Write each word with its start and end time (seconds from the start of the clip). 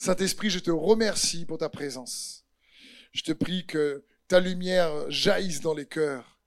Saint-Esprit, 0.00 0.48
je 0.48 0.60
te 0.60 0.70
remercie 0.70 1.44
pour 1.44 1.58
ta 1.58 1.68
présence. 1.68 2.46
Je 3.10 3.22
te 3.22 3.32
prie 3.32 3.66
que 3.66 4.04
ta 4.28 4.38
lumière 4.38 5.10
jaillisse 5.10 5.60
dans 5.60 5.74
les 5.74 5.86
cœurs, 5.86 6.38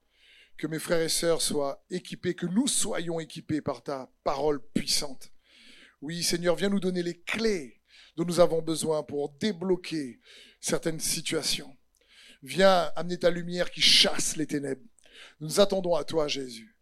que 0.58 0.68
mes 0.68 0.80
frères 0.80 1.02
et 1.02 1.10
sœurs 1.10 1.42
soient 1.42 1.84
équipés, 1.90 2.34
que 2.34 2.46
nous 2.46 2.68
soyons 2.68 3.20
équipés 3.20 3.62
par 3.62 3.84
ta 3.84 4.10
parole 4.24 4.66
puissante. 4.74 5.34
Oui, 6.02 6.24
Seigneur, 6.24 6.56
viens 6.56 6.70
nous 6.70 6.80
donner 6.80 7.04
les 7.04 7.20
clés 7.20 7.82
dont 8.16 8.24
nous 8.24 8.40
avons 8.40 8.62
besoin 8.62 9.04
pour 9.04 9.34
débloquer 9.34 10.22
certaines 10.62 11.02
situations. 11.02 11.76
Viens 12.44 12.90
amener 12.96 13.20
ta 13.20 13.32
lumière 13.32 13.70
qui 13.70 13.82
chasse 13.82 14.38
les 14.38 14.48
ténèbres. 14.48 14.88
Nous 15.42 15.60
attendons 15.60 15.96
à 15.96 16.06
toi, 16.06 16.30
Jésus. 16.30 16.78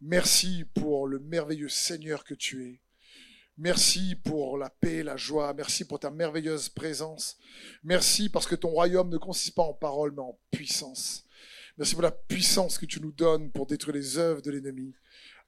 Merci 0.00 0.64
pour 0.74 1.06
le 1.06 1.18
merveilleux 1.18 1.68
Seigneur 1.68 2.24
que 2.24 2.34
tu 2.34 2.66
es. 2.66 2.83
Merci 3.56 4.16
pour 4.16 4.58
la 4.58 4.68
paix, 4.68 5.04
la 5.04 5.16
joie. 5.16 5.54
Merci 5.54 5.84
pour 5.84 6.00
ta 6.00 6.10
merveilleuse 6.10 6.68
présence. 6.68 7.38
Merci 7.84 8.28
parce 8.28 8.46
que 8.46 8.56
ton 8.56 8.70
royaume 8.70 9.10
ne 9.10 9.16
consiste 9.16 9.54
pas 9.54 9.62
en 9.62 9.74
paroles, 9.74 10.12
mais 10.12 10.22
en 10.22 10.38
puissance. 10.50 11.24
Merci 11.78 11.94
pour 11.94 12.02
la 12.02 12.10
puissance 12.10 12.78
que 12.78 12.86
tu 12.86 13.00
nous 13.00 13.12
donnes 13.12 13.52
pour 13.52 13.66
détruire 13.66 13.94
les 13.94 14.18
œuvres 14.18 14.42
de 14.42 14.50
l'ennemi. 14.50 14.94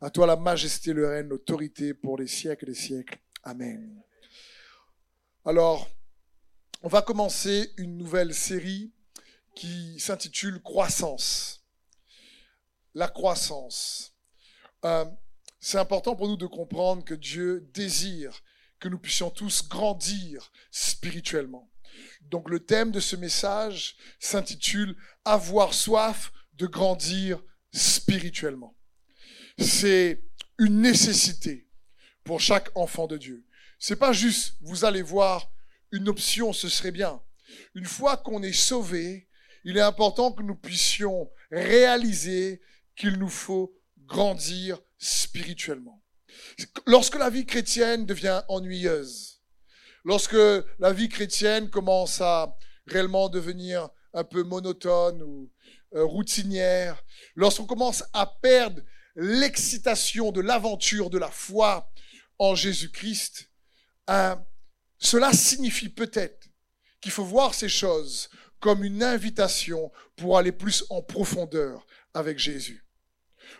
À 0.00 0.10
toi 0.10 0.26
la 0.26 0.36
majesté, 0.36 0.92
le 0.92 1.08
règne, 1.08 1.28
l'autorité 1.28 1.94
pour 1.94 2.18
les 2.18 2.26
siècles 2.28 2.66
et 2.66 2.68
les 2.68 2.74
siècles. 2.74 3.18
Amen. 3.42 4.02
Alors, 5.44 5.88
on 6.82 6.88
va 6.88 7.02
commencer 7.02 7.72
une 7.76 7.96
nouvelle 7.96 8.34
série 8.34 8.92
qui 9.56 9.98
s'intitule 9.98 10.62
Croissance. 10.62 11.64
La 12.94 13.08
croissance. 13.08 14.14
Euh, 14.84 15.04
c'est 15.66 15.78
important 15.78 16.14
pour 16.14 16.28
nous 16.28 16.36
de 16.36 16.46
comprendre 16.46 17.04
que 17.04 17.14
Dieu 17.14 17.68
désire 17.74 18.44
que 18.78 18.88
nous 18.88 19.00
puissions 19.00 19.30
tous 19.30 19.66
grandir 19.66 20.52
spirituellement. 20.70 21.68
Donc 22.20 22.48
le 22.48 22.60
thème 22.60 22.92
de 22.92 23.00
ce 23.00 23.16
message 23.16 23.96
s'intitule 24.20 24.94
Avoir 25.24 25.74
soif 25.74 26.30
de 26.52 26.68
grandir 26.68 27.42
spirituellement. 27.72 28.76
C'est 29.58 30.22
une 30.56 30.82
nécessité 30.82 31.68
pour 32.22 32.40
chaque 32.40 32.68
enfant 32.76 33.08
de 33.08 33.16
Dieu. 33.16 33.44
C'est 33.80 33.96
pas 33.96 34.12
juste 34.12 34.54
vous 34.60 34.84
allez 34.84 35.02
voir 35.02 35.50
une 35.90 36.08
option, 36.08 36.52
ce 36.52 36.68
serait 36.68 36.92
bien. 36.92 37.20
Une 37.74 37.86
fois 37.86 38.16
qu'on 38.16 38.44
est 38.44 38.52
sauvé, 38.52 39.28
il 39.64 39.76
est 39.76 39.80
important 39.92 40.30
que 40.30 40.44
nous 40.44 40.54
puissions 40.54 41.28
réaliser 41.50 42.62
qu'il 42.94 43.18
nous 43.18 43.28
faut 43.28 43.76
grandir 44.06 44.78
spirituellement. 44.98 46.02
Lorsque 46.86 47.16
la 47.16 47.30
vie 47.30 47.46
chrétienne 47.46 48.06
devient 48.06 48.42
ennuyeuse, 48.48 49.42
lorsque 50.04 50.36
la 50.78 50.92
vie 50.92 51.08
chrétienne 51.08 51.70
commence 51.70 52.20
à 52.20 52.56
réellement 52.86 53.28
devenir 53.28 53.88
un 54.14 54.24
peu 54.24 54.42
monotone 54.42 55.22
ou 55.22 55.50
euh, 55.94 56.04
routinière, 56.04 57.02
lorsqu'on 57.34 57.66
commence 57.66 58.04
à 58.12 58.26
perdre 58.26 58.80
l'excitation 59.16 60.32
de 60.32 60.40
l'aventure 60.40 61.10
de 61.10 61.18
la 61.18 61.30
foi 61.30 61.90
en 62.38 62.54
Jésus-Christ, 62.54 63.50
hein, 64.06 64.42
cela 64.98 65.32
signifie 65.32 65.88
peut-être 65.88 66.48
qu'il 67.00 67.12
faut 67.12 67.24
voir 67.24 67.54
ces 67.54 67.68
choses 67.68 68.30
comme 68.60 68.84
une 68.84 69.02
invitation 69.02 69.92
pour 70.16 70.38
aller 70.38 70.52
plus 70.52 70.84
en 70.88 71.02
profondeur 71.02 71.86
avec 72.14 72.38
Jésus 72.38 72.85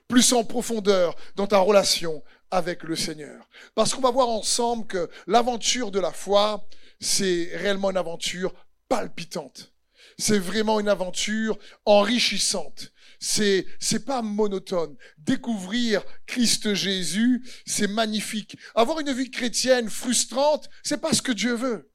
plus 0.08 0.32
en 0.32 0.44
profondeur 0.44 1.14
dans 1.36 1.46
ta 1.46 1.58
relation 1.58 2.22
avec 2.50 2.82
le 2.82 2.96
Seigneur. 2.96 3.48
Parce 3.74 3.94
qu'on 3.94 4.00
va 4.00 4.10
voir 4.10 4.28
ensemble 4.28 4.86
que 4.86 5.10
l'aventure 5.26 5.90
de 5.90 6.00
la 6.00 6.12
foi, 6.12 6.66
c'est 7.00 7.50
réellement 7.54 7.90
une 7.90 7.96
aventure 7.96 8.54
palpitante. 8.88 9.72
C'est 10.18 10.38
vraiment 10.38 10.80
une 10.80 10.88
aventure 10.88 11.58
enrichissante. 11.84 12.92
C'est, 13.18 13.66
c'est 13.80 14.04
pas 14.04 14.22
monotone. 14.22 14.96
Découvrir 15.18 16.02
Christ 16.26 16.74
Jésus, 16.74 17.42
c'est 17.66 17.88
magnifique. 17.88 18.56
Avoir 18.74 19.00
une 19.00 19.12
vie 19.12 19.30
chrétienne 19.30 19.90
frustrante, 19.90 20.68
c'est 20.82 21.00
pas 21.00 21.12
ce 21.12 21.22
que 21.22 21.32
Dieu 21.32 21.54
veut. 21.54 21.90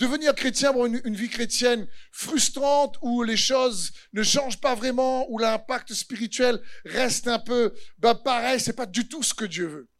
Devenir 0.00 0.34
chrétien, 0.34 0.70
avoir 0.70 0.86
une, 0.86 1.14
vie 1.14 1.28
chrétienne 1.28 1.86
frustrante 2.10 2.96
où 3.02 3.22
les 3.22 3.36
choses 3.36 3.92
ne 4.14 4.22
changent 4.22 4.58
pas 4.58 4.74
vraiment, 4.74 5.30
où 5.30 5.36
l'impact 5.36 5.92
spirituel 5.92 6.58
reste 6.86 7.28
un 7.28 7.38
peu 7.38 7.74
ben 7.98 8.14
pareil, 8.14 8.58
c'est 8.58 8.72
pas 8.72 8.86
du 8.86 9.06
tout 9.08 9.22
ce 9.22 9.34
que 9.34 9.44
Dieu 9.44 9.66
veut. 9.66 9.90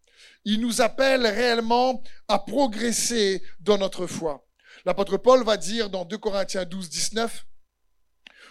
Il 0.46 0.62
nous 0.62 0.80
appelle 0.80 1.26
réellement 1.26 2.02
à 2.28 2.38
progresser 2.38 3.42
dans 3.60 3.76
notre 3.76 4.06
foi. 4.06 4.48
L'apôtre 4.86 5.18
Paul 5.18 5.44
va 5.44 5.58
dire 5.58 5.90
dans 5.90 6.06
2 6.06 6.16
Corinthiens 6.16 6.64
12, 6.64 6.88
19, 6.88 7.46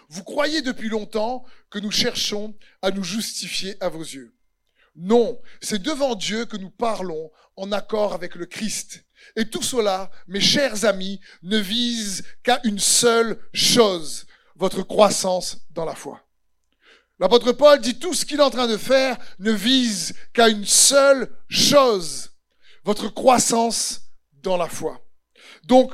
Vous 0.09 0.23
croyez 0.23 0.61
depuis 0.61 0.89
longtemps 0.89 1.43
que 1.71 1.79
nous 1.79 1.89
cherchons 1.89 2.55
à 2.83 2.91
nous 2.91 3.03
justifier 3.03 3.75
à 3.79 3.89
vos 3.89 4.03
yeux. 4.03 4.35
Non, 4.95 5.41
c'est 5.63 5.81
devant 5.81 6.13
Dieu 6.13 6.45
que 6.45 6.57
nous 6.57 6.69
parlons 6.69 7.31
en 7.55 7.71
accord 7.71 8.13
avec 8.13 8.35
le 8.35 8.45
Christ. 8.45 9.03
Et 9.35 9.49
tout 9.49 9.61
cela, 9.61 10.09
mes 10.27 10.41
chers 10.41 10.85
amis, 10.85 11.19
ne 11.43 11.57
vise 11.57 12.23
qu'à 12.43 12.59
une 12.63 12.79
seule 12.79 13.39
chose, 13.53 14.25
votre 14.55 14.83
croissance 14.83 15.57
dans 15.71 15.85
la 15.85 15.95
foi. 15.95 16.21
L'apôtre 17.19 17.51
Paul 17.51 17.79
dit 17.81 17.99
tout 17.99 18.13
ce 18.13 18.25
qu'il 18.25 18.39
est 18.39 18.43
en 18.43 18.49
train 18.49 18.67
de 18.67 18.77
faire 18.77 19.17
ne 19.39 19.51
vise 19.51 20.13
qu'à 20.33 20.47
une 20.47 20.65
seule 20.65 21.29
chose, 21.49 22.31
votre 22.83 23.09
croissance 23.09 24.01
dans 24.41 24.57
la 24.57 24.69
foi. 24.69 25.01
Donc, 25.63 25.93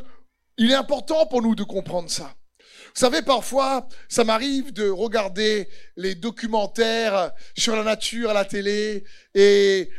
il 0.57 0.71
est 0.71 0.75
important 0.75 1.25
pour 1.25 1.41
nous 1.41 1.55
de 1.55 1.63
comprendre 1.63 2.09
ça. 2.09 2.35
Vous 2.95 3.01
savez, 3.01 3.21
parfois, 3.21 3.89
ça 4.07 4.23
m'arrive 4.23 4.71
de 4.71 4.87
regarder 4.89 5.67
les 5.97 6.15
documentaires 6.15 7.33
sur 7.57 7.75
la 7.75 7.83
nature 7.83 8.29
à 8.29 8.33
la 8.33 8.45
télé 8.45 9.03
et 9.33 9.89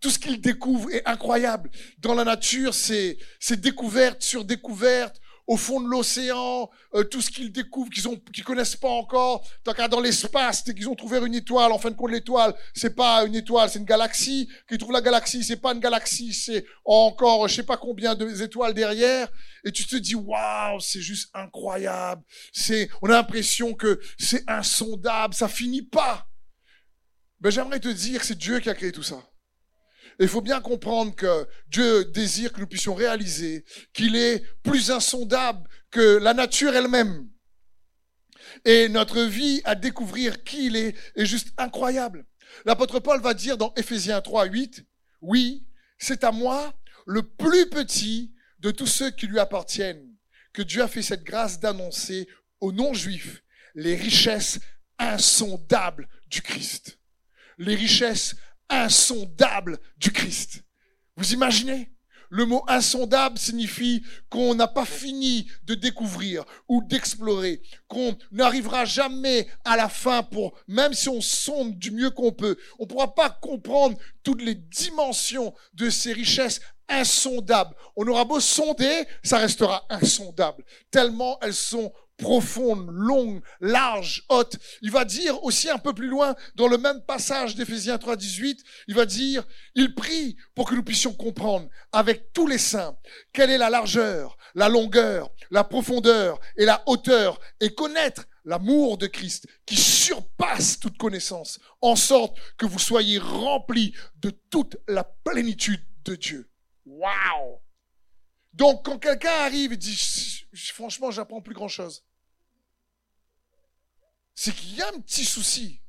tout 0.00 0.08
ce 0.08 0.18
qu'ils 0.18 0.40
découvrent 0.40 0.90
est 0.90 1.06
incroyable. 1.06 1.68
Dans 1.98 2.14
la 2.14 2.24
nature, 2.24 2.72
c'est 2.72 3.18
découverte 3.60 4.22
sur 4.22 4.46
découverte 4.46 5.20
au 5.46 5.56
fond 5.56 5.80
de 5.80 5.88
l'océan, 5.88 6.70
euh, 6.94 7.04
tout 7.04 7.20
ce 7.20 7.30
qu'ils 7.30 7.50
découvrent, 7.50 7.90
qu'ils 7.90 8.08
ont, 8.08 8.16
qu'ils 8.32 8.44
connaissent 8.44 8.76
pas 8.76 8.88
encore. 8.88 9.46
Tant 9.64 9.72
qu'à 9.72 9.88
dans 9.88 10.00
l'espace, 10.00 10.64
dès 10.64 10.74
qu'ils 10.74 10.88
ont 10.88 10.94
trouvé 10.94 11.18
une 11.18 11.34
étoile, 11.34 11.72
en 11.72 11.78
fin 11.78 11.90
de 11.90 11.96
compte, 11.96 12.10
l'étoile, 12.10 12.54
c'est 12.74 12.94
pas 12.94 13.24
une 13.24 13.34
étoile, 13.34 13.68
c'est 13.68 13.78
une 13.78 13.84
galaxie. 13.84 14.48
Qu'ils 14.68 14.78
trouvent 14.78 14.92
la 14.92 15.00
galaxie, 15.00 15.42
c'est 15.42 15.56
pas 15.56 15.72
une 15.72 15.80
galaxie, 15.80 16.32
c'est 16.32 16.64
encore, 16.84 17.48
je 17.48 17.56
sais 17.56 17.62
pas 17.64 17.76
combien 17.76 18.14
d'étoiles 18.14 18.74
derrière. 18.74 19.28
Et 19.64 19.72
tu 19.72 19.86
te 19.86 19.96
dis, 19.96 20.14
waouh, 20.14 20.80
c'est 20.80 21.00
juste 21.00 21.30
incroyable. 21.34 22.22
C'est, 22.52 22.88
on 23.00 23.08
a 23.08 23.12
l'impression 23.12 23.74
que 23.74 24.00
c'est 24.18 24.48
insondable, 24.48 25.34
ça 25.34 25.48
finit 25.48 25.82
pas. 25.82 26.26
Ben, 27.40 27.50
j'aimerais 27.50 27.80
te 27.80 27.88
dire, 27.88 28.22
c'est 28.22 28.38
Dieu 28.38 28.60
qui 28.60 28.70
a 28.70 28.74
créé 28.74 28.92
tout 28.92 29.02
ça 29.02 29.31
il 30.18 30.28
faut 30.28 30.40
bien 30.40 30.60
comprendre 30.60 31.14
que 31.14 31.48
Dieu 31.68 32.04
désire 32.06 32.52
que 32.52 32.60
nous 32.60 32.66
puissions 32.66 32.94
réaliser 32.94 33.64
qu'il 33.92 34.16
est 34.16 34.44
plus 34.62 34.90
insondable 34.90 35.68
que 35.90 36.18
la 36.18 36.34
nature 36.34 36.74
elle-même. 36.74 37.28
Et 38.64 38.88
notre 38.88 39.22
vie 39.22 39.60
à 39.64 39.74
découvrir 39.74 40.44
qui 40.44 40.66
il 40.66 40.76
est 40.76 40.94
est 41.16 41.26
juste 41.26 41.48
incroyable. 41.56 42.26
L'apôtre 42.64 43.00
Paul 43.00 43.20
va 43.20 43.34
dire 43.34 43.56
dans 43.56 43.72
Ephésiens 43.76 44.20
3, 44.20 44.44
8, 44.46 44.84
oui, 45.22 45.66
c'est 45.98 46.24
à 46.24 46.32
moi, 46.32 46.74
le 47.06 47.22
plus 47.22 47.68
petit 47.68 48.34
de 48.58 48.70
tous 48.70 48.86
ceux 48.86 49.10
qui 49.10 49.26
lui 49.26 49.38
appartiennent, 49.38 50.14
que 50.52 50.62
Dieu 50.62 50.82
a 50.82 50.88
fait 50.88 51.02
cette 51.02 51.24
grâce 51.24 51.60
d'annoncer 51.60 52.28
aux 52.60 52.72
non-juifs 52.72 53.42
les 53.74 53.96
richesses 53.96 54.60
insondables 54.98 56.08
du 56.28 56.42
Christ. 56.42 56.98
Les 57.58 57.74
richesses 57.74 58.36
insondable 58.72 59.78
du 59.98 60.10
Christ. 60.10 60.64
Vous 61.16 61.32
imaginez? 61.32 61.90
Le 62.34 62.46
mot 62.46 62.64
insondable 62.66 63.36
signifie 63.38 64.02
qu'on 64.30 64.54
n'a 64.54 64.66
pas 64.66 64.86
fini 64.86 65.50
de 65.64 65.74
découvrir 65.74 66.46
ou 66.66 66.82
d'explorer, 66.82 67.60
qu'on 67.88 68.16
n'arrivera 68.30 68.86
jamais 68.86 69.46
à 69.66 69.76
la 69.76 69.90
fin 69.90 70.22
pour, 70.22 70.58
même 70.66 70.94
si 70.94 71.10
on 71.10 71.20
sonde 71.20 71.78
du 71.78 71.90
mieux 71.90 72.08
qu'on 72.08 72.32
peut, 72.32 72.56
on 72.78 72.84
ne 72.84 72.88
pourra 72.88 73.14
pas 73.14 73.28
comprendre 73.28 73.98
toutes 74.22 74.40
les 74.40 74.54
dimensions 74.54 75.52
de 75.74 75.90
ces 75.90 76.14
richesses 76.14 76.62
insondables. 76.88 77.76
On 77.96 78.08
aura 78.08 78.24
beau 78.24 78.40
sonder, 78.40 79.06
ça 79.22 79.36
restera 79.36 79.84
insondable, 79.90 80.64
tellement 80.90 81.38
elles 81.42 81.52
sont 81.52 81.92
profonde, 82.22 82.88
longue, 82.90 83.42
large, 83.60 84.24
haute. 84.28 84.56
Il 84.80 84.90
va 84.90 85.04
dire 85.04 85.42
aussi 85.44 85.68
un 85.68 85.78
peu 85.78 85.92
plus 85.92 86.06
loin, 86.06 86.34
dans 86.54 86.68
le 86.68 86.78
même 86.78 87.02
passage 87.02 87.56
d'Éphésiens 87.56 87.98
3, 87.98 88.16
18, 88.16 88.62
il 88.86 88.94
va 88.94 89.04
dire, 89.04 89.44
il 89.74 89.94
prie 89.94 90.36
pour 90.54 90.68
que 90.68 90.74
nous 90.74 90.84
puissions 90.84 91.12
comprendre 91.12 91.68
avec 91.90 92.32
tous 92.32 92.46
les 92.46 92.58
saints 92.58 92.96
quelle 93.32 93.50
est 93.50 93.58
la 93.58 93.70
largeur, 93.70 94.38
la 94.54 94.68
longueur, 94.68 95.30
la 95.50 95.64
profondeur 95.64 96.38
et 96.56 96.64
la 96.64 96.82
hauteur 96.86 97.40
et 97.60 97.74
connaître 97.74 98.26
l'amour 98.44 98.98
de 98.98 99.06
Christ 99.06 99.46
qui 99.66 99.76
surpasse 99.76 100.78
toute 100.78 100.96
connaissance, 100.96 101.60
en 101.80 101.96
sorte 101.96 102.38
que 102.56 102.66
vous 102.66 102.78
soyez 102.78 103.18
remplis 103.18 103.94
de 104.16 104.30
toute 104.30 104.76
la 104.88 105.04
plénitude 105.04 105.84
de 106.04 106.16
Dieu. 106.16 106.50
Waouh! 106.86 107.58
Donc, 108.52 108.84
quand 108.84 108.98
quelqu'un 108.98 109.30
arrive 109.30 109.72
et 109.72 109.76
dit, 109.76 110.44
franchement, 110.72 111.10
j'apprends 111.10 111.40
plus 111.40 111.54
grand-chose, 111.54 112.04
c'est 114.34 114.52
qu'il 114.54 114.76
y 114.76 114.82
a 114.82 114.88
un 114.88 115.00
petit 115.00 115.24
souci, 115.24 115.82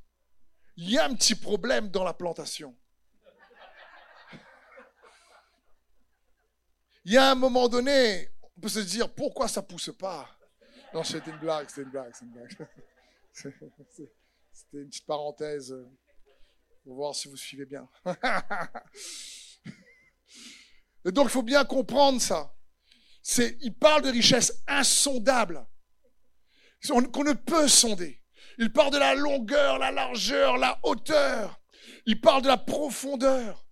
il 0.75 0.89
y 0.89 0.97
a 0.97 1.05
un 1.05 1.13
petit 1.15 1.35
problème 1.35 1.89
dans 1.89 2.03
la 2.03 2.13
plantation. 2.13 2.77
Il 7.05 7.11
y 7.13 7.17
a 7.17 7.31
un 7.31 7.35
moment 7.35 7.67
donné, 7.67 8.29
on 8.57 8.61
peut 8.61 8.69
se 8.69 8.79
dire, 8.79 9.13
pourquoi 9.13 9.47
ça 9.47 9.61
pousse 9.61 9.91
pas? 9.97 10.29
Non, 10.93 11.03
c'était 11.03 11.31
une 11.31 11.39
blague, 11.39 11.67
c'était 11.69 11.81
une 11.81 11.89
blague, 11.89 12.13
c'est 12.13 12.25
une 12.25 12.31
blague. 12.31 12.67
C'était 13.33 14.77
une 14.77 14.87
petite 14.89 15.05
parenthèse. 15.05 15.75
Pour 16.83 16.95
voir 16.95 17.15
si 17.15 17.29
vous 17.29 17.37
suivez 17.37 17.65
bien. 17.65 17.89
Et 21.05 21.11
donc, 21.11 21.27
il 21.27 21.31
faut 21.31 21.41
bien 21.41 21.63
comprendre 21.63 22.21
ça. 22.21 22.53
Il 23.61 23.73
parle 23.79 24.01
de 24.01 24.09
richesses 24.09 24.61
insondables 24.67 25.65
qu'on 26.85 27.23
ne 27.23 27.33
peut 27.33 27.69
sonder. 27.69 28.22
Il 28.57 28.71
parle 28.71 28.93
de 28.93 28.97
la 28.97 29.15
longueur, 29.15 29.79
la 29.79 29.91
largeur, 29.91 30.57
la 30.57 30.79
hauteur. 30.83 31.59
Il 32.05 32.21
parle 32.21 32.41
de 32.41 32.47
la 32.47 32.57
profondeur. 32.57 33.65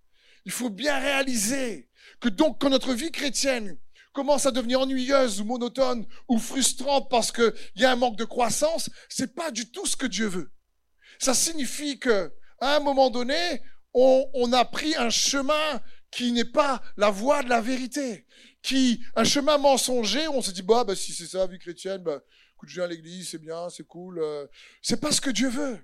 Il 0.44 0.52
faut 0.52 0.70
bien 0.70 0.98
réaliser 0.98 1.88
que 2.20 2.28
donc 2.28 2.60
quand 2.60 2.70
notre 2.70 2.92
vie 2.92 3.12
chrétienne 3.12 3.78
commence 4.12 4.46
à 4.46 4.50
devenir 4.50 4.80
ennuyeuse 4.80 5.40
ou 5.40 5.44
monotone 5.44 6.06
ou 6.28 6.38
frustrante 6.38 7.10
parce 7.10 7.32
qu'il 7.32 7.52
y 7.76 7.84
a 7.84 7.92
un 7.92 7.96
manque 7.96 8.16
de 8.16 8.24
croissance, 8.24 8.90
c'est 9.08 9.34
pas 9.34 9.50
du 9.50 9.70
tout 9.70 9.86
ce 9.86 9.96
que 9.96 10.06
Dieu 10.06 10.26
veut. 10.26 10.52
Ça 11.18 11.34
signifie 11.34 11.98
que 11.98 12.32
à 12.60 12.76
un 12.76 12.80
moment 12.80 13.10
donné, 13.10 13.60
on, 13.94 14.52
a 14.52 14.64
pris 14.64 14.94
un 14.96 15.10
chemin 15.10 15.80
qui 16.10 16.32
n'est 16.32 16.44
pas 16.44 16.82
la 16.96 17.10
voie 17.10 17.42
de 17.42 17.48
la 17.48 17.60
vérité, 17.60 18.26
qui 18.62 19.00
un 19.16 19.24
chemin 19.24 19.58
mensonger. 19.58 20.26
Où 20.28 20.34
on 20.34 20.42
se 20.42 20.50
dit 20.50 20.62
bah, 20.62 20.84
bah 20.84 20.94
si 20.94 21.12
c'est 21.12 21.26
ça, 21.26 21.46
vie 21.46 21.58
chrétienne, 21.58 22.02
bah, 22.02 22.22
je 22.66 22.74
viens 22.74 22.84
à 22.84 22.88
l'église, 22.88 23.30
c'est 23.30 23.38
bien, 23.38 23.68
c'est 23.68 23.86
cool. 23.86 24.18
Euh. 24.18 24.46
c'est 24.82 25.00
pas 25.00 25.12
ce 25.12 25.20
que 25.20 25.30
Dieu 25.30 25.48
veut. 25.48 25.78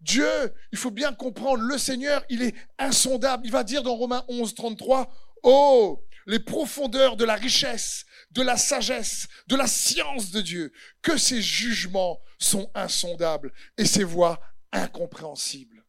Dieu, 0.00 0.28
il 0.72 0.78
faut 0.78 0.90
bien 0.90 1.12
comprendre, 1.12 1.62
le 1.62 1.78
Seigneur, 1.78 2.24
il 2.28 2.42
est 2.42 2.54
insondable. 2.78 3.46
Il 3.46 3.52
va 3.52 3.62
dire 3.62 3.82
dans 3.82 3.94
Romains 3.94 4.24
11, 4.28 4.54
33, 4.54 5.12
oh, 5.44 6.04
les 6.26 6.40
profondeurs 6.40 7.16
de 7.16 7.24
la 7.24 7.36
richesse, 7.36 8.04
de 8.32 8.42
la 8.42 8.56
sagesse, 8.56 9.28
de 9.46 9.56
la 9.56 9.66
science 9.66 10.30
de 10.30 10.40
Dieu, 10.40 10.72
que 11.02 11.16
ses 11.16 11.40
jugements 11.40 12.20
sont 12.38 12.70
insondables 12.74 13.52
et 13.78 13.84
ses 13.84 14.04
voies 14.04 14.40
incompréhensibles. 14.72 15.84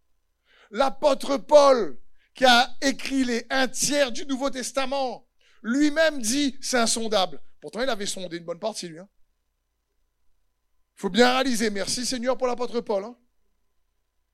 L'apôtre 0.70 1.38
Paul, 1.38 2.00
qui 2.36 2.46
a 2.46 2.76
écrit 2.82 3.24
les 3.26 3.46
un 3.50 3.68
tiers 3.68 4.12
du 4.12 4.26
Nouveau 4.26 4.50
Testament, 4.50 5.28
lui-même 5.62 6.22
dit 6.22 6.58
c'est 6.62 6.78
insondable. 6.78 7.42
Pourtant, 7.62 7.82
il 7.82 7.90
avait 7.90 8.06
sondé 8.06 8.38
une 8.38 8.44
bonne 8.44 8.60
partie, 8.60 8.90
lui. 8.90 9.00
Il 10.96 11.02
faut 11.02 11.10
bien 11.10 11.34
réaliser, 11.34 11.70
merci 11.70 12.06
Seigneur 12.06 12.38
pour 12.38 12.48
l'apôtre 12.48 12.82
Paul. 12.82 13.04
Hein. 13.06 13.18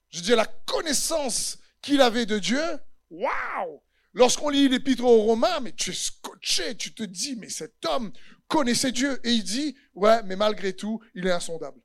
Je 0.10 0.22
dis 0.22 0.36
la 0.36 0.46
connaissance 0.46 1.58
qu'il 1.82 2.02
avait 2.02 2.26
de 2.26 2.40
Dieu, 2.40 2.62
waouh 3.10 3.82
Lorsqu'on 4.14 4.50
lit 4.50 4.68
l'épître 4.68 5.04
aux 5.04 5.22
Romains, 5.22 5.60
mais 5.62 5.72
tu 5.72 5.92
es 5.92 5.94
scotché, 5.94 6.76
tu 6.76 6.94
te 6.94 7.04
dis, 7.04 7.36
mais 7.36 7.50
cet 7.50 7.86
homme 7.86 8.12
connaissait 8.48 8.92
Dieu. 8.92 9.20
Et 9.24 9.32
il 9.32 9.44
dit, 9.44 9.76
ouais, 9.94 10.24
mais 10.24 10.36
malgré 10.36 10.74
tout, 10.74 11.00
il 11.14 11.28
est 11.28 11.32
insondable. 11.32 11.80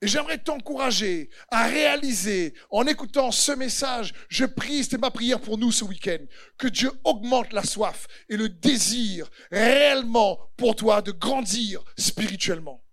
J'aimerais 0.00 0.38
t'encourager 0.38 1.28
à 1.50 1.66
réaliser, 1.66 2.54
en 2.70 2.86
écoutant 2.86 3.32
ce 3.32 3.50
message, 3.50 4.14
je 4.28 4.44
prie, 4.44 4.84
c'était 4.84 4.96
ma 4.96 5.10
prière 5.10 5.40
pour 5.40 5.58
nous 5.58 5.72
ce 5.72 5.84
week-end, 5.84 6.18
que 6.56 6.68
Dieu 6.68 6.92
augmente 7.02 7.52
la 7.52 7.64
soif 7.64 8.06
et 8.28 8.36
le 8.36 8.48
désir 8.48 9.28
réellement 9.50 10.38
pour 10.56 10.76
toi 10.76 11.02
de 11.02 11.10
grandir 11.10 11.82
spirituellement. 11.96 12.84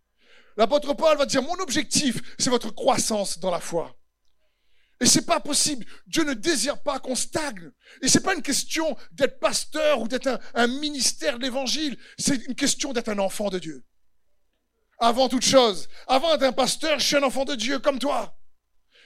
L'apôtre 0.58 0.96
Paul 0.96 1.18
va 1.18 1.28
dire, 1.28 1.44
mon 1.44 1.60
objectif, 1.60 2.18
c'est 2.40 2.50
votre 2.50 2.74
croissance 2.74 3.38
dans 3.38 3.52
la 3.52 3.60
foi. 3.60 3.96
Et 5.00 5.06
c'est 5.06 5.26
pas 5.26 5.42
possible. 5.42 5.86
Dieu 6.08 6.24
ne 6.24 6.34
désire 6.34 6.82
pas 6.82 7.00
qu'on 7.00 7.16
stagne. 7.16 7.70
Et 8.02 8.08
c'est 8.08 8.24
pas 8.24 8.34
une 8.34 8.42
question 8.42 8.98
d'être 9.12 9.40
pasteur 9.40 10.00
ou 10.00 10.08
d'être 10.08 10.28
un, 10.28 10.40
un 10.54 10.68
ministère 10.68 11.38
de 11.38 11.44
l'évangile. 11.44 11.98
C'est 12.18 12.46
une 12.48 12.56
question 12.56 12.94
d'être 12.94 13.10
un 13.10 13.20
enfant 13.20 13.50
de 13.50 13.60
Dieu 13.60 13.86
avant 15.00 15.30
toute 15.30 15.44
chose. 15.44 15.88
Avant 16.08 16.32
d'être 16.32 16.50
un 16.50 16.54
pasteur, 16.54 17.00
je 17.00 17.06
suis 17.06 17.16
un 17.16 17.24
enfant 17.24 17.46
de 17.46 17.56
Dieu 17.56 17.80
comme 17.80 18.00
toi. 18.00 18.38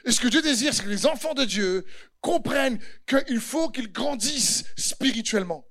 Et 0.05 0.11
ce 0.11 0.19
que 0.19 0.27
Dieu 0.27 0.41
désire, 0.41 0.73
c'est 0.73 0.83
que 0.83 0.89
les 0.89 1.05
enfants 1.05 1.33
de 1.33 1.45
Dieu 1.45 1.85
comprennent 2.21 2.79
qu'il 3.05 3.39
faut 3.39 3.69
qu'ils 3.69 3.91
grandissent 3.91 4.65
spirituellement. 4.77 5.65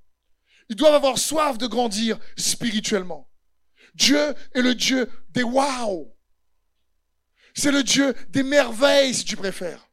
Ils 0.68 0.76
doivent 0.76 0.94
avoir 0.94 1.18
soif 1.18 1.56
de 1.56 1.66
grandir 1.66 2.18
spirituellement. 2.36 3.30
Dieu 3.94 4.34
est 4.54 4.62
le 4.62 4.74
Dieu 4.74 5.10
des 5.30 5.42
wow. 5.42 6.14
C'est 7.54 7.72
le 7.72 7.82
Dieu 7.82 8.14
des 8.28 8.42
merveilles, 8.42 9.14
si 9.14 9.24
tu 9.24 9.36
préfères. 9.36 9.88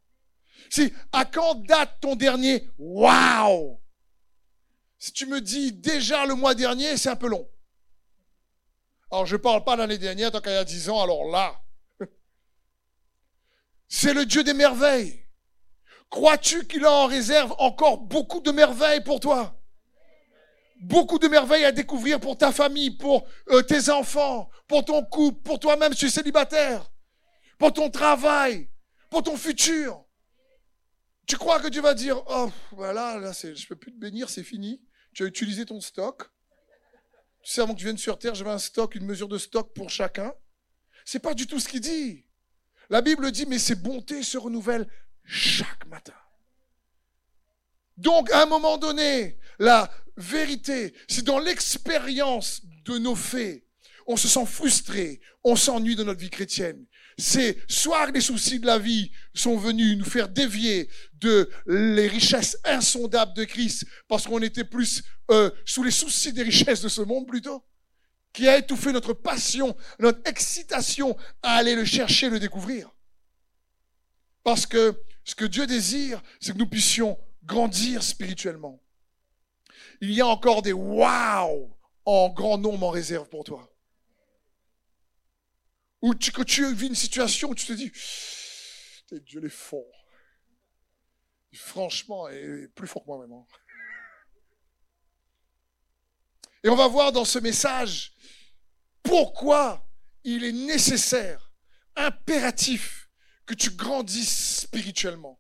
Si, 0.70 0.92
à 1.12 1.26
quand 1.26 1.56
date 1.66 1.98
ton 2.02 2.16
dernier 2.16 2.70
wow? 2.78 3.82
Si 4.98 5.14
tu 5.14 5.26
me 5.26 5.40
dis 5.40 5.72
déjà 5.72 6.26
le 6.26 6.36
mois 6.36 6.56
dernier, 6.56 6.98
c'est 6.98 7.10
un 7.10 7.16
peu 7.16 7.28
long. 7.28 7.48
Alors, 9.12 9.26
je 9.26 9.36
ne 9.36 9.42
parle 9.42 9.64
pas 9.64 9.76
l'année 9.76 9.98
dernière, 9.98 10.32
tant 10.32 10.42
qu'il 10.42 10.52
y 10.52 10.56
a 10.56 10.64
dix 10.64 10.90
ans, 10.90 11.02
alors 11.02 11.26
là. 11.26 11.62
C'est 13.88 14.14
le 14.14 14.26
Dieu 14.26 14.44
des 14.44 14.54
merveilles. 14.54 15.26
Crois-tu 16.10 16.66
qu'il 16.68 16.86
a 16.86 16.92
en 16.92 17.08
réserve 17.08 17.54
encore 17.60 17.98
beaucoup 17.98 18.40
de 18.40 18.52
merveilles 18.52 19.04
pour 19.04 19.20
toi? 19.20 19.62
Beaucoup 20.82 21.20
de 21.20 21.28
merveilles 21.28 21.66
à 21.66 21.72
découvrir 21.72 22.20
pour 22.20 22.38
ta 22.38 22.52
famille, 22.52 22.92
pour 22.92 23.28
euh, 23.50 23.62
tes 23.62 23.90
enfants, 23.90 24.50
pour 24.68 24.84
ton 24.86 25.04
couple, 25.04 25.42
pour 25.42 25.60
toi-même 25.60 25.94
si 25.94 26.00
tu 26.00 26.10
célibataire, 26.10 26.92
pour 27.58 27.74
ton 27.74 27.90
travail, 27.90 28.70
pour 29.10 29.24
ton 29.24 29.38
futur. 29.38 30.04
Tu 31.28 31.38
crois 31.38 31.60
que 31.60 31.70
tu 31.70 31.82
vas 31.82 31.94
dire, 31.94 32.22
oh, 32.28 32.52
voilà, 32.72 33.18
là, 33.18 33.32
je 33.32 33.48
ne 33.48 33.68
peux 33.68 33.76
plus 33.76 33.94
te 33.94 34.00
bénir, 34.00 34.30
c'est 34.30 34.44
fini. 34.44 34.82
Tu 35.14 35.24
as 35.24 35.28
utilisé 35.28 35.66
ton 35.66 35.80
stock. 35.80 36.30
Tu 37.46 37.52
sais, 37.52 37.62
avant 37.62 37.76
que 37.76 37.80
tu 37.80 37.86
viennes 37.86 37.98
sur 38.00 38.18
Terre, 38.18 38.34
j'avais 38.34 38.50
un 38.50 38.58
stock, 38.58 38.96
une 38.96 39.06
mesure 39.06 39.28
de 39.28 39.38
stock 39.38 39.72
pour 39.76 39.92
chacun. 39.92 40.34
C'est 41.06 41.20
pas 41.20 41.36
du 41.36 41.46
tout 41.46 41.60
ce 41.60 41.70
qu'il 41.70 41.80
dit. 41.80 42.26
La 42.90 43.04
Bible 43.04 43.32
dit, 43.32 43.46
mais 43.46 43.60
ses 43.60 43.76
bontés 43.76 44.24
se 44.24 44.40
renouvellent 44.40 44.88
chaque 45.24 45.86
matin. 45.86 46.16
Donc, 47.98 48.32
à 48.32 48.42
un 48.42 48.46
moment 48.48 48.80
donné, 48.80 49.38
la 49.60 49.92
vérité, 50.18 50.96
c'est 51.08 51.24
dans 51.24 51.38
l'expérience 51.38 52.62
de 52.84 52.98
nos 52.98 53.16
faits, 53.16 53.64
on 54.08 54.18
se 54.18 54.28
sent 54.28 54.48
frustré, 54.48 55.22
on 55.44 55.56
s'ennuie 55.56 55.96
de 55.96 56.04
notre 56.04 56.20
vie 56.20 56.32
chrétienne 56.32 56.84
c'est 57.18 57.58
soit 57.70 58.12
les 58.12 58.22
soucis 58.22 58.60
de 58.60 58.66
la 58.66 58.78
vie 58.78 59.12
sont 59.34 59.58
venus 59.58 59.98
nous 59.98 60.06
faire 60.06 60.28
dévier 60.28 60.90
de 61.14 61.50
les 61.66 62.08
richesses 62.08 62.58
insondables 62.66 63.34
de 63.34 63.46
Christ, 63.46 63.86
parce 64.08 64.28
qu'on 64.28 64.42
était 64.42 64.66
plus 64.66 65.04
euh, 65.32 65.50
sous 65.66 65.84
les 65.84 65.92
soucis 65.92 66.34
des 66.34 66.44
richesses 66.44 66.82
de 66.82 66.90
ce 66.90 67.02
monde 67.02 67.28
plutôt, 67.28 67.64
qui 68.34 68.50
a 68.50 68.58
étouffé 68.58 68.92
notre 68.92 69.14
passion, 69.14 69.76
notre 70.00 70.28
excitation 70.30 71.16
à 71.42 71.56
aller 71.56 71.76
le 71.76 71.86
chercher, 71.86 72.30
le 72.30 72.40
découvrir. 72.40 72.94
Parce 74.44 74.66
que 74.66 75.02
ce 75.24 75.36
que 75.36 75.46
Dieu 75.46 75.66
désire, 75.66 76.22
c'est 76.40 76.52
que 76.52 76.58
nous 76.58 76.68
puissions 76.68 77.18
grandir 77.44 78.04
spirituellement. 78.04 78.82
Il 80.02 80.12
y 80.12 80.20
a 80.22 80.28
encore 80.28 80.62
des 80.62 80.74
wow 80.74 81.76
en 82.04 82.30
grand 82.30 82.58
nombre 82.58 82.86
en 82.86 82.90
réserve 82.90 83.30
pour 83.30 83.44
toi. 83.44 83.75
Ou 86.02 86.14
tu, 86.14 86.32
que 86.32 86.44
tu 86.44 86.74
vis 86.74 86.88
une 86.88 86.96
situation 86.96 87.50
où 87.50 87.56
tu 87.56 87.66
te 87.66 87.74
dis, 87.74 87.92
Dieu 89.12 89.44
est 89.44 89.50
fort. 89.50 90.06
Franchement, 91.54 92.28
est 92.28 92.68
plus 92.76 92.88
fort 92.88 93.04
que 93.04 93.08
moi-même. 93.08 93.32
Hein. 93.32 93.46
Et 96.64 96.70
on 96.70 96.76
va 96.76 96.88
voir 96.88 97.12
dans 97.12 97.26
ce 97.26 97.40
message 97.40 98.14
pourquoi 99.04 99.88
il 100.24 100.44
est 100.44 100.52
nécessaire, 100.52 101.52
impératif, 101.96 103.10
que 103.46 103.54
tu 103.54 103.70
grandisses 103.70 104.62
spirituellement 104.62 105.40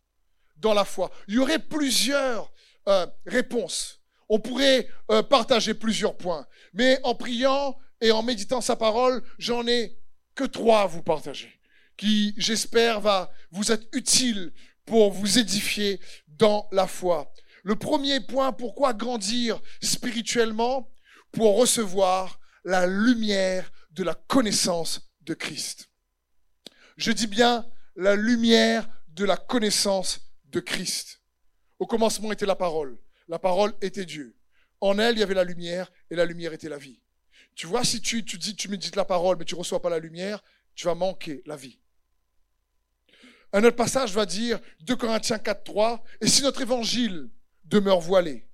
dans 0.58 0.74
la 0.74 0.86
foi. 0.86 1.12
Il 1.28 1.34
y 1.34 1.40
aurait 1.40 1.60
plusieurs 1.60 2.54
euh, 2.88 3.08
réponses. 3.26 4.02
On 4.30 4.40
pourrait 4.40 4.88
euh, 5.12 5.24
partager 5.24 5.74
plusieurs 5.74 6.16
points. 6.16 6.48
Mais 6.74 7.00
en 7.04 7.16
priant 7.16 7.78
et 8.02 8.12
en 8.12 8.24
méditant 8.24 8.62
sa 8.62 8.76
parole, 8.76 9.24
j'en 9.40 9.68
ai 9.68 9.98
que 10.36 10.44
trois 10.44 10.86
vous 10.86 11.02
partager, 11.02 11.60
qui, 11.98 12.34
j'espère, 12.38 13.02
va 13.02 13.32
vous 13.52 13.72
être 13.72 13.88
utile 13.94 14.54
pour 14.86 15.12
vous 15.12 15.40
édifier 15.40 16.00
dans 16.28 16.68
la 16.72 16.88
foi. 16.88 17.34
Le 17.64 17.76
premier 17.76 18.20
point, 18.20 18.52
pourquoi 18.52 18.94
grandir 18.94 19.60
spirituellement? 19.82 20.92
Pour 21.32 21.58
recevoir 21.58 22.40
la 22.64 22.86
lumière 22.88 23.72
de 23.92 24.04
la 24.04 24.14
connaissance 24.14 25.10
de 25.22 25.34
Christ. 25.34 25.90
Je 26.98 27.12
dis 27.12 27.28
bien 27.28 27.70
la 27.96 28.16
lumière 28.16 28.88
de 29.08 29.26
la 29.26 29.36
connaissance 29.36 30.22
de 30.46 30.60
Christ. 30.60 31.22
Au 31.80 31.88
commencement 31.88 32.32
était 32.32 32.46
la 32.46 32.56
parole. 32.56 32.98
La 33.28 33.40
parole 33.40 33.74
était 33.82 34.06
Dieu. 34.06 34.38
En 34.80 35.00
elle, 35.00 35.16
il 35.16 35.20
y 35.20 35.24
avait 35.24 35.34
la 35.34 35.44
lumière 35.44 35.92
et 36.10 36.16
la 36.16 36.26
lumière 36.26 36.54
était 36.54 36.70
la 36.70 36.78
vie. 36.78 37.02
Tu 37.56 37.68
vois, 37.68 37.84
si 37.84 38.02
tu, 38.02 38.24
tu 38.26 38.38
dis, 38.38 38.56
tu 38.56 38.68
médites 38.68 38.96
la 38.96 39.06
parole, 39.06 39.38
mais 39.38 39.46
tu 39.46 39.56
ne 39.56 39.60
reçois 39.60 39.82
pas 39.82 39.90
la 39.90 40.00
lumière, 40.00 40.44
tu 40.76 40.86
vas 40.86 40.96
manquer 40.96 41.42
la 41.46 41.56
vie. 41.56 41.80
Un 43.54 43.64
autre 43.64 43.78
passage 43.78 44.12
va 44.12 44.26
dire, 44.26 44.60
2 44.82 44.98
Corinthiens 44.98 45.40
4, 45.40 45.64
3, 45.64 46.04
et 46.20 46.28
si 46.28 46.44
notre 46.44 46.62
évangile 46.62 47.30
demeure 47.64 48.02
voilé, 48.02 48.46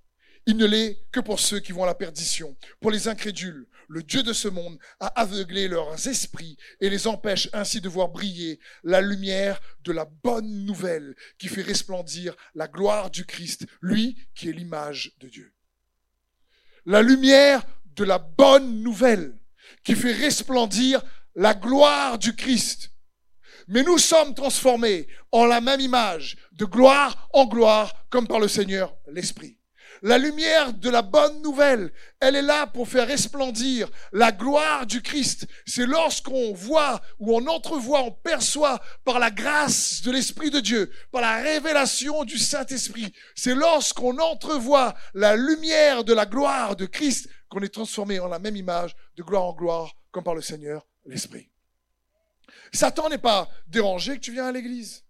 il 0.45 0.57
ne 0.57 0.65
l'est 0.65 1.03
que 1.11 1.19
pour 1.19 1.39
ceux 1.39 1.59
qui 1.59 1.71
vont 1.71 1.83
à 1.83 1.87
la 1.87 1.95
perdition, 1.95 2.55
pour 2.79 2.91
les 2.91 3.07
incrédules. 3.07 3.67
Le 3.87 4.03
Dieu 4.03 4.23
de 4.23 4.33
ce 4.33 4.47
monde 4.47 4.77
a 4.99 5.07
aveuglé 5.19 5.67
leurs 5.67 6.07
esprits 6.07 6.57
et 6.79 6.89
les 6.89 7.07
empêche 7.07 7.49
ainsi 7.51 7.81
de 7.81 7.89
voir 7.89 8.09
briller 8.09 8.59
la 8.83 9.01
lumière 9.01 9.59
de 9.83 9.91
la 9.91 10.05
bonne 10.05 10.65
nouvelle 10.65 11.15
qui 11.37 11.47
fait 11.47 11.61
resplendir 11.61 12.35
la 12.55 12.67
gloire 12.67 13.09
du 13.09 13.25
Christ, 13.25 13.65
lui 13.81 14.17
qui 14.33 14.49
est 14.49 14.53
l'image 14.53 15.13
de 15.19 15.27
Dieu. 15.27 15.53
La 16.85 17.01
lumière 17.01 17.63
de 17.95 18.03
la 18.03 18.19
bonne 18.19 18.81
nouvelle 18.83 19.37
qui 19.83 19.95
fait 19.95 20.13
resplendir 20.13 21.01
la 21.35 21.53
gloire 21.53 22.17
du 22.17 22.35
Christ. 22.35 22.91
Mais 23.67 23.83
nous 23.83 23.97
sommes 23.97 24.33
transformés 24.33 25.07
en 25.31 25.45
la 25.45 25.61
même 25.61 25.79
image, 25.79 26.37
de 26.51 26.65
gloire 26.65 27.29
en 27.33 27.45
gloire, 27.45 27.93
comme 28.09 28.27
par 28.27 28.39
le 28.39 28.47
Seigneur 28.47 28.95
l'Esprit. 29.07 29.60
La 30.03 30.17
lumière 30.17 30.73
de 30.73 30.89
la 30.89 31.03
bonne 31.03 31.43
nouvelle, 31.43 31.93
elle 32.19 32.35
est 32.35 32.41
là 32.41 32.65
pour 32.65 32.87
faire 32.87 33.05
resplendir 33.05 33.87
la 34.11 34.31
gloire 34.31 34.87
du 34.87 35.03
Christ. 35.03 35.45
C'est 35.67 35.85
lorsqu'on 35.85 36.53
voit 36.53 37.01
ou 37.19 37.35
on 37.35 37.45
entrevoit, 37.45 38.01
on 38.01 38.11
perçoit 38.11 38.81
par 39.05 39.19
la 39.19 39.29
grâce 39.29 40.01
de 40.01 40.09
l'Esprit 40.09 40.49
de 40.49 40.59
Dieu, 40.59 40.91
par 41.11 41.21
la 41.21 41.35
révélation 41.43 42.23
du 42.23 42.39
Saint-Esprit. 42.39 43.13
C'est 43.35 43.53
lorsqu'on 43.53 44.17
entrevoit 44.17 44.95
la 45.13 45.35
lumière 45.35 46.03
de 46.03 46.13
la 46.13 46.25
gloire 46.25 46.75
de 46.75 46.87
Christ 46.87 47.29
qu'on 47.47 47.61
est 47.61 47.73
transformé 47.73 48.19
en 48.19 48.27
la 48.27 48.39
même 48.39 48.55
image, 48.55 48.95
de 49.17 49.21
gloire 49.21 49.43
en 49.43 49.53
gloire, 49.53 49.95
comme 50.09 50.23
par 50.23 50.35
le 50.35 50.41
Seigneur 50.41 50.87
l'Esprit. 51.05 51.51
Satan 52.73 53.07
n'est 53.07 53.19
pas 53.19 53.49
dérangé 53.67 54.15
que 54.15 54.21
tu 54.21 54.31
viens 54.31 54.47
à 54.47 54.51
l'église. 54.51 55.03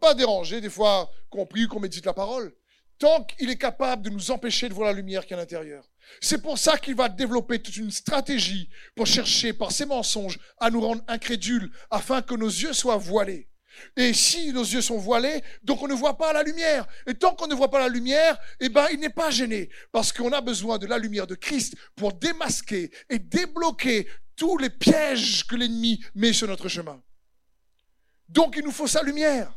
Pas 0.00 0.14
dérangé 0.14 0.60
des 0.60 0.70
fois 0.70 1.10
qu'on 1.28 1.44
prie, 1.44 1.66
qu'on 1.66 1.80
médite 1.80 2.06
la 2.06 2.14
parole 2.14 2.54
tant 3.02 3.24
qu'il 3.24 3.50
est 3.50 3.58
capable 3.58 4.02
de 4.02 4.10
nous 4.10 4.30
empêcher 4.30 4.68
de 4.68 4.74
voir 4.74 4.86
la 4.86 4.92
lumière 4.92 5.26
qui 5.26 5.32
est 5.32 5.36
à 5.36 5.40
l'intérieur. 5.40 5.90
C'est 6.20 6.40
pour 6.40 6.56
ça 6.56 6.78
qu'il 6.78 6.94
va 6.94 7.08
développer 7.08 7.60
toute 7.60 7.76
une 7.76 7.90
stratégie 7.90 8.70
pour 8.94 9.08
chercher 9.08 9.52
par 9.52 9.72
ses 9.72 9.86
mensonges 9.86 10.38
à 10.58 10.70
nous 10.70 10.80
rendre 10.80 11.02
incrédules 11.08 11.72
afin 11.90 12.22
que 12.22 12.36
nos 12.36 12.46
yeux 12.46 12.72
soient 12.72 12.98
voilés. 12.98 13.48
Et 13.96 14.12
si 14.12 14.52
nos 14.52 14.62
yeux 14.62 14.82
sont 14.82 14.98
voilés, 14.98 15.42
donc 15.64 15.82
on 15.82 15.88
ne 15.88 15.94
voit 15.94 16.16
pas 16.16 16.32
la 16.32 16.44
lumière. 16.44 16.86
Et 17.08 17.14
tant 17.14 17.34
qu'on 17.34 17.48
ne 17.48 17.56
voit 17.56 17.72
pas 17.72 17.80
la 17.80 17.88
lumière, 17.88 18.38
eh 18.60 18.68
ben, 18.68 18.86
il 18.92 19.00
n'est 19.00 19.10
pas 19.10 19.32
gêné. 19.32 19.68
Parce 19.90 20.12
qu'on 20.12 20.30
a 20.30 20.40
besoin 20.40 20.78
de 20.78 20.86
la 20.86 20.98
lumière 20.98 21.26
de 21.26 21.34
Christ 21.34 21.74
pour 21.96 22.12
démasquer 22.12 22.92
et 23.10 23.18
débloquer 23.18 24.06
tous 24.36 24.58
les 24.58 24.70
pièges 24.70 25.44
que 25.48 25.56
l'ennemi 25.56 26.00
met 26.14 26.32
sur 26.32 26.46
notre 26.46 26.68
chemin. 26.68 27.02
Donc 28.28 28.54
il 28.56 28.62
nous 28.62 28.70
faut 28.70 28.86
sa 28.86 29.02
lumière. 29.02 29.52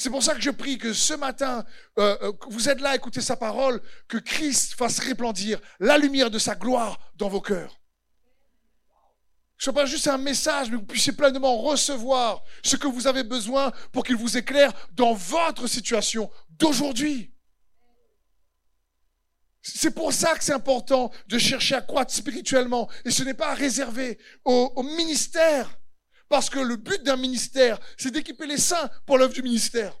C'est 0.00 0.08
pour 0.08 0.22
ça 0.22 0.34
que 0.34 0.40
je 0.40 0.48
prie 0.48 0.78
que 0.78 0.94
ce 0.94 1.12
matin, 1.12 1.62
euh, 1.98 2.16
euh, 2.22 2.32
vous 2.48 2.70
êtes 2.70 2.80
là 2.80 2.92
à 2.92 2.96
écouter 2.96 3.20
sa 3.20 3.36
parole, 3.36 3.82
que 4.08 4.16
Christ 4.16 4.72
fasse 4.72 4.98
réplandir 4.98 5.60
la 5.78 5.98
lumière 5.98 6.30
de 6.30 6.38
sa 6.38 6.54
gloire 6.54 6.98
dans 7.16 7.28
vos 7.28 7.42
cœurs. 7.42 7.78
Ce 9.58 9.68
ne 9.68 9.74
soit 9.74 9.82
pas 9.82 9.84
juste 9.84 10.08
un 10.08 10.16
message, 10.16 10.70
mais 10.70 10.76
que 10.76 10.80
vous 10.80 10.86
puissiez 10.86 11.12
pleinement 11.12 11.58
recevoir 11.58 12.42
ce 12.64 12.76
que 12.76 12.86
vous 12.86 13.08
avez 13.08 13.24
besoin 13.24 13.72
pour 13.92 14.02
qu'il 14.02 14.16
vous 14.16 14.38
éclaire 14.38 14.72
dans 14.94 15.12
votre 15.12 15.66
situation 15.66 16.30
d'aujourd'hui. 16.48 17.34
C'est 19.60 19.90
pour 19.90 20.14
ça 20.14 20.34
que 20.34 20.42
c'est 20.42 20.54
important 20.54 21.12
de 21.26 21.36
chercher 21.36 21.74
à 21.74 21.82
croître 21.82 22.14
spirituellement. 22.14 22.88
Et 23.04 23.10
ce 23.10 23.22
n'est 23.22 23.34
pas 23.34 23.52
réservé 23.52 24.18
au, 24.46 24.72
au 24.76 24.82
ministère. 24.82 25.79
Parce 26.30 26.48
que 26.48 26.60
le 26.60 26.76
but 26.76 27.02
d'un 27.02 27.16
ministère, 27.16 27.80
c'est 27.98 28.12
d'équiper 28.12 28.46
les 28.46 28.56
saints 28.56 28.88
pour 29.04 29.18
l'œuvre 29.18 29.34
du 29.34 29.42
ministère. 29.42 30.00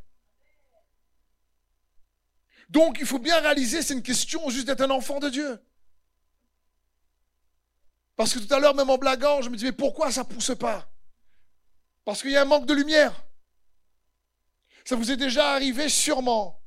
Donc, 2.68 2.98
il 3.00 3.06
faut 3.06 3.18
bien 3.18 3.40
réaliser, 3.40 3.82
c'est 3.82 3.94
une 3.94 4.02
question 4.02 4.48
juste 4.48 4.68
d'être 4.68 4.82
un 4.82 4.90
enfant 4.90 5.18
de 5.18 5.28
Dieu. 5.28 5.60
Parce 8.14 8.32
que 8.32 8.38
tout 8.38 8.54
à 8.54 8.60
l'heure, 8.60 8.76
même 8.76 8.88
en 8.90 8.96
blaguant, 8.96 9.42
je 9.42 9.50
me 9.50 9.56
disais, 9.56 9.70
mais 9.70 9.76
pourquoi 9.76 10.12
ça 10.12 10.22
ne 10.22 10.28
pousse 10.28 10.52
pas? 10.56 10.88
Parce 12.04 12.22
qu'il 12.22 12.30
y 12.30 12.36
a 12.36 12.42
un 12.42 12.44
manque 12.44 12.66
de 12.66 12.74
lumière. 12.74 13.26
Ça 14.84 14.94
vous 14.94 15.10
est 15.10 15.16
déjà 15.16 15.52
arrivé 15.52 15.88
sûrement 15.88 16.62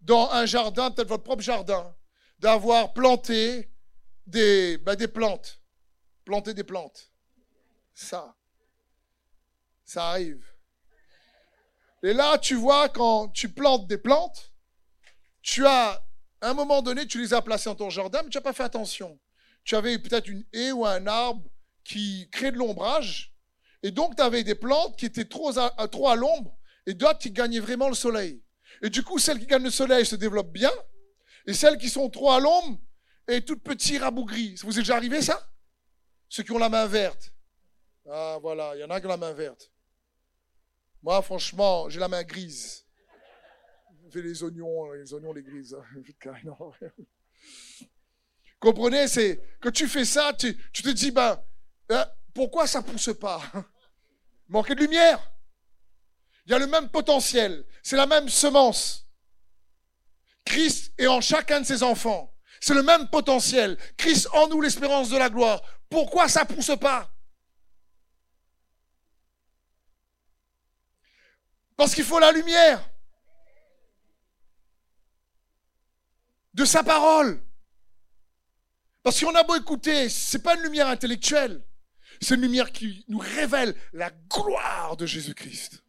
dans 0.00 0.30
un 0.30 0.46
jardin, 0.46 0.92
peut-être 0.92 1.08
votre 1.08 1.24
propre 1.24 1.42
jardin, 1.42 1.92
d'avoir 2.38 2.92
planté 2.92 3.68
des, 4.28 4.78
ben, 4.78 4.94
des 4.94 5.08
plantes. 5.08 5.60
Planter 6.24 6.54
des 6.54 6.62
plantes. 6.62 7.10
Ça. 7.94 8.36
Ça 9.92 10.08
arrive. 10.08 10.42
Et 12.02 12.14
là, 12.14 12.38
tu 12.38 12.54
vois, 12.54 12.88
quand 12.88 13.28
tu 13.28 13.50
plantes 13.50 13.86
des 13.88 13.98
plantes, 13.98 14.50
tu 15.42 15.66
as, 15.66 16.02
à 16.40 16.48
un 16.48 16.54
moment 16.54 16.80
donné, 16.80 17.06
tu 17.06 17.20
les 17.20 17.34
as 17.34 17.42
placées 17.42 17.68
dans 17.68 17.74
ton 17.74 17.90
jardin, 17.90 18.22
mais 18.22 18.30
tu 18.30 18.38
n'as 18.38 18.42
pas 18.42 18.54
fait 18.54 18.62
attention. 18.62 19.20
Tu 19.64 19.76
avais 19.76 19.98
peut-être 19.98 20.28
une 20.28 20.46
haie 20.54 20.72
ou 20.72 20.86
un 20.86 21.06
arbre 21.06 21.46
qui 21.84 22.26
crée 22.32 22.52
de 22.52 22.56
l'ombrage, 22.56 23.34
et 23.82 23.90
donc 23.90 24.16
tu 24.16 24.22
avais 24.22 24.42
des 24.44 24.54
plantes 24.54 24.96
qui 24.96 25.04
étaient 25.04 25.26
trop 25.26 25.58
à, 25.58 25.68
trop 25.88 26.08
à 26.08 26.16
l'ombre, 26.16 26.56
et 26.86 26.94
d'autres 26.94 27.18
qui 27.18 27.30
gagnaient 27.30 27.60
vraiment 27.60 27.90
le 27.90 27.94
soleil. 27.94 28.42
Et 28.80 28.88
du 28.88 29.02
coup, 29.02 29.18
celles 29.18 29.40
qui 29.40 29.46
gagnent 29.46 29.64
le 29.64 29.70
soleil 29.70 30.06
se 30.06 30.16
développent 30.16 30.54
bien, 30.54 30.72
et 31.46 31.52
celles 31.52 31.76
qui 31.76 31.90
sont 31.90 32.08
trop 32.08 32.30
à 32.30 32.40
l'ombre, 32.40 32.80
et 33.28 33.44
toutes 33.44 33.62
petites 33.62 34.00
rabougries. 34.00 34.56
Ça 34.56 34.66
vous 34.66 34.78
est 34.78 34.80
déjà 34.80 34.96
arrivé 34.96 35.20
ça? 35.20 35.52
Ceux 36.30 36.44
qui 36.44 36.52
ont 36.52 36.58
la 36.58 36.70
main 36.70 36.86
verte. 36.86 37.34
Ah 38.10 38.38
voilà, 38.40 38.74
il 38.74 38.80
y 38.80 38.84
en 38.84 38.88
a 38.90 38.98
qui 38.98 39.04
ont 39.04 39.10
la 39.10 39.18
main 39.18 39.34
verte. 39.34 39.71
Moi, 41.02 41.20
franchement, 41.22 41.88
j'ai 41.88 41.98
la 41.98 42.08
main 42.08 42.22
grise. 42.22 42.84
Je 44.04 44.10
fais 44.10 44.22
les 44.22 44.42
oignons, 44.42 44.92
les 44.92 45.12
oignons, 45.12 45.32
les 45.32 45.42
grises. 45.42 45.76
Comprenez, 48.60 49.08
c'est 49.08 49.42
que 49.60 49.68
tu 49.70 49.88
fais 49.88 50.04
ça, 50.04 50.32
tu, 50.32 50.56
te 50.56 50.88
dis, 50.90 51.10
ben, 51.10 51.42
ben, 51.88 52.06
pourquoi 52.32 52.66
ça 52.66 52.82
pousse 52.82 53.10
pas? 53.20 53.42
Manquer 54.48 54.76
de 54.76 54.80
lumière. 54.80 55.32
Il 56.46 56.52
y 56.52 56.54
a 56.54 56.58
le 56.58 56.66
même 56.66 56.88
potentiel, 56.88 57.64
c'est 57.82 57.96
la 57.96 58.06
même 58.06 58.28
semence. 58.28 59.08
Christ 60.44 60.92
est 60.98 61.06
en 61.06 61.20
chacun 61.20 61.60
de 61.60 61.66
ses 61.66 61.82
enfants. 61.82 62.32
C'est 62.60 62.74
le 62.74 62.82
même 62.82 63.08
potentiel. 63.08 63.76
Christ 63.96 64.28
en 64.32 64.48
nous 64.48 64.60
l'espérance 64.60 65.10
de 65.10 65.16
la 65.16 65.30
gloire. 65.30 65.62
Pourquoi 65.88 66.28
ça 66.28 66.44
pousse 66.44 66.72
pas? 66.80 67.11
Parce 71.82 71.96
qu'il 71.96 72.04
faut 72.04 72.20
la 72.20 72.30
lumière 72.30 72.88
de 76.54 76.64
sa 76.64 76.84
parole. 76.84 77.42
Parce 79.02 79.18
qu'on 79.18 79.34
a 79.34 79.42
beau 79.42 79.56
écouter, 79.56 80.08
c'est 80.08 80.44
pas 80.44 80.54
une 80.54 80.62
lumière 80.62 80.86
intellectuelle, 80.86 81.60
c'est 82.20 82.36
une 82.36 82.42
lumière 82.42 82.70
qui 82.70 83.04
nous 83.08 83.18
révèle 83.18 83.74
la 83.92 84.12
gloire 84.12 84.96
de 84.96 85.06
Jésus-Christ. 85.06 85.82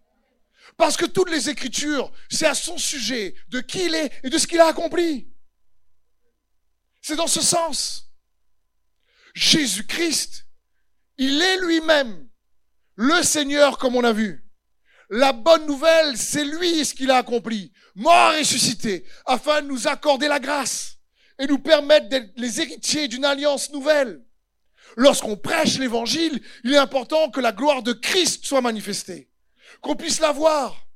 Parce 0.77 0.97
que 0.97 1.05
toutes 1.05 1.29
les 1.29 1.51
Écritures, 1.51 2.11
c'est 2.27 2.47
à 2.47 2.55
son 2.55 2.79
sujet, 2.79 3.35
de 3.49 3.59
qui 3.59 3.85
il 3.85 3.93
est 3.93 4.11
et 4.23 4.31
de 4.31 4.37
ce 4.39 4.47
qu'il 4.47 4.61
a 4.61 4.65
accompli. 4.69 5.31
C'est 7.03 7.17
dans 7.17 7.27
ce 7.27 7.41
sens. 7.41 8.11
Jésus-Christ, 9.35 10.47
il 11.19 11.39
est 11.39 11.57
lui-même 11.59 12.27
le 12.95 13.21
Seigneur 13.21 13.77
comme 13.77 13.95
on 13.95 14.03
a 14.03 14.11
vu. 14.11 14.43
La 15.15 15.31
bonne 15.31 15.67
nouvelle, 15.67 16.17
c'est 16.17 16.43
lui 16.43 16.83
ce 16.83 16.95
qu'il 16.95 17.11
a 17.11 17.17
accompli, 17.17 17.71
mort 17.93 18.33
ressuscité, 18.33 19.05
afin 19.27 19.61
de 19.61 19.67
nous 19.67 19.87
accorder 19.87 20.27
la 20.27 20.39
grâce 20.39 20.97
et 21.37 21.45
nous 21.45 21.59
permettre 21.59 22.09
d'être 22.09 22.31
les 22.35 22.61
héritiers 22.61 23.07
d'une 23.07 23.23
alliance 23.23 23.71
nouvelle. 23.71 24.25
Lorsqu'on 24.97 25.37
prêche 25.37 25.77
l'évangile, 25.77 26.41
il 26.63 26.73
est 26.73 26.77
important 26.77 27.29
que 27.29 27.41
la 27.41 27.51
gloire 27.51 27.83
de 27.83 27.93
Christ 27.93 28.43
soit 28.43 28.61
manifestée, 28.61 29.29
qu'on 29.81 29.95
puisse 29.95 30.19
la 30.19 30.31
voir. 30.31 30.87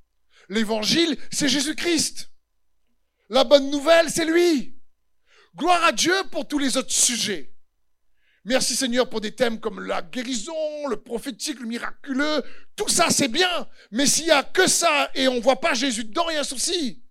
L'évangile, 0.49 1.15
c'est 1.31 1.47
Jésus-Christ. 1.47 2.31
La 3.29 3.43
bonne 3.43 3.69
nouvelle, 3.69 4.09
c'est 4.09 4.25
lui. 4.25 4.79
Gloire 5.55 5.83
à 5.83 5.91
Dieu 5.91 6.15
pour 6.31 6.47
tous 6.47 6.57
les 6.57 6.75
autres 6.75 6.91
sujets. 6.91 7.53
Merci 8.47 8.77
Seigneur 8.77 9.09
pour 9.09 9.19
des 9.19 9.35
thèmes 9.35 9.59
comme 9.59 9.81
la 9.81 10.01
guérison, 10.01 10.87
le 10.87 10.95
prophétique, 10.95 11.59
le 11.59 11.65
miraculeux. 11.65 12.41
Tout 12.77 12.87
ça, 12.87 13.09
c'est 13.09 13.27
bien. 13.27 13.67
Mais 13.91 14.05
s'il 14.05 14.27
y 14.27 14.31
a 14.31 14.41
que 14.41 14.67
ça 14.67 15.11
et 15.15 15.27
on 15.27 15.41
voit 15.41 15.59
pas 15.59 15.73
Jésus 15.73 16.05
dedans, 16.05 16.29
il 16.29 16.35
y 16.35 16.37
a 16.37 16.41
un 16.41 16.45
souci. 16.45 17.03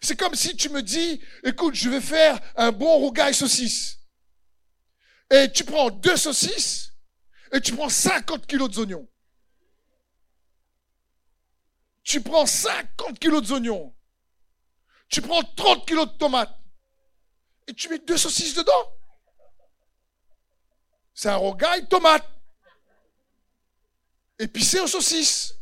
C'est 0.00 0.16
comme 0.16 0.36
si 0.36 0.54
tu 0.54 0.68
me 0.68 0.80
dis, 0.80 1.20
écoute, 1.42 1.74
je 1.74 1.90
vais 1.90 2.00
faire 2.00 2.38
un 2.54 2.70
bon 2.70 2.98
rougail 2.98 3.34
saucisse. 3.34 3.98
Et 5.28 5.50
tu 5.50 5.64
prends 5.64 5.90
deux 5.90 6.16
saucisses 6.16 6.92
et 7.52 7.60
tu 7.60 7.74
prends 7.74 7.88
50 7.88 8.46
kilos 8.46 8.70
d'oignons. 8.70 9.08
Tu 12.04 12.20
prends 12.20 12.46
50 12.46 13.18
kilos 13.18 13.42
d'oignons. 13.42 13.92
Tu 15.08 15.20
prends 15.20 15.42
30 15.42 15.84
kilos 15.84 16.06
de 16.12 16.16
tomates 16.16 16.56
et 17.66 17.74
tu 17.74 17.88
mets 17.88 17.98
deux 17.98 18.16
saucisses 18.16 18.54
dedans. 18.54 18.94
C'est 21.14 21.28
un 21.28 21.36
rogaille 21.36 21.88
tomate. 21.88 22.28
Épicé 24.38 24.80
aux 24.80 24.88
saucisses. 24.88 25.54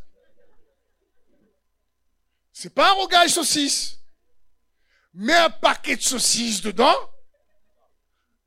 C'est 2.53 2.75
pas 2.75 2.91
un 2.91 2.95
rogaille 2.95 3.29
saucisse. 3.29 3.99
Mets 5.13 5.37
un 5.37 5.51
paquet 5.51 5.97
de 5.97 6.03
saucisses 6.03 6.63
dedans. 6.63 6.97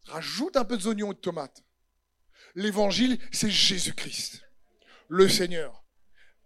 Rajoute 0.05 0.57
un 0.57 0.65
peu 0.65 0.77
d'oignons 0.77 1.11
et 1.11 1.15
de 1.15 1.19
tomates. 1.19 1.63
L'évangile, 2.55 3.19
c'est 3.31 3.51
Jésus-Christ, 3.51 4.41
le 5.07 5.27
Seigneur. 5.29 5.83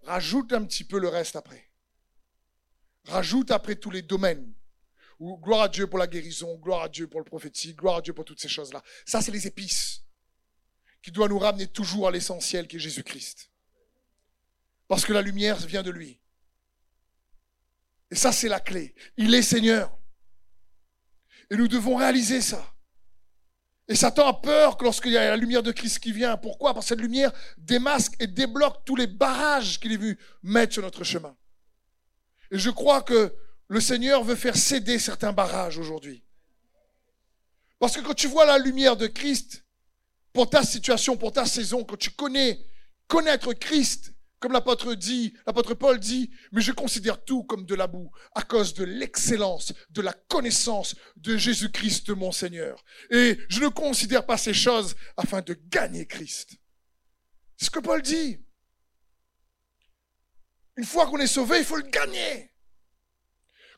Rajoute 0.04 0.51
un 0.54 0.66
petit 0.66 0.84
peu 0.84 1.00
le 1.00 1.08
reste 1.08 1.36
après. 1.36 1.72
Rajoute 3.06 3.51
après 3.51 3.75
tous 3.75 3.92
les 3.92 4.01
domaines. 4.01 4.54
Gloire 5.22 5.63
à 5.63 5.70
Dieu 5.70 5.88
pour 5.88 6.00
la 6.00 6.08
guérison, 6.08 6.56
gloire 6.56 6.84
à 6.84 6.89
Dieu 6.89 7.08
pour 7.08 7.20
le 7.20 7.25
prophétique, 7.25 7.78
gloire 7.78 7.98
à 7.98 8.01
Dieu 8.01 8.13
pour 8.13 8.25
toutes 8.25 8.39
ces 8.39 8.48
choses-là. 8.48 8.82
Ça, 9.06 9.22
c'est 9.22 9.32
les 9.32 9.48
épices 9.48 10.09
qui 11.01 11.12
doivent 11.12 11.29
nous 11.29 11.39
ramener 11.39 11.68
toujours 11.68 12.08
à 12.08 12.12
l'essentiel 12.12 12.68
qui 12.68 12.75
est 12.77 12.79
Jésus-Christ. 12.79 13.51
Parce 14.88 15.06
que 15.06 15.13
la 15.13 15.22
lumière 15.22 15.58
vient 15.58 15.84
de 15.84 15.91
lui. 15.91 16.20
Et 18.12 18.15
ça, 18.15 18.32
c'est 18.32 18.50
la 18.50 18.60
clé. 18.60 18.96
Il 19.18 19.34
est 19.34 19.41
Seigneur. 19.41 19.96
Et 21.51 21.56
nous 21.56 21.68
devons 21.68 21.96
réaliser 21.96 22.41
ça. 22.41 22.75
Et 23.88 23.96
Satan 23.96 24.27
a 24.27 24.34
peur 24.34 24.77
lorsqu'il 24.82 25.12
y 25.12 25.18
a 25.18 25.29
la 25.29 25.38
lumière 25.38 25.63
de 25.63 25.72
Christ 25.72 26.00
qui 26.00 26.12
vient. 26.12 26.38
Pourquoi? 26.38 26.74
Parce 26.74 26.86
que 26.86 26.89
cette 26.89 27.01
lumière 27.01 27.32
démasque 27.58 28.13
et 28.20 28.27
débloque 28.27 28.86
tous 28.86 28.96
les 28.96 29.08
barrages 29.08 29.79
qu'il 29.79 29.91
est 29.91 29.98
vu 29.98 30.20
mettre 30.44 30.74
sur 30.74 30.84
notre 30.84 31.03
chemin. 31.03 31.36
Et 32.51 32.60
je 32.60 32.70
crois 32.70 33.01
que 33.01 33.36
le 33.68 33.82
Seigneur 33.82 34.24
veut 34.24 34.36
faire 34.36 34.56
céder 34.56 35.00
certains 35.00 35.34
barrages 35.34 35.77
aujourd'hui. 35.77 36.24
Parce 37.79 37.96
que 37.96 38.01
quand 38.01 38.13
tu 38.13 38.27
vois 38.27 38.46
la 38.46 38.58
lumière 38.58 38.98
de 38.98 39.08
Christ, 39.08 39.63
pour 40.39 40.50
ta 40.50 40.63
situation, 40.63 41.17
pour 41.17 41.34
ta 41.34 41.46
saison, 41.46 41.84
quand 41.84 41.98
tu 41.98 42.12
connais, 42.12 42.65
connaître 43.08 43.51
Christ, 43.51 44.13
comme 44.39 44.53
l'apôtre 44.53 44.93
dit, 44.93 45.36
l'apôtre 45.46 45.74
Paul 45.74 46.00
dit, 46.00 46.31
mais 46.53 46.62
je 46.62 46.72
considère 46.72 47.22
tout 47.25 47.43
comme 47.43 47.65
de 47.65 47.75
la 47.75 47.88
boue 47.88 48.10
à 48.34 48.43
cause 48.43 48.74
de 48.74 48.86
l'excellence, 48.86 49.74
de 49.89 50.01
la 50.01 50.13
connaissance 50.13 50.96
de 51.17 51.36
Jésus-Christ 51.36 52.12
mon 52.12 52.31
Seigneur. 52.31 52.86
Et 53.12 53.38
je 53.50 53.60
ne 53.60 53.67
considère 53.67 54.25
pas 54.25 54.38
ces 54.38 54.53
choses 54.53 54.96
afin 55.17 55.41
de 55.41 55.60
gagner 55.67 56.08
Christ. 56.08 56.55
C'est 57.58 57.65
ce 57.65 57.72
que 57.72 57.79
Paul 57.79 58.01
dit. 58.01 58.39
Une 60.77 60.86
fois 60.86 61.08
qu'on 61.08 61.19
est 61.19 61.27
sauvé, 61.27 61.58
il 61.58 61.65
faut 61.65 61.75
le 61.75 61.84
gagner. 61.84 62.53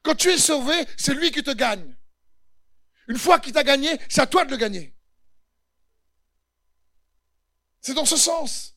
Quand 0.03 0.13
tu 0.13 0.29
es 0.29 0.37
sauvé, 0.37 0.75
c'est 0.95 1.15
lui 1.15 1.31
qui 1.31 1.41
te 1.41 1.55
gagne. 1.55 1.97
Une 3.07 3.17
fois 3.17 3.39
qu'il 3.39 3.51
t'a 3.51 3.63
gagné, 3.63 3.99
c'est 4.07 4.21
à 4.21 4.27
toi 4.27 4.45
de 4.45 4.51
le 4.51 4.57
gagner. 4.57 4.95
C'est 7.81 7.93
dans 7.93 8.05
ce 8.05 8.17
sens 8.17 8.75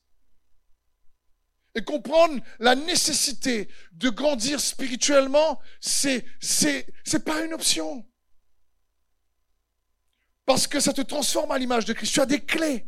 et 1.75 1.83
comprendre 1.83 2.41
la 2.61 2.75
nécessité 2.75 3.69
de 3.93 4.09
grandir 4.09 4.61
spirituellement, 4.61 5.61
c'est, 5.81 6.25
c'est, 6.41 6.87
c'est 7.05 7.25
pas 7.25 7.45
une 7.45 7.53
option. 7.53 8.07
Parce 10.47 10.67
que 10.67 10.79
ça 10.79 10.93
te 10.93 11.01
transforme 11.01 11.51
à 11.51 11.59
l'image 11.59 11.85
de 11.85 11.93
Christ. 11.93 12.13
Tu 12.13 12.21
as 12.21 12.27
des 12.27 12.41
clés. 12.41 12.87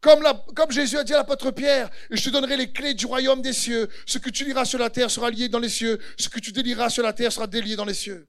Comme, 0.00 0.22
la, 0.22 0.34
comme 0.54 0.70
Jésus 0.70 0.98
a 0.98 1.04
dit 1.04 1.14
à 1.14 1.16
l'apôtre 1.16 1.50
Pierre, 1.50 1.90
je 2.10 2.22
te 2.22 2.28
donnerai 2.28 2.56
les 2.58 2.72
clés 2.72 2.94
du 2.94 3.06
royaume 3.06 3.40
des 3.40 3.54
cieux. 3.54 3.88
Ce 4.06 4.18
que 4.18 4.28
tu 4.28 4.44
liras 4.44 4.66
sur 4.66 4.78
la 4.78 4.90
terre 4.90 5.10
sera 5.10 5.30
lié 5.30 5.48
dans 5.48 5.58
les 5.58 5.70
cieux. 5.70 5.98
Ce 6.18 6.28
que 6.28 6.38
tu 6.38 6.52
délieras 6.52 6.90
sur 6.90 7.02
la 7.02 7.14
terre 7.14 7.32
sera 7.32 7.46
délié 7.46 7.74
dans 7.74 7.86
les 7.86 7.94
cieux. 7.94 8.28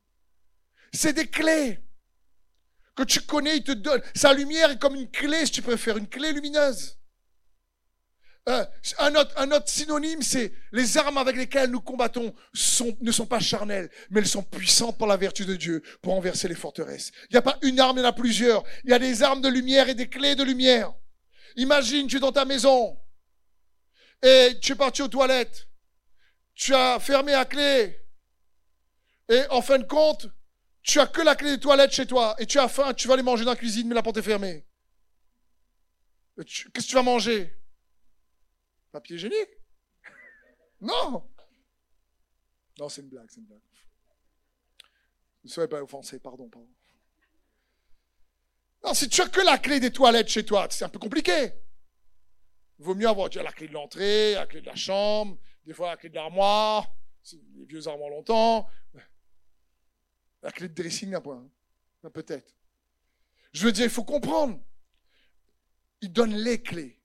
C'est 0.94 1.14
des 1.14 1.28
clés 1.28 1.85
que 2.96 3.04
tu 3.04 3.22
connais, 3.22 3.58
il 3.58 3.64
te 3.64 3.72
donne. 3.72 4.02
Sa 4.16 4.34
lumière 4.34 4.72
est 4.72 4.80
comme 4.80 4.96
une 4.96 5.10
clé, 5.10 5.46
si 5.46 5.52
tu 5.52 5.62
préfères, 5.62 5.98
une 5.98 6.08
clé 6.08 6.32
lumineuse. 6.32 6.98
Euh, 8.48 8.64
un, 9.00 9.16
autre, 9.16 9.68
synonyme, 9.68 10.22
c'est 10.22 10.54
les 10.72 10.98
armes 11.00 11.18
avec 11.18 11.36
lesquelles 11.36 11.72
nous 11.72 11.82
combattons 11.82 12.34
ne 13.02 13.12
sont 13.12 13.26
pas 13.26 13.40
charnelles, 13.40 13.90
mais 14.12 14.20
elles 14.20 14.28
sont 14.28 14.44
puissantes 14.44 15.00
par 15.00 15.08
la 15.08 15.18
vertu 15.18 15.46
de 15.46 15.56
Dieu 15.56 15.82
pour 16.04 16.14
renverser 16.14 16.48
les 16.48 16.56
forteresses. 16.56 17.12
Il 17.30 17.34
n'y 17.34 17.38
a 17.38 17.42
pas 17.42 17.58
une 17.64 17.80
arme, 17.80 17.98
il 17.98 18.02
y 18.02 18.06
en 18.06 18.10
a 18.10 18.14
plusieurs. 18.14 18.64
Il 18.84 18.92
y 18.92 18.94
a 18.94 19.00
des 19.00 19.24
armes 19.24 19.42
de 19.42 19.50
lumière 19.50 19.90
et 19.90 19.96
des 19.96 20.08
clés 20.08 20.36
de 20.36 20.44
lumière. 20.44 20.94
Imagine, 21.56 22.08
tu 22.08 22.18
es 22.18 22.20
dans 22.20 22.32
ta 22.32 22.46
maison 22.46 23.00
et 24.22 24.60
tu 24.62 24.74
es 24.74 24.76
parti 24.76 25.02
aux 25.02 25.08
toilettes. 25.08 25.68
Tu 26.54 26.74
as 26.76 27.00
fermé 27.00 27.32
la 27.32 27.46
clé. 27.46 28.00
Et 29.28 29.42
en 29.50 29.64
fin 29.64 29.80
de 29.80 29.86
compte, 29.86 30.28
tu 30.86 31.00
as 31.00 31.08
que 31.08 31.22
la 31.22 31.36
clé 31.36 31.56
des 31.56 31.60
toilettes 31.60 31.92
chez 31.92 32.06
toi 32.06 32.36
et 32.38 32.46
tu 32.46 32.60
as 32.60 32.68
faim, 32.68 32.94
tu 32.94 33.08
vas 33.08 33.16
aller 33.16 33.24
manger 33.24 33.44
dans 33.44 33.52
la 33.52 33.58
cuisine, 33.58 33.88
mais 33.88 33.96
la 33.96 34.04
porte 34.04 34.18
est 34.18 34.22
fermée. 34.22 34.64
Qu'est-ce 36.38 36.70
que 36.70 36.82
tu 36.82 36.94
vas 36.94 37.02
manger? 37.02 37.52
Papier 38.92 39.16
hygiénique 39.16 39.50
Non 40.82 41.28
Non, 42.78 42.88
c'est 42.88 43.02
une 43.02 43.10
blague, 43.10 43.26
c'est 43.30 43.40
une 43.40 43.48
blague. 43.48 43.62
Ne 45.44 45.50
soyez 45.50 45.68
pas 45.68 45.82
offensé, 45.82 46.20
pardon, 46.20 46.48
pardon. 46.50 46.70
Non, 48.84 48.94
si 48.94 49.10
tu 49.10 49.22
as 49.22 49.28
que 49.28 49.42
la 49.42 49.58
clé 49.58 49.80
des 49.80 49.92
toilettes 49.92 50.28
chez 50.28 50.46
toi, 50.46 50.68
c'est 50.70 50.86
un 50.86 50.90
peu 50.90 51.00
compliqué. 51.00 51.52
Vaut 52.78 52.94
mieux 52.94 53.08
avoir 53.08 53.30
déjà 53.30 53.42
la 53.42 53.52
clé 53.52 53.68
de 53.68 53.74
l'entrée, 53.74 54.34
la 54.34 54.46
clé 54.46 54.62
de 54.62 54.68
la 54.68 54.76
chambre, 54.76 55.36
des 55.66 55.74
fois 55.74 55.90
la 55.90 55.98
clé 55.98 56.10
de 56.10 56.16
l'armoire, 56.16 56.94
les 57.56 57.66
vieux 57.66 57.88
armoires 57.88 58.12
longtemps. 58.12 58.70
La 60.46 60.52
clé 60.54 60.70
de 60.70 60.74
dressing, 60.74 61.14
un 61.14 61.20
point. 61.20 61.46
Peut-être. 62.14 62.56
Je 63.52 63.66
veux 63.66 63.74
dire, 63.74 63.84
il 63.84 63.92
faut 63.92 64.06
comprendre. 64.06 64.64
Il 66.00 66.14
donne 66.14 66.34
les 66.34 66.62
clés 66.62 67.02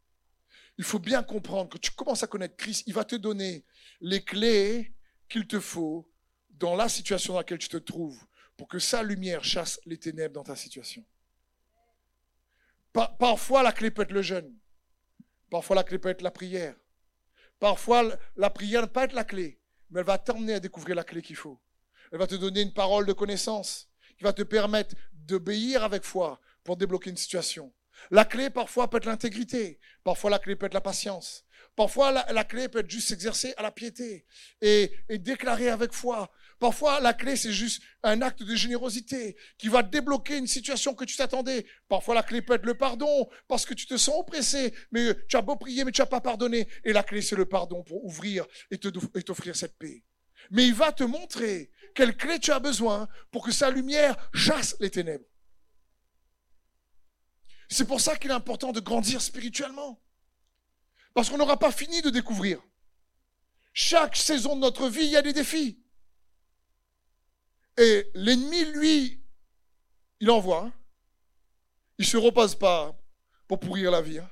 il 0.80 0.84
faut 0.84 0.98
bien 0.98 1.22
comprendre 1.22 1.68
que 1.68 1.76
tu 1.76 1.90
commences 1.90 2.22
à 2.22 2.26
connaître 2.26 2.56
Christ, 2.56 2.84
il 2.86 2.94
va 2.94 3.04
te 3.04 3.14
donner 3.14 3.66
les 4.00 4.24
clés 4.24 4.94
qu'il 5.28 5.46
te 5.46 5.60
faut 5.60 6.10
dans 6.48 6.74
la 6.74 6.88
situation 6.88 7.34
dans 7.34 7.40
laquelle 7.40 7.58
tu 7.58 7.68
te 7.68 7.76
trouves 7.76 8.24
pour 8.56 8.66
que 8.66 8.78
sa 8.78 9.02
lumière 9.02 9.44
chasse 9.44 9.78
les 9.84 9.98
ténèbres 9.98 10.36
dans 10.36 10.42
ta 10.42 10.56
situation. 10.56 11.04
parfois, 12.94 13.62
la 13.62 13.72
clé 13.72 13.90
peut 13.90 14.00
être 14.00 14.12
le 14.12 14.22
jeûne. 14.22 14.56
Parfois, 15.50 15.76
la 15.76 15.84
clé 15.84 15.98
peut 15.98 16.08
être 16.08 16.22
la 16.22 16.30
prière. 16.30 16.74
Parfois, 17.58 18.18
la 18.36 18.48
prière 18.48 18.80
ne 18.80 18.86
peut 18.86 18.94
pas 18.94 19.04
être 19.04 19.12
la 19.12 19.24
clé, 19.24 19.60
mais 19.90 20.00
elle 20.00 20.06
va 20.06 20.16
t'emmener 20.16 20.54
à 20.54 20.60
découvrir 20.60 20.96
la 20.96 21.04
clé 21.04 21.20
qu'il 21.20 21.36
faut. 21.36 21.60
Elle 22.12 22.18
va 22.18 22.26
te 22.26 22.34
donner 22.34 22.62
une 22.62 22.72
parole 22.72 23.06
de 23.06 23.12
connaissance 23.12 23.88
qui 24.18 24.24
va 24.24 24.32
te 24.32 24.42
permettre 24.42 24.94
d'obéir 25.12 25.84
avec 25.84 26.04
foi 26.04 26.40
pour 26.64 26.76
débloquer 26.76 27.10
une 27.10 27.16
situation. 27.16 27.72
La 28.10 28.24
clé, 28.24 28.50
parfois, 28.50 28.88
peut 28.88 28.96
être 28.96 29.06
l'intégrité. 29.06 29.78
Parfois, 30.04 30.30
la 30.30 30.38
clé 30.38 30.56
peut 30.56 30.66
être 30.66 30.74
la 30.74 30.80
patience. 30.80 31.44
Parfois, 31.76 32.12
la, 32.12 32.44
clé 32.44 32.68
peut 32.68 32.80
être 32.80 32.90
juste 32.90 33.08
s'exercer 33.08 33.54
à 33.56 33.62
la 33.62 33.70
piété 33.70 34.26
et, 34.60 34.92
déclarer 35.18 35.68
avec 35.68 35.92
foi. 35.92 36.30
Parfois, 36.58 37.00
la 37.00 37.14
clé, 37.14 37.36
c'est 37.36 37.52
juste 37.52 37.82
un 38.02 38.20
acte 38.22 38.42
de 38.42 38.54
générosité 38.54 39.36
qui 39.56 39.68
va 39.68 39.82
débloquer 39.82 40.36
une 40.36 40.46
situation 40.46 40.94
que 40.94 41.04
tu 41.04 41.16
t'attendais. 41.16 41.64
Parfois, 41.88 42.14
la 42.14 42.22
clé 42.22 42.42
peut 42.42 42.54
être 42.54 42.66
le 42.66 42.74
pardon 42.74 43.28
parce 43.48 43.64
que 43.64 43.72
tu 43.72 43.86
te 43.86 43.96
sens 43.96 44.20
oppressé, 44.20 44.74
mais 44.90 45.14
tu 45.28 45.36
as 45.36 45.42
beau 45.42 45.56
prier, 45.56 45.84
mais 45.84 45.92
tu 45.92 46.02
n'as 46.02 46.06
pas 46.06 46.20
pardonné. 46.20 46.68
Et 46.84 46.92
la 46.92 47.02
clé, 47.02 47.22
c'est 47.22 47.36
le 47.36 47.46
pardon 47.46 47.82
pour 47.82 48.04
ouvrir 48.04 48.46
et 48.70 48.78
t'offrir 48.78 49.56
cette 49.56 49.78
paix. 49.78 50.02
Mais 50.50 50.66
il 50.66 50.74
va 50.74 50.92
te 50.92 51.04
montrer 51.04 51.70
quelle 51.94 52.16
clé 52.16 52.38
tu 52.38 52.52
as 52.52 52.58
besoin 52.58 53.08
pour 53.30 53.44
que 53.44 53.52
sa 53.52 53.70
lumière 53.70 54.16
chasse 54.32 54.76
les 54.80 54.90
ténèbres. 54.90 55.24
C'est 57.68 57.86
pour 57.86 58.00
ça 58.00 58.16
qu'il 58.16 58.30
est 58.30 58.34
important 58.34 58.72
de 58.72 58.80
grandir 58.80 59.22
spirituellement. 59.22 60.02
Parce 61.14 61.30
qu'on 61.30 61.38
n'aura 61.38 61.58
pas 61.58 61.72
fini 61.72 62.02
de 62.02 62.10
découvrir. 62.10 62.60
Chaque 63.72 64.16
saison 64.16 64.56
de 64.56 64.60
notre 64.60 64.88
vie, 64.88 65.04
il 65.04 65.10
y 65.10 65.16
a 65.16 65.22
des 65.22 65.32
défis. 65.32 65.80
Et 67.78 68.10
l'ennemi, 68.14 68.64
lui, 68.66 69.22
il 70.18 70.30
envoie. 70.30 70.64
Hein. 70.66 70.72
Il 71.98 72.02
ne 72.02 72.10
se 72.10 72.16
repose 72.16 72.54
pas 72.54 72.98
pour 73.46 73.60
pourrir 73.60 73.90
la 73.90 74.02
vie. 74.02 74.18
Hein. 74.18 74.30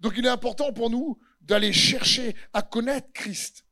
Donc 0.00 0.14
il 0.16 0.24
est 0.24 0.30
important 0.30 0.72
pour 0.72 0.88
nous 0.90 1.20
d'aller 1.40 1.72
chercher 1.72 2.34
à 2.52 2.62
connaître 2.62 3.12
Christ. 3.12 3.66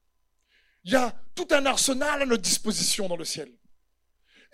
Il 0.88 0.92
y 0.92 0.96
a 0.96 1.14
tout 1.34 1.46
un 1.50 1.66
arsenal 1.66 2.22
à 2.22 2.24
notre 2.24 2.40
disposition 2.40 3.08
dans 3.08 3.16
le 3.18 3.24
ciel. 3.26 3.52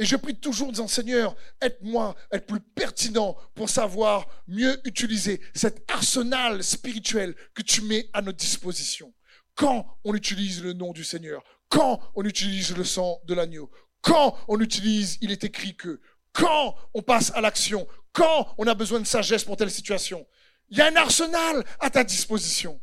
Et 0.01 0.05
je 0.05 0.17
prie 0.17 0.35
toujours 0.35 0.67
en 0.67 0.73
disant, 0.73 0.89
Seigneur, 0.89 1.37
aide-moi 1.61 2.17
être 2.33 2.47
plus 2.47 2.59
pertinent 2.59 3.37
pour 3.55 3.71
savoir 3.71 4.27
mieux 4.49 4.81
utiliser 4.85 5.41
cet 5.55 5.89
arsenal 5.89 6.65
spirituel 6.65 7.37
que 7.55 7.63
tu 7.63 7.83
mets 7.83 8.11
à 8.13 8.21
notre 8.21 8.39
disposition. 8.39 9.15
Quand 9.55 9.87
on 10.03 10.13
utilise 10.13 10.61
le 10.61 10.73
nom 10.73 10.93
du 10.93 11.05
Seigneur, 11.05 11.45
quand 11.69 12.01
on 12.17 12.25
utilise 12.25 12.77
le 12.77 12.83
sang 12.83 13.21
de 13.27 13.35
l'agneau, 13.35 13.71
quand 14.01 14.37
on 14.49 14.59
utilise, 14.59 15.19
il 15.21 15.31
est 15.31 15.45
écrit 15.45 15.77
que, 15.77 16.01
quand 16.33 16.75
on 16.95 17.03
passe 17.03 17.31
à 17.37 17.43
l'action, 17.43 17.87
quand 18.13 18.53
on 18.59 18.67
a 18.67 18.75
besoin 18.75 18.99
de 18.99 19.07
sagesse 19.07 19.45
pour 19.45 19.57
telle 19.57 19.71
situation, 19.71 20.27
il 20.69 20.79
y 20.79 20.81
a 20.81 20.89
un 20.89 20.97
arsenal 20.97 21.65
à 21.79 21.91
ta 21.91 22.03
disposition. 22.03 22.81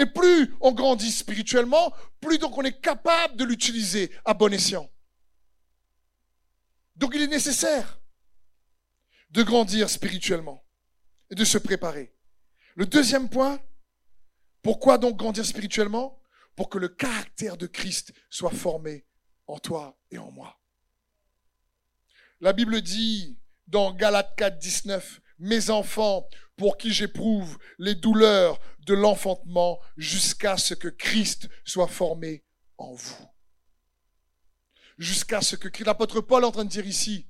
Et 0.00 0.06
plus 0.06 0.54
on 0.62 0.72
grandit 0.72 1.12
spirituellement, 1.12 1.92
plus 2.22 2.38
donc 2.38 2.56
on 2.56 2.62
est 2.62 2.80
capable 2.80 3.36
de 3.36 3.44
l'utiliser 3.44 4.10
à 4.24 4.32
bon 4.32 4.50
escient. 4.50 4.90
Donc 6.96 7.12
il 7.14 7.20
est 7.20 7.26
nécessaire 7.26 8.00
de 9.28 9.42
grandir 9.42 9.90
spirituellement 9.90 10.64
et 11.28 11.34
de 11.34 11.44
se 11.44 11.58
préparer. 11.58 12.14
Le 12.76 12.86
deuxième 12.86 13.28
point, 13.28 13.60
pourquoi 14.62 14.96
donc 14.96 15.18
grandir 15.18 15.44
spirituellement? 15.44 16.18
Pour 16.56 16.70
que 16.70 16.78
le 16.78 16.88
caractère 16.88 17.58
de 17.58 17.66
Christ 17.66 18.14
soit 18.30 18.50
formé 18.50 19.06
en 19.46 19.58
toi 19.58 19.98
et 20.10 20.16
en 20.16 20.30
moi. 20.30 20.58
La 22.40 22.54
Bible 22.54 22.80
dit 22.80 23.38
dans 23.66 23.92
Galates 23.92 24.34
4, 24.36 24.58
19, 24.58 25.20
Mes 25.40 25.68
enfants, 25.68 26.26
pour 26.56 26.78
qui 26.78 26.92
j'éprouve 26.92 27.58
les 27.78 27.94
douleurs 27.94 28.58
l'enfantement 28.94 29.80
jusqu'à 29.96 30.56
ce 30.56 30.74
que 30.74 30.88
Christ 30.88 31.48
soit 31.64 31.88
formé 31.88 32.44
en 32.78 32.92
vous. 32.92 33.26
Jusqu'à 34.98 35.40
ce 35.40 35.56
que 35.56 35.84
l'apôtre 35.84 36.20
Paul 36.20 36.42
est 36.42 36.46
en 36.46 36.52
train 36.52 36.64
de 36.64 36.70
dire 36.70 36.86
ici, 36.86 37.26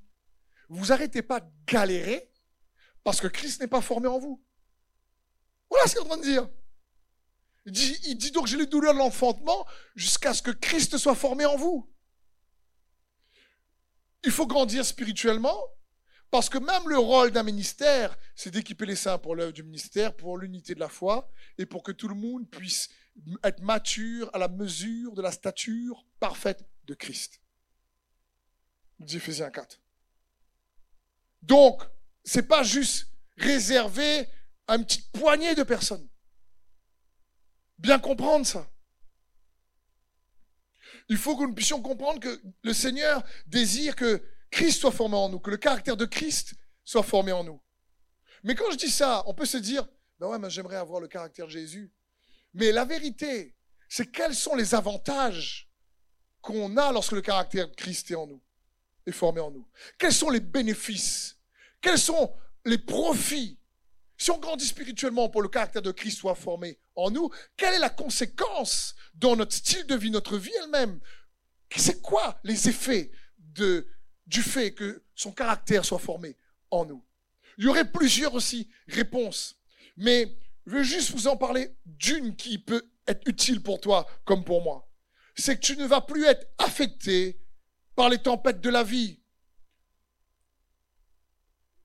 vous 0.69 0.93
arrêtez 0.93 1.23
pas 1.23 1.41
de 1.41 1.51
galérer 1.67 2.31
parce 3.05 3.21
que 3.21 3.27
Christ 3.27 3.61
n'est 3.61 3.69
pas 3.69 3.81
formé 3.81 4.09
en 4.09 4.19
vous. 4.19 4.45
Voilà 5.69 5.87
ce 5.87 5.95
qu'il 5.95 6.03
est 6.03 6.05
en 6.05 6.09
train 6.09 6.19
de 6.19 6.23
dire. 6.23 6.49
Il 7.67 7.73
dit, 7.73 7.99
il 8.05 8.17
dit 8.17 8.31
donc 8.31 8.47
j'ai 8.47 8.57
les 8.57 8.67
douleurs 8.67 8.95
de 8.95 8.99
l'enfantement 8.99 9.67
jusqu'à 9.95 10.35
ce 10.35 10.43
que 10.43 10.51
Christ 10.51 10.97
soit 10.99 11.15
formé 11.15 11.45
en 11.45 11.57
vous. 11.57 11.93
Il 14.25 14.31
faut 14.31 14.47
grandir 14.47 14.85
spirituellement 14.85 15.59
parce 16.31 16.49
que 16.49 16.59
même 16.59 16.89
le 16.89 16.99
rôle 16.99 17.33
d'un 17.33 17.43
ministère, 17.43 18.17
c'est 18.37 18.51
d'équiper 18.51 18.87
les 18.87 18.97
saints 18.97 19.19
pour 19.19 19.35
l'œuvre 19.35 19.53
du 19.53 19.63
ministère, 19.63 20.15
pour 20.17 20.39
l'unité 20.39 20.75
de 20.75 20.81
la 20.81 20.89
foi 20.89 21.31
et 21.59 21.67
pour 21.67 21.83
que 21.83 21.93
tout 21.93 22.09
le 22.09 22.15
monde 22.15 22.49
puisse 22.49 22.89
être 23.43 23.61
mature 23.61 24.31
à 24.33 24.39
la 24.39 24.49
mesure 24.49 25.15
de 25.15 25.23
la 25.23 25.33
stature 25.33 26.07
parfaite 26.21 26.65
de 26.85 26.95
Christ. 26.95 27.41
Dit 29.01 29.17
Ephésiens 29.17 29.51
4. 29.51 29.81
Donc, 31.43 31.83
c'est 32.23 32.47
pas 32.47 32.63
juste 32.63 33.09
réservé 33.37 34.29
à 34.69 34.77
une 34.77 34.85
petite 34.85 35.11
poignée 35.11 35.55
de 35.55 35.63
personnes. 35.63 36.09
Bien 37.79 37.99
comprendre 37.99 38.47
ça. 38.47 38.71
Il 41.09 41.17
faut 41.17 41.37
que 41.37 41.43
nous 41.43 41.55
puissions 41.55 41.83
comprendre 41.83 42.21
que 42.21 42.41
le 42.63 42.73
Seigneur 42.73 43.25
désire 43.47 43.97
que 43.97 44.23
Christ 44.51 44.81
soit 44.81 44.93
formé 44.93 45.17
en 45.17 45.29
nous, 45.29 45.41
que 45.41 45.51
le 45.51 45.57
caractère 45.57 45.97
de 45.97 46.05
Christ 46.05 46.55
soit 46.85 47.03
formé 47.03 47.33
en 47.33 47.45
nous. 47.45 47.61
Mais 48.43 48.55
quand 48.55 48.71
je 48.71 48.77
dis 48.77 48.91
ça, 48.91 49.23
on 49.27 49.35
peut 49.35 49.47
se 49.47 49.59
dire, 49.59 49.87
ben 50.19 50.29
ouais, 50.29 50.39
mais 50.39 50.51
j'aimerais 50.51 50.77
avoir 50.77 51.01
le 51.01 51.09
caractère 51.09 51.47
de 51.47 51.51
Jésus. 51.51 51.93
Mais 52.55 52.73
la 52.73 52.85
vérité, 52.85 53.55
c'est 53.89 54.11
quels 54.11 54.35
sont 54.35 54.55
les 54.55 54.75
avantages 54.75 55.71
qu'on 56.41 56.77
a 56.77 56.93
lorsque 56.93 57.13
le 57.13 57.21
caractère 57.21 57.69
de 57.69 57.75
Christ 57.75 58.11
est 58.11 58.17
en 58.17 58.27
nous, 58.27 58.43
est 59.07 59.13
formé 59.13 59.41
en 59.41 59.51
nous. 59.51 59.69
Quels 59.99 60.13
sont 60.13 60.31
les 60.31 60.41
bénéfices? 60.41 61.37
Quels 61.81 61.99
sont 61.99 62.35
les 62.65 62.79
profits? 62.79 63.59
Si 64.17 64.31
on 64.31 64.39
grandit 64.39 64.67
spirituellement 64.67 65.29
pour 65.31 65.43
le 65.43 65.49
caractère 65.49 65.83
de 65.83 65.93
Christ 65.93 66.19
soit 66.19 66.35
formé 66.35 66.79
en 66.95 67.11
nous, 67.11 67.31
quelle 67.57 67.75
est 67.75 67.79
la 67.79 67.91
conséquence 67.91 68.95
dans 69.15 69.37
notre 69.37 69.55
style 69.55 69.87
de 69.87 69.95
vie, 69.95 70.11
notre 70.11 70.37
vie 70.37 70.53
elle-même? 70.63 71.01
C'est 71.75 72.03
quoi 72.03 72.39
les 72.45 72.69
effets 72.69 73.11
de, 73.39 73.87
du 74.31 74.43
fait 74.43 74.73
que 74.73 75.03
son 75.17 75.33
caractère 75.33 75.85
soit 75.85 75.99
formé 75.99 76.37
en 76.71 76.85
nous. 76.85 77.05
Il 77.59 77.65
y 77.65 77.69
aurait 77.69 77.91
plusieurs 77.91 78.33
aussi 78.35 78.71
réponses, 78.87 79.57
mais 79.97 80.39
je 80.67 80.77
veux 80.77 80.83
juste 80.85 81.11
vous 81.11 81.27
en 81.27 81.37
parler 81.37 81.75
d'une 81.85 82.37
qui 82.37 82.59
peut 82.59 82.89
être 83.09 83.27
utile 83.27 83.61
pour 83.61 83.81
toi 83.81 84.07
comme 84.25 84.45
pour 84.45 84.63
moi. 84.63 84.89
C'est 85.35 85.57
que 85.57 85.61
tu 85.61 85.77
ne 85.77 85.85
vas 85.85 86.01
plus 86.01 86.25
être 86.27 86.47
affecté 86.59 87.41
par 87.97 88.09
les 88.09 88.19
tempêtes 88.19 88.61
de 88.61 88.71
la 88.71 88.85
vie. 88.85 89.21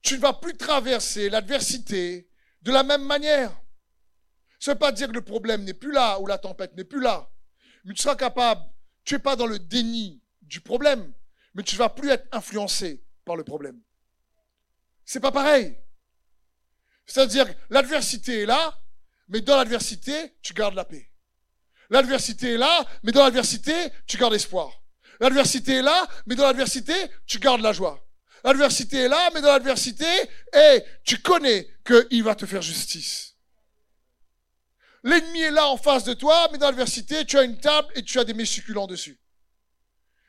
Tu 0.02 0.14
ne 0.14 0.20
vas 0.20 0.34
plus 0.34 0.56
traverser 0.56 1.28
l'adversité 1.28 2.30
de 2.62 2.70
la 2.70 2.84
même 2.84 3.04
manière. 3.04 3.60
Ça 4.60 4.74
ne 4.74 4.78
pas 4.78 4.92
dire 4.92 5.08
que 5.08 5.12
le 5.12 5.24
problème 5.24 5.64
n'est 5.64 5.74
plus 5.74 5.92
là 5.92 6.20
ou 6.20 6.28
la 6.28 6.38
tempête 6.38 6.76
n'est 6.76 6.84
plus 6.84 7.00
là. 7.00 7.28
Mais 7.84 7.92
tu 7.92 8.02
seras 8.02 8.14
capable, 8.14 8.62
tu 9.04 9.14
n'es 9.14 9.20
pas 9.20 9.34
dans 9.34 9.46
le 9.46 9.58
déni 9.58 10.22
du 10.42 10.60
problème, 10.60 11.12
mais 11.56 11.62
tu 11.62 11.74
ne 11.74 11.78
vas 11.78 11.88
plus 11.88 12.10
être 12.10 12.28
influencé 12.32 13.02
par 13.24 13.34
le 13.34 13.42
problème. 13.42 13.80
C'est 15.06 15.20
pas 15.20 15.32
pareil. 15.32 15.76
C'est-à-dire 17.06 17.48
que 17.48 17.58
l'adversité 17.70 18.42
est 18.42 18.46
là, 18.46 18.78
mais 19.28 19.40
dans 19.40 19.56
l'adversité, 19.56 20.36
tu 20.42 20.52
gardes 20.52 20.74
la 20.74 20.84
paix. 20.84 21.10
L'adversité 21.88 22.54
est 22.54 22.58
là, 22.58 22.84
mais 23.02 23.10
dans 23.10 23.24
l'adversité, 23.24 23.72
tu 24.06 24.18
gardes 24.18 24.34
espoir. 24.34 24.70
L'adversité 25.18 25.76
est 25.76 25.82
là, 25.82 26.06
mais 26.26 26.34
dans 26.34 26.44
l'adversité, 26.44 26.92
tu 27.26 27.38
gardes 27.38 27.62
la 27.62 27.72
joie. 27.72 28.06
L'adversité 28.44 28.98
est 28.98 29.08
là, 29.08 29.30
mais 29.32 29.40
dans 29.40 29.52
l'adversité, 29.52 30.04
tu 31.04 31.18
connais 31.22 31.68
qu'il 31.86 32.22
va 32.22 32.34
te 32.34 32.44
faire 32.44 32.60
justice. 32.60 33.34
L'ennemi 35.02 35.40
est 35.40 35.50
là 35.52 35.68
en 35.68 35.78
face 35.78 36.04
de 36.04 36.12
toi, 36.12 36.48
mais 36.52 36.58
dans 36.58 36.66
l'adversité, 36.66 37.24
tu 37.24 37.38
as 37.38 37.44
une 37.44 37.58
table 37.58 37.88
et 37.94 38.02
tu 38.02 38.18
as 38.18 38.24
des 38.24 38.34
mets 38.34 38.44
succulents 38.44 38.86
dessus. 38.86 39.18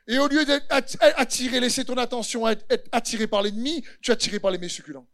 Et 0.08 0.18
au 0.18 0.26
lieu 0.26 0.42
d'être 0.46 0.66
attiré, 0.70 1.60
laisser 1.60 1.84
ton 1.84 1.98
attention 1.98 2.48
être, 2.48 2.88
attiré 2.92 3.26
par 3.26 3.42
l'ennemi, 3.42 3.84
tu 4.00 4.10
es 4.10 4.14
attiré 4.14 4.40
par 4.40 4.50
les 4.50 4.56
mets 4.56 4.70
succulents. 4.70 5.06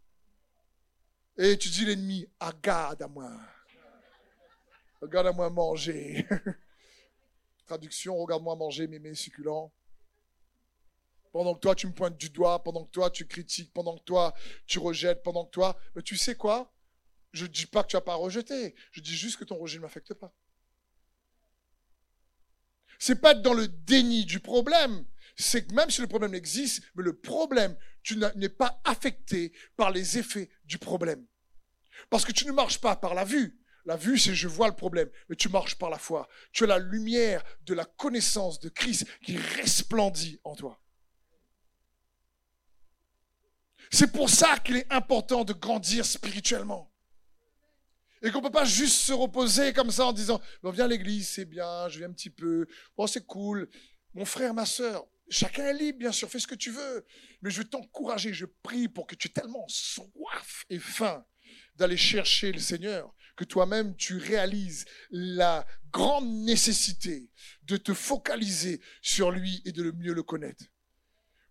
Et 1.37 1.57
tu 1.57 1.67
dis 1.67 1.83
l'ennemi, 1.83 2.25
regarde 2.39 3.01
à 3.01 3.07
moi. 3.09 3.29
Regarde 5.01 5.27
à 5.27 5.33
moi 5.33 5.49
manger. 5.49 6.25
Traduction, 7.67 8.15
regarde-moi 8.15 8.55
manger 8.55 8.87
mes 8.87 8.99
mets 8.99 9.13
succulents. 9.15 9.73
Pendant 11.33 11.55
que 11.55 11.59
toi, 11.59 11.75
tu 11.75 11.87
me 11.87 11.91
pointes 11.91 12.17
du 12.17 12.29
doigt, 12.29 12.63
pendant 12.63 12.85
que 12.85 12.91
toi, 12.91 13.09
tu 13.09 13.27
critiques, 13.27 13.73
pendant 13.73 13.97
que 13.97 14.03
toi, 14.03 14.33
tu 14.65 14.79
rejettes, 14.79 15.23
pendant 15.23 15.43
que 15.43 15.51
toi... 15.51 15.77
Mais 15.93 16.03
tu 16.03 16.15
sais 16.15 16.35
quoi? 16.35 16.71
Je 17.33 17.43
ne 17.43 17.49
dis 17.49 17.65
pas 17.65 17.83
que 17.83 17.89
tu 17.89 17.97
n'as 17.97 18.01
pas 18.01 18.15
rejeté. 18.15 18.73
Je 18.91 19.01
dis 19.01 19.15
juste 19.15 19.37
que 19.37 19.43
ton 19.43 19.57
rejet 19.57 19.77
ne 19.77 19.81
m'affecte 19.81 20.13
pas. 20.13 20.33
C'est 22.99 23.21
pas 23.21 23.33
dans 23.33 23.53
le 23.53 23.67
déni 23.67 24.25
du 24.25 24.39
problème. 24.39 25.05
C'est 25.37 25.67
que 25.67 25.73
même 25.73 25.89
si 25.89 26.01
le 26.01 26.07
problème 26.07 26.33
existe, 26.33 26.83
mais 26.95 27.03
le 27.03 27.17
problème, 27.17 27.75
tu 28.03 28.17
n'es 28.35 28.49
pas 28.49 28.81
affecté 28.85 29.51
par 29.75 29.91
les 29.91 30.17
effets 30.17 30.49
du 30.63 30.77
problème. 30.77 31.25
Parce 32.09 32.23
que 32.23 32.31
tu 32.31 32.45
ne 32.45 32.51
marches 32.51 32.79
pas 32.79 32.95
par 32.95 33.13
la 33.13 33.25
vue. 33.25 33.59
La 33.85 33.97
vue, 33.97 34.17
c'est 34.17 34.33
je 34.33 34.47
vois 34.47 34.67
le 34.67 34.75
problème, 34.75 35.09
mais 35.29 35.35
tu 35.35 35.49
marches 35.49 35.75
par 35.75 35.89
la 35.89 35.99
foi. 35.99 36.27
Tu 36.51 36.63
as 36.63 36.67
la 36.67 36.79
lumière 36.79 37.43
de 37.61 37.73
la 37.73 37.85
connaissance 37.85 38.59
de 38.59 38.69
Christ 38.69 39.05
qui 39.23 39.37
resplendit 39.37 40.39
en 40.43 40.55
toi. 40.55 40.81
C'est 43.91 44.11
pour 44.11 44.29
ça 44.29 44.57
qu'il 44.59 44.77
est 44.77 44.91
important 44.91 45.43
de 45.43 45.53
grandir 45.53 46.05
spirituellement. 46.05 46.91
Et 48.21 48.31
qu'on 48.31 48.41
peut 48.41 48.51
pas 48.51 48.65
juste 48.65 49.01
se 49.01 49.13
reposer 49.13 49.73
comme 49.73 49.91
ça 49.91 50.07
en 50.07 50.13
disant, 50.13 50.41
bon, 50.63 50.71
viens 50.71 50.85
à 50.85 50.87
l'église, 50.87 51.29
c'est 51.29 51.45
bien, 51.45 51.87
je 51.89 51.99
viens 51.99 52.09
un 52.09 52.13
petit 52.13 52.29
peu, 52.29 52.65
bon, 52.97 53.07
c'est 53.07 53.25
cool. 53.25 53.69
Mon 54.13 54.25
frère, 54.25 54.53
ma 54.53 54.65
soeur, 54.65 55.05
chacun 55.29 55.65
est 55.67 55.73
libre, 55.73 55.99
bien 55.99 56.11
sûr, 56.11 56.29
fais 56.29 56.39
ce 56.39 56.47
que 56.47 56.55
tu 56.55 56.71
veux. 56.71 57.05
Mais 57.41 57.51
je 57.51 57.59
veux 57.59 57.69
t'encourager, 57.69 58.33
je 58.33 58.45
prie 58.63 58.87
pour 58.87 59.07
que 59.07 59.15
tu 59.15 59.27
aies 59.27 59.31
tellement 59.31 59.65
soif 59.67 60.65
et 60.69 60.79
faim 60.79 61.25
d'aller 61.75 61.97
chercher 61.97 62.51
le 62.51 62.59
Seigneur, 62.59 63.13
que 63.35 63.43
toi-même 63.43 63.95
tu 63.97 64.17
réalises 64.17 64.85
la 65.11 65.65
grande 65.91 66.29
nécessité 66.43 67.29
de 67.63 67.77
te 67.77 67.93
focaliser 67.93 68.81
sur 69.01 69.31
lui 69.31 69.61
et 69.65 69.71
de 69.71 69.83
le 69.83 69.91
mieux 69.91 70.13
le 70.13 70.23
connaître. 70.23 70.65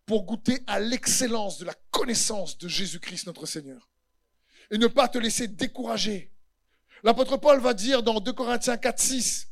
Pour 0.07 0.25
goûter 0.25 0.61
à 0.67 0.81
l'excellence 0.81 1.59
de 1.59 1.65
la 1.65 1.75
connaissance 1.91 2.59
de 2.59 2.69
Jésus-Christ 2.69 3.27
notre 3.27 3.47
Seigneur. 3.47 3.91
Et 4.71 4.79
ne 4.79 4.87
pas 4.87 5.09
te 5.09 5.19
laisser 5.19 5.49
décourager 5.49 6.34
L'apôtre 7.05 7.37
Paul 7.37 7.61
va 7.61 7.75
dire 7.75 8.03
dans 8.03 8.19
2 8.19 8.33
Corinthiens 8.33 8.77
4, 8.77 8.99
6, 8.99 9.49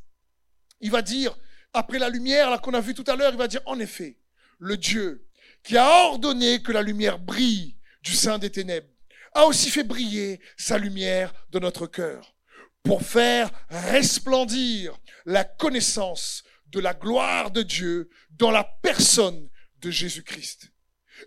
il 0.81 0.91
va 0.91 1.03
dire, 1.03 1.37
après 1.73 1.99
la 1.99 2.09
lumière, 2.09 2.51
là 2.51 2.59
qu'on 2.59 2.75
a 2.75 2.81
vu 2.81 2.95
tout 2.95 3.05
à 3.07 3.15
l'heure, 3.15 3.33
il 3.33 3.39
va 3.39 3.47
dire, 3.47 3.63
en 3.67 3.79
effet, 3.79 4.19
le 4.59 4.77
Dieu 4.77 5.29
qui 5.63 5.77
a 5.77 5.87
ordonné 6.07 6.63
que 6.63 6.73
la 6.73 6.83
lumière 6.83 7.19
brille 7.19 7.77
du 8.03 8.15
sein 8.15 8.39
des 8.39 8.51
ténèbres, 8.51 8.89
a 9.35 9.47
aussi 9.47 9.71
fait 9.71 9.85
briller 9.85 10.41
sa 10.57 10.79
lumière 10.79 11.33
dans 11.51 11.61
notre 11.61 11.87
cœur 11.87 12.35
pour 12.83 13.03
faire 13.03 13.51
resplendir 13.69 14.99
la 15.25 15.45
connaissance 15.45 16.43
de 16.67 16.81
la 16.81 16.95
gloire 16.95 17.51
de 17.51 17.63
Dieu 17.63 18.11
dans 18.31 18.51
la 18.51 18.65
personne 18.83 19.49
de 19.81 19.91
Jésus-Christ. 19.91 20.73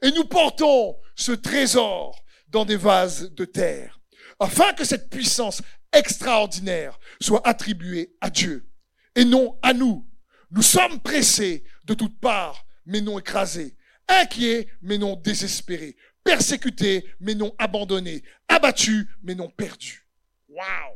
Et 0.01 0.11
nous 0.11 0.25
portons 0.25 0.97
ce 1.15 1.31
trésor 1.31 2.23
dans 2.49 2.65
des 2.65 2.75
vases 2.75 3.31
de 3.31 3.45
terre, 3.45 3.99
afin 4.39 4.73
que 4.73 4.83
cette 4.83 5.09
puissance 5.09 5.61
extraordinaire 5.93 6.99
soit 7.21 7.45
attribué 7.47 8.15
à 8.21 8.29
Dieu 8.29 8.69
et 9.15 9.25
non 9.25 9.57
à 9.61 9.73
nous. 9.73 10.07
Nous 10.51 10.61
sommes 10.61 10.99
pressés 10.99 11.63
de 11.85 11.93
toutes 11.93 12.19
parts, 12.19 12.65
mais 12.85 13.01
non 13.01 13.19
écrasés, 13.19 13.75
inquiets, 14.07 14.67
mais 14.81 14.97
non 14.97 15.15
désespérés, 15.15 15.95
persécutés, 16.23 17.05
mais 17.19 17.35
non 17.35 17.55
abandonnés, 17.57 18.23
abattus, 18.47 19.07
mais 19.23 19.35
non 19.35 19.49
perdus. 19.49 20.07
Waouh! 20.49 20.95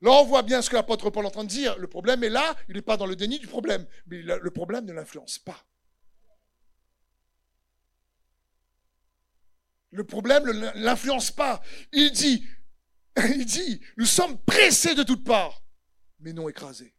Là, 0.00 0.10
on 0.10 0.24
voit 0.24 0.42
bien 0.42 0.62
ce 0.62 0.70
que 0.70 0.74
l'apôtre 0.74 1.10
Paul 1.10 1.24
est 1.24 1.28
en 1.28 1.30
train 1.30 1.44
de 1.44 1.48
dire. 1.48 1.78
Le 1.78 1.86
problème 1.86 2.24
est 2.24 2.28
là, 2.28 2.56
il 2.68 2.74
n'est 2.74 2.82
pas 2.82 2.96
dans 2.96 3.06
le 3.06 3.14
déni 3.14 3.38
du 3.38 3.46
problème, 3.46 3.86
mais 4.06 4.22
le 4.22 4.50
problème 4.50 4.84
ne 4.84 4.92
l'influence 4.92 5.38
pas. 5.38 5.64
Le 9.92 10.04
problème 10.04 10.44
ne 10.44 10.70
l'influence 10.82 11.30
pas. 11.30 11.62
Il 11.92 12.10
dit, 12.12 12.46
il 13.16 13.44
dit, 13.44 13.80
nous 13.98 14.06
sommes 14.06 14.42
pressés 14.44 14.94
de 14.94 15.02
toutes 15.02 15.24
parts, 15.24 15.62
mais 16.18 16.32
non 16.32 16.48
écrasés. 16.48 16.94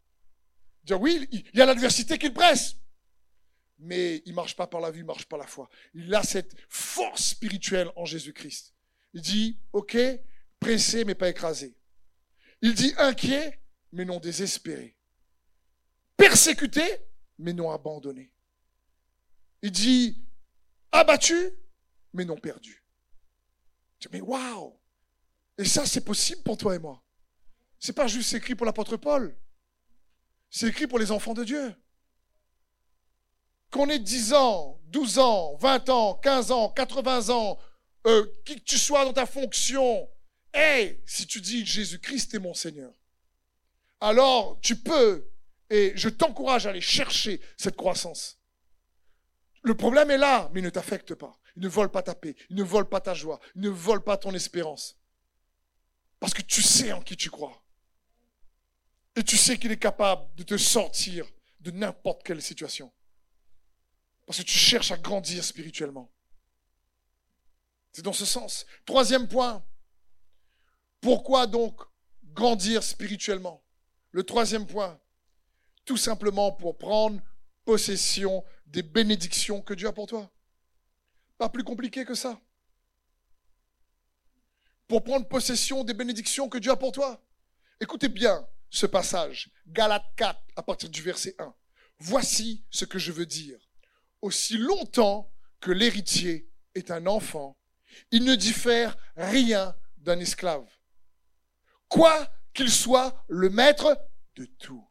Dire 0.83 1.01
oui, 1.01 1.27
il 1.31 1.57
y 1.57 1.61
a 1.61 1.65
l'adversité 1.65 2.17
qui 2.17 2.27
le 2.27 2.33
presse, 2.33 2.75
mais 3.79 4.21
il 4.25 4.33
marche 4.33 4.55
pas 4.55 4.67
par 4.67 4.79
la 4.79 4.91
vie, 4.91 4.99
il 4.99 5.05
marche 5.05 5.25
par 5.25 5.39
la 5.39 5.47
foi. 5.47 5.69
Il 5.93 6.13
a 6.13 6.23
cette 6.23 6.55
force 6.69 7.29
spirituelle 7.29 7.89
en 7.95 8.05
Jésus-Christ. 8.05 8.75
Il 9.13 9.21
dit, 9.21 9.59
ok, 9.71 9.97
pressé 10.59 11.03
mais 11.03 11.15
pas 11.15 11.29
écrasé. 11.29 11.75
Il 12.61 12.75
dit 12.75 12.93
inquiet 12.97 13.59
mais 13.91 14.05
non 14.05 14.19
désespéré. 14.19 14.95
Persécuté 16.15 16.83
mais 17.39 17.53
non 17.53 17.71
abandonné. 17.71 18.31
Il 19.63 19.71
dit 19.71 20.23
abattu 20.91 21.51
mais 22.13 22.25
non 22.25 22.37
perdu. 22.37 22.82
Mais 24.11 24.21
waouh 24.21 24.79
Et 25.57 25.65
ça, 25.65 25.85
c'est 25.85 26.03
possible 26.03 26.43
pour 26.43 26.57
toi 26.57 26.75
et 26.75 26.79
moi. 26.79 27.03
C'est 27.79 27.93
pas 27.93 28.07
juste 28.07 28.33
écrit 28.33 28.55
pour 28.55 28.65
l'apôtre 28.65 28.97
Paul. 28.97 29.35
C'est 30.49 30.67
écrit 30.67 30.87
pour 30.87 30.99
les 30.99 31.11
enfants 31.11 31.33
de 31.33 31.43
Dieu. 31.43 31.75
Qu'on 33.71 33.89
ait 33.89 33.99
10 33.99 34.33
ans, 34.33 34.79
12 34.85 35.19
ans, 35.19 35.55
20 35.55 35.89
ans, 35.89 36.15
15 36.15 36.51
ans, 36.51 36.69
80 36.69 37.29
ans, 37.29 37.57
euh, 38.05 38.25
qui 38.45 38.55
que 38.55 38.63
tu 38.63 38.77
sois 38.77 39.05
dans 39.05 39.13
ta 39.13 39.25
fonction, 39.25 40.07
hey, 40.53 41.01
si 41.05 41.25
tu 41.25 41.41
dis 41.41 41.65
Jésus-Christ 41.65 42.35
est 42.35 42.39
mon 42.39 42.53
Seigneur, 42.53 42.93
alors 43.99 44.59
tu 44.61 44.75
peux, 44.75 45.27
et 45.69 45.93
je 45.95 46.09
t'encourage 46.09 46.67
à 46.67 46.69
aller 46.69 46.81
chercher 46.81 47.41
cette 47.57 47.75
croissance. 47.75 48.39
Le 49.63 49.75
problème 49.75 50.11
est 50.11 50.17
là, 50.17 50.49
mais 50.53 50.59
il 50.59 50.63
ne 50.63 50.69
t'affecte 50.69 51.15
pas. 51.15 51.39
Il 51.55 51.61
ne 51.61 51.67
vole 51.67 51.89
pas 51.89 52.01
ta 52.01 52.15
paix, 52.15 52.35
il 52.49 52.55
ne 52.55 52.63
vole 52.63 52.89
pas 52.89 52.99
ta 52.99 53.13
joie, 53.13 53.39
il 53.55 53.61
ne 53.61 53.69
vole 53.69 54.03
pas 54.03 54.17
ton 54.17 54.33
espérance. 54.33 54.97
Parce 56.19 56.33
que 56.33 56.41
tu 56.41 56.61
sais 56.61 56.91
en 56.91 57.01
qui 57.01 57.15
tu 57.15 57.29
crois. 57.29 57.63
Et 59.15 59.23
tu 59.23 59.37
sais 59.37 59.57
qu'il 59.57 59.71
est 59.71 59.77
capable 59.77 60.33
de 60.35 60.43
te 60.43 60.57
sortir 60.57 61.27
de 61.59 61.71
n'importe 61.71 62.23
quelle 62.23 62.41
situation. 62.41 62.91
Parce 64.25 64.39
que 64.39 64.43
tu 64.43 64.57
cherches 64.57 64.91
à 64.91 64.97
grandir 64.97 65.43
spirituellement. 65.43 66.09
C'est 67.91 68.01
dans 68.01 68.13
ce 68.13 68.25
sens. 68.25 68.65
Troisième 68.85 69.27
point. 69.27 69.63
Pourquoi 71.01 71.45
donc 71.45 71.79
grandir 72.33 72.81
spirituellement? 72.83 73.63
Le 74.11 74.23
troisième 74.23 74.65
point. 74.65 74.99
Tout 75.85 75.97
simplement 75.97 76.51
pour 76.51 76.77
prendre 76.77 77.21
possession 77.65 78.43
des 78.65 78.81
bénédictions 78.81 79.61
que 79.61 79.73
Dieu 79.73 79.87
a 79.87 79.93
pour 79.93 80.07
toi. 80.07 80.31
Pas 81.37 81.49
plus 81.49 81.63
compliqué 81.63 82.05
que 82.05 82.15
ça. 82.15 82.39
Pour 84.87 85.03
prendre 85.03 85.27
possession 85.27 85.83
des 85.83 85.93
bénédictions 85.93 86.49
que 86.49 86.57
Dieu 86.57 86.71
a 86.71 86.75
pour 86.75 86.91
toi. 86.91 87.23
Écoutez 87.79 88.09
bien, 88.09 88.47
ce 88.69 88.85
passage, 88.85 89.51
Galates 89.67 90.13
4, 90.15 90.39
à 90.55 90.63
partir 90.63 90.89
du 90.89 91.01
verset 91.01 91.35
1. 91.39 91.53
Voici 91.99 92.65
ce 92.69 92.85
que 92.85 92.99
je 92.99 93.11
veux 93.11 93.25
dire. 93.25 93.59
Aussi 94.21 94.57
longtemps 94.57 95.31
que 95.59 95.71
l'héritier 95.71 96.49
est 96.75 96.91
un 96.91 97.07
enfant, 97.07 97.57
il 98.11 98.23
ne 98.23 98.35
diffère 98.35 98.97
rien 99.15 99.75
d'un 99.97 100.19
esclave. 100.19 100.67
Quoi 101.87 102.27
qu'il 102.53 102.69
soit 102.69 103.23
le 103.27 103.49
maître 103.49 103.97
de 104.35 104.45
tout. 104.45 104.87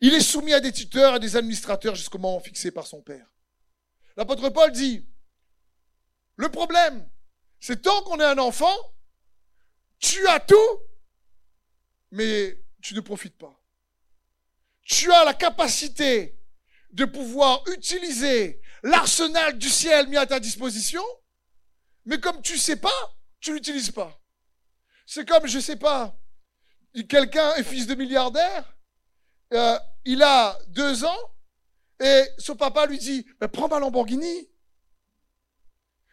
Il 0.00 0.14
est 0.14 0.20
soumis 0.20 0.52
à 0.52 0.60
des 0.60 0.72
tuteurs 0.72 1.16
et 1.16 1.20
des 1.20 1.36
administrateurs 1.36 1.94
jusqu'au 1.94 2.18
moment 2.18 2.40
fixé 2.40 2.70
par 2.70 2.86
son 2.86 3.02
père. 3.02 3.26
L'apôtre 4.16 4.48
Paul 4.50 4.70
dit, 4.72 5.06
le 6.38 6.48
problème, 6.48 7.06
c'est 7.58 7.82
tant 7.82 8.02
qu'on 8.02 8.20
est 8.20 8.24
un 8.24 8.38
enfant, 8.38 8.76
tu 9.98 10.26
as 10.28 10.38
tout, 10.38 10.78
mais 12.12 12.56
tu 12.80 12.94
ne 12.94 13.00
profites 13.00 13.36
pas. 13.36 13.60
Tu 14.82 15.12
as 15.12 15.24
la 15.24 15.34
capacité 15.34 16.38
de 16.92 17.04
pouvoir 17.04 17.62
utiliser 17.68 18.62
l'arsenal 18.84 19.58
du 19.58 19.68
ciel 19.68 20.06
mis 20.06 20.16
à 20.16 20.26
ta 20.26 20.38
disposition, 20.38 21.02
mais 22.04 22.20
comme 22.20 22.40
tu 22.40 22.56
sais 22.56 22.76
pas, 22.76 23.16
tu 23.40 23.52
l'utilises 23.52 23.90
pas. 23.90 24.22
C'est 25.06 25.28
comme, 25.28 25.48
je 25.48 25.58
sais 25.58 25.76
pas, 25.76 26.16
quelqu'un 27.08 27.52
est 27.56 27.64
fils 27.64 27.88
de 27.88 27.96
milliardaire, 27.96 28.76
euh, 29.54 29.78
il 30.04 30.22
a 30.22 30.56
deux 30.68 31.04
ans, 31.04 31.34
et 31.98 32.22
son 32.38 32.54
papa 32.54 32.86
lui 32.86 32.98
dit, 32.98 33.26
prends 33.52 33.66
ma 33.66 33.80
Lamborghini, 33.80 34.48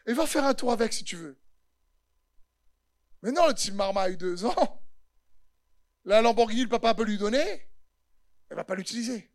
et 0.06 0.14
va 0.14 0.28
faire 0.28 0.46
un 0.46 0.54
tour 0.54 0.72
avec 0.72 0.94
si 0.94 1.04
tu 1.04 1.16
veux. 1.16 1.40
Mais 3.22 3.32
non, 3.32 3.48
le 3.48 3.54
petit 3.54 3.72
Marma 3.72 4.04
a 4.04 4.10
eu 4.10 4.18
deux 4.18 4.46
ans. 4.46 4.82
La 6.04 6.22
Lamborghini, 6.22 6.64
le 6.64 6.70
papa 6.70 6.94
peut 6.94 7.04
lui 7.04 7.18
donner, 7.18 7.68
elle 8.50 8.56
va 8.56 8.64
pas 8.64 8.76
l'utiliser. 8.76 9.32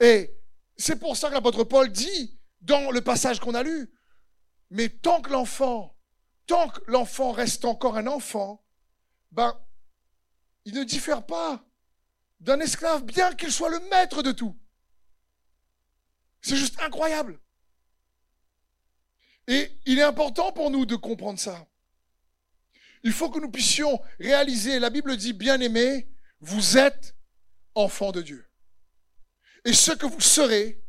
Et 0.00 0.38
c'est 0.76 0.98
pour 0.98 1.16
ça 1.16 1.28
que 1.28 1.34
l'apôtre 1.34 1.64
Paul 1.64 1.90
dit, 1.90 2.38
dans 2.60 2.90
le 2.90 3.00
passage 3.00 3.40
qu'on 3.40 3.54
a 3.54 3.62
lu, 3.62 3.90
mais 4.70 4.90
tant 4.90 5.22
que 5.22 5.30
l'enfant, 5.30 5.96
tant 6.46 6.68
que 6.68 6.80
l'enfant 6.86 7.32
reste 7.32 7.64
encore 7.64 7.96
un 7.96 8.06
enfant, 8.06 8.62
ben, 9.32 9.58
il 10.66 10.74
ne 10.74 10.84
diffère 10.84 11.24
pas 11.24 11.64
d'un 12.40 12.60
esclave, 12.60 13.04
bien 13.04 13.34
qu'il 13.34 13.50
soit 13.50 13.70
le 13.70 13.80
maître 13.88 14.22
de 14.22 14.32
tout. 14.32 14.56
C'est 16.42 16.56
juste 16.56 16.80
incroyable. 16.80 17.40
Et 19.48 19.72
il 19.86 19.98
est 19.98 20.02
important 20.02 20.52
pour 20.52 20.70
nous 20.70 20.84
de 20.84 20.94
comprendre 20.94 21.40
ça. 21.40 21.66
Il 23.02 23.12
faut 23.12 23.30
que 23.30 23.40
nous 23.40 23.50
puissions 23.50 23.98
réaliser, 24.20 24.78
la 24.78 24.90
Bible 24.90 25.16
dit, 25.16 25.32
bien 25.32 25.58
aimé, 25.60 26.06
vous 26.40 26.76
êtes 26.76 27.16
enfants 27.74 28.12
de 28.12 28.20
Dieu. 28.20 28.46
Et 29.64 29.72
ce 29.72 29.92
que 29.92 30.04
vous 30.04 30.20
serez 30.20 30.84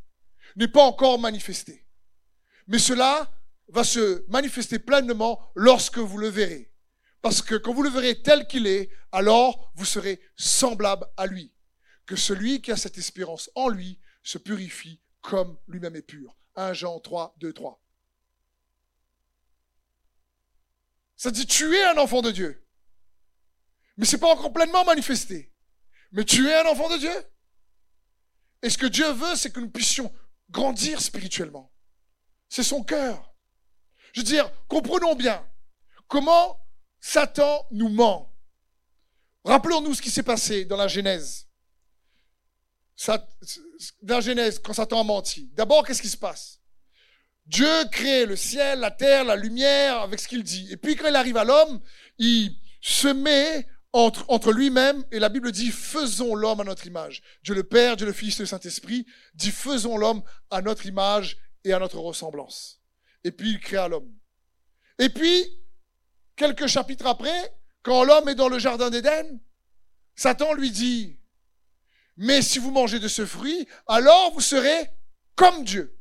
n'est 0.57 0.67
pas 0.67 0.83
encore 0.83 1.19
manifesté. 1.19 1.85
Mais 2.67 2.79
cela 2.79 3.31
va 3.69 3.85
se 3.85 4.25
manifester 4.27 4.77
pleinement 4.77 5.39
lorsque 5.55 5.99
vous 5.99 6.17
le 6.17 6.27
verrez. 6.27 6.73
Parce 7.21 7.41
que 7.41 7.55
quand 7.55 7.73
vous 7.73 7.83
le 7.83 7.89
verrez 7.89 8.21
tel 8.21 8.45
qu'il 8.45 8.67
est, 8.67 8.89
alors 9.13 9.71
vous 9.75 9.85
serez 9.85 10.19
semblable 10.35 11.07
à 11.15 11.27
lui. 11.27 11.53
Que 12.05 12.17
celui 12.17 12.61
qui 12.61 12.71
a 12.71 12.77
cette 12.77 12.97
espérance 12.97 13.49
en 13.55 13.69
lui 13.69 13.99
se 14.21 14.37
purifie 14.37 14.99
comme 15.21 15.57
lui-même 15.67 15.95
est 15.95 16.01
pur. 16.01 16.35
1 16.55 16.73
Jean 16.73 16.99
3, 16.99 17.35
2, 17.39 17.53
3. 17.53 17.81
Ça 21.19 21.31
dit, 21.31 21.45
tu 21.45 21.75
es 21.75 21.83
un 21.83 21.97
enfant 21.97 22.21
de 22.21 22.31
Dieu. 22.31 22.65
Mais 23.97 24.05
c'est 24.05 24.19
pas 24.19 24.31
encore 24.31 24.53
pleinement 24.53 24.85
manifesté. 24.85 25.53
Mais 26.13 26.23
tu 26.23 26.47
es 26.47 26.53
un 26.53 26.65
enfant 26.65 26.89
de 26.89 26.97
Dieu. 26.97 27.25
Et 28.61 28.69
ce 28.69 28.77
que 28.77 28.85
Dieu 28.85 29.11
veut, 29.11 29.35
c'est 29.35 29.51
que 29.51 29.59
nous 29.59 29.69
puissions 29.69 30.13
grandir 30.49 31.01
spirituellement. 31.01 31.73
C'est 32.47 32.63
son 32.63 32.85
cœur. 32.85 33.35
Je 34.13 34.21
veux 34.21 34.25
dire, 34.25 34.49
comprenons 34.69 35.13
bien 35.13 35.45
comment 36.07 36.57
Satan 37.01 37.67
nous 37.71 37.89
ment. 37.89 38.33
Rappelons-nous 39.43 39.95
ce 39.95 40.01
qui 40.01 40.11
s'est 40.11 40.23
passé 40.23 40.63
dans 40.63 40.77
la 40.77 40.87
Genèse. 40.87 41.49
Dans 43.05 44.15
la 44.15 44.21
Genèse, 44.21 44.59
quand 44.59 44.71
Satan 44.71 45.01
a 45.01 45.03
menti. 45.03 45.49
D'abord, 45.51 45.85
qu'est-ce 45.85 46.01
qui 46.01 46.07
se 46.07 46.15
passe? 46.15 46.58
Dieu 47.49 47.85
crée 47.91 48.27
le 48.27 48.35
ciel, 48.35 48.79
la 48.79 48.91
terre, 48.91 49.25
la 49.25 49.35
lumière 49.35 50.01
avec 50.01 50.19
ce 50.19 50.27
qu'il 50.27 50.43
dit. 50.43 50.67
Et 50.71 50.77
puis 50.77 50.95
quand 50.95 51.07
il 51.07 51.15
arrive 51.15 51.35
à 51.35 51.43
l'homme, 51.43 51.81
il 52.19 52.55
se 52.79 53.07
met 53.07 53.65
entre, 53.91 54.51
lui-même, 54.51 55.03
et 55.11 55.17
la 55.17 55.29
Bible 55.29 55.51
dit, 55.51 55.71
faisons 55.71 56.35
l'homme 56.35 56.59
à 56.59 56.63
notre 56.63 56.85
image. 56.85 57.23
Dieu 57.41 57.55
le 57.55 57.63
Père, 57.63 57.97
Dieu 57.97 58.05
le 58.05 58.13
Fils, 58.13 58.39
le 58.39 58.45
Saint-Esprit 58.45 59.07
dit, 59.33 59.49
faisons 59.49 59.97
l'homme 59.97 60.21
à 60.51 60.61
notre 60.61 60.85
image 60.85 61.37
et 61.63 61.73
à 61.73 61.79
notre 61.79 61.97
ressemblance. 61.97 62.81
Et 63.23 63.31
puis 63.31 63.49
il 63.49 63.59
créa 63.59 63.87
l'homme. 63.87 64.13
Et 64.99 65.09
puis, 65.09 65.43
quelques 66.35 66.67
chapitres 66.67 67.07
après, 67.07 67.51
quand 67.81 68.03
l'homme 68.03 68.29
est 68.29 68.35
dans 68.35 68.49
le 68.49 68.59
jardin 68.59 68.91
d'Éden, 68.91 69.39
Satan 70.15 70.53
lui 70.53 70.69
dit, 70.69 71.19
mais 72.15 72.43
si 72.43 72.59
vous 72.59 72.69
mangez 72.69 72.99
de 72.99 73.07
ce 73.07 73.25
fruit, 73.25 73.67
alors 73.87 74.33
vous 74.33 74.41
serez 74.41 74.91
comme 75.35 75.63
Dieu. 75.63 75.98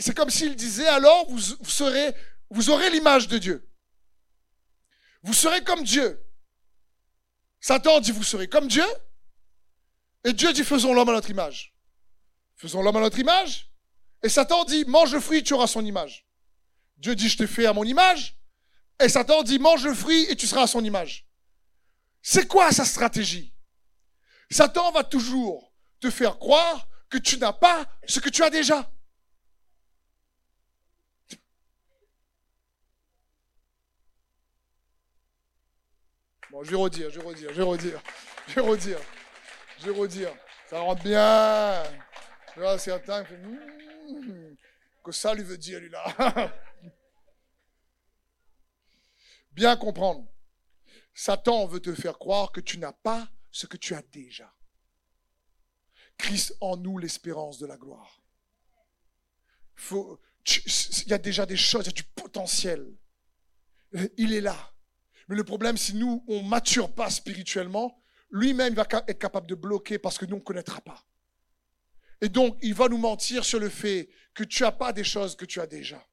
C'est 0.00 0.16
comme 0.16 0.30
s'il 0.30 0.56
disait, 0.56 0.86
alors 0.86 1.28
vous, 1.28 1.38
serez, 1.38 2.14
vous 2.48 2.70
aurez 2.70 2.88
l'image 2.90 3.28
de 3.28 3.36
Dieu. 3.36 3.70
Vous 5.22 5.34
serez 5.34 5.62
comme 5.62 5.84
Dieu. 5.84 6.24
Satan 7.60 8.00
dit, 8.00 8.10
vous 8.10 8.22
serez 8.22 8.48
comme 8.48 8.66
Dieu. 8.66 8.86
Et 10.24 10.32
Dieu 10.32 10.52
dit, 10.54 10.64
faisons 10.64 10.94
l'homme 10.94 11.10
à 11.10 11.12
notre 11.12 11.28
image. 11.28 11.74
Faisons 12.56 12.82
l'homme 12.82 12.96
à 12.96 13.00
notre 13.00 13.18
image. 13.18 13.70
Et 14.22 14.30
Satan 14.30 14.64
dit, 14.64 14.86
mange 14.86 15.12
le 15.12 15.20
fruit, 15.20 15.42
tu 15.42 15.52
auras 15.52 15.66
son 15.66 15.84
image. 15.84 16.26
Dieu 16.96 17.14
dit, 17.14 17.28
je 17.28 17.36
t'ai 17.36 17.46
fait 17.46 17.66
à 17.66 17.74
mon 17.74 17.84
image. 17.84 18.38
Et 19.02 19.08
Satan 19.08 19.42
dit, 19.42 19.58
mange 19.58 19.84
le 19.84 19.94
fruit 19.94 20.24
et 20.30 20.36
tu 20.36 20.46
seras 20.46 20.62
à 20.62 20.66
son 20.66 20.82
image. 20.82 21.26
C'est 22.22 22.46
quoi 22.46 22.72
sa 22.72 22.86
stratégie? 22.86 23.54
Satan 24.50 24.92
va 24.92 25.04
toujours 25.04 25.74
te 26.00 26.10
faire 26.10 26.38
croire 26.38 26.88
que 27.10 27.18
tu 27.18 27.36
n'as 27.36 27.52
pas 27.52 27.86
ce 28.06 28.20
que 28.20 28.30
tu 28.30 28.42
as 28.42 28.50
déjà. 28.50 28.90
Bon, 36.50 36.64
je 36.64 36.70
vais 36.70 36.76
redire, 36.76 37.10
je 37.10 37.20
vais 37.20 37.26
redire, 37.26 37.48
je 37.50 37.54
vais 37.54 37.62
redire, 37.62 38.02
je 38.48 38.54
vais 38.54 38.60
redire, 38.60 38.98
je 39.78 39.90
vais 39.90 39.98
redire. 39.98 40.34
Ça 40.68 40.80
rentre 40.80 41.02
bien. 41.02 41.82
Tu 42.52 42.60
vois, 42.60 42.78
certains 42.78 43.24
font, 43.24 43.36
hmm, 43.36 44.56
que 45.04 45.12
ça 45.12 45.32
lui 45.34 45.44
veut 45.44 45.58
dire, 45.58 45.78
lui 45.78 45.90
là. 45.90 46.52
bien 49.52 49.76
comprendre. 49.76 50.26
Satan 51.14 51.66
veut 51.66 51.80
te 51.80 51.94
faire 51.94 52.18
croire 52.18 52.50
que 52.50 52.60
tu 52.60 52.78
n'as 52.78 52.92
pas 52.92 53.28
ce 53.52 53.66
que 53.66 53.76
tu 53.76 53.94
as 53.94 54.02
déjà. 54.02 54.52
Christ 56.18 56.56
en 56.60 56.76
nous 56.76 56.98
l'espérance 56.98 57.58
de 57.58 57.66
la 57.66 57.76
gloire. 57.76 58.22
il 59.92 61.08
y 61.08 61.12
a 61.12 61.18
déjà 61.18 61.46
des 61.46 61.56
choses, 61.56 61.84
il 61.84 61.88
y 61.88 61.90
a 61.90 61.92
du 61.92 62.04
potentiel. 62.04 62.92
Il 64.16 64.34
est 64.34 64.40
là. 64.40 64.72
Mais 65.30 65.36
le 65.36 65.44
problème, 65.44 65.76
si 65.76 65.94
nous, 65.94 66.24
on 66.26 66.42
mature 66.42 66.92
pas 66.92 67.08
spirituellement, 67.08 68.02
lui-même 68.32 68.74
va 68.74 68.84
être 69.06 69.18
capable 69.18 69.46
de 69.46 69.54
bloquer 69.54 69.96
parce 69.96 70.18
que 70.18 70.26
nous, 70.26 70.36
ne 70.36 70.40
connaîtra 70.40 70.80
pas. 70.80 71.06
Et 72.20 72.28
donc, 72.28 72.58
il 72.62 72.74
va 72.74 72.88
nous 72.88 72.98
mentir 72.98 73.44
sur 73.44 73.60
le 73.60 73.68
fait 73.68 74.10
que 74.34 74.42
tu 74.42 74.64
n'as 74.64 74.72
pas 74.72 74.92
des 74.92 75.04
choses 75.04 75.36
que 75.36 75.44
tu 75.44 75.60
as 75.60 75.68
déjà. 75.68 76.04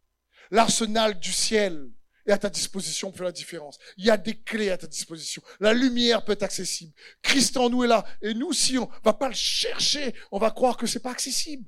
L'arsenal 0.51 1.19
du 1.19 1.33
ciel 1.33 1.89
est 2.27 2.31
à 2.31 2.37
ta 2.37 2.51
disposition 2.51 3.09
pour 3.09 3.17
faire 3.17 3.25
la 3.25 3.31
différence. 3.31 3.79
Il 3.97 4.05
y 4.05 4.11
a 4.11 4.17
des 4.17 4.39
clés 4.39 4.69
à 4.69 4.77
ta 4.77 4.85
disposition. 4.85 5.41
La 5.59 5.73
lumière 5.73 6.23
peut 6.23 6.33
être 6.33 6.43
accessible. 6.43 6.93
Christ 7.23 7.57
en 7.57 7.71
nous 7.71 7.83
est 7.85 7.87
là. 7.87 8.05
Et 8.21 8.35
nous, 8.35 8.53
si 8.53 8.77
on 8.77 8.87
va 9.03 9.13
pas 9.13 9.29
le 9.29 9.33
chercher, 9.33 10.13
on 10.31 10.37
va 10.37 10.51
croire 10.51 10.77
que 10.77 10.85
c'est 10.85 10.99
pas 10.99 11.11
accessible. 11.11 11.67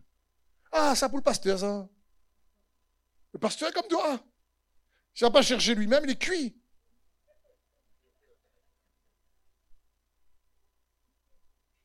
Ah, 0.72 0.96
ça 0.96 1.10
pour 1.10 1.18
le 1.18 1.24
pasteur, 1.24 1.58
ça. 1.58 1.90
Le 3.34 3.40
pasteur 3.40 3.70
est 3.70 3.74
comme 3.74 3.88
toi. 3.88 4.24
S'il 5.16 5.26
va 5.26 5.32
pas 5.32 5.42
chercher 5.42 5.74
lui-même, 5.74 6.04
il 6.04 6.12
est 6.12 6.16
cuit. 6.16 6.59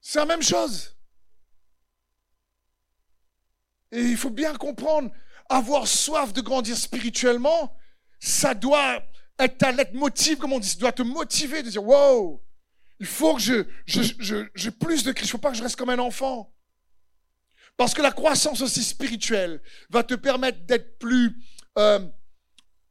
C'est 0.06 0.18
la 0.18 0.26
même 0.26 0.42
chose. 0.42 0.94
Et 3.90 4.02
il 4.02 4.18
faut 4.18 4.28
bien 4.28 4.54
comprendre, 4.54 5.10
avoir 5.48 5.88
soif 5.88 6.34
de 6.34 6.42
grandir 6.42 6.76
spirituellement, 6.76 7.74
ça 8.20 8.52
doit 8.52 9.02
être 9.38 9.56
ta 9.56 9.72
motive, 9.94 10.36
comme 10.36 10.52
on 10.52 10.58
dit, 10.58 10.68
ça 10.68 10.76
doit 10.78 10.92
te 10.92 11.00
motiver 11.00 11.62
de 11.62 11.70
dire, 11.70 11.82
wow, 11.82 12.44
il 13.00 13.06
faut 13.06 13.34
que 13.34 13.40
je, 13.40 13.64
j'ai 14.54 14.70
plus 14.70 15.04
de 15.04 15.12
Christ, 15.12 15.28
il 15.28 15.30
faut 15.30 15.38
pas 15.38 15.52
que 15.52 15.56
je 15.56 15.62
reste 15.62 15.76
comme 15.76 15.88
un 15.88 15.98
enfant. 15.98 16.54
Parce 17.78 17.94
que 17.94 18.02
la 18.02 18.12
croissance 18.12 18.60
aussi 18.60 18.84
spirituelle 18.84 19.62
va 19.88 20.02
te 20.02 20.14
permettre 20.14 20.66
d'être 20.66 20.98
plus 20.98 21.34
euh, 21.78 22.06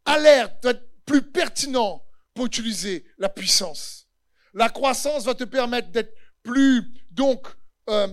alerte, 0.06 0.64
d'être 0.64 0.90
plus 1.06 1.22
pertinent 1.22 2.04
pour 2.34 2.48
utiliser 2.48 3.06
la 3.20 3.30
puissance. 3.30 4.08
La 4.56 4.70
croissance 4.70 5.26
va 5.26 5.36
te 5.36 5.44
permettre 5.44 5.90
d'être 5.90 6.16
plus 6.44 6.94
donc 7.12 7.48
euh, 7.90 8.08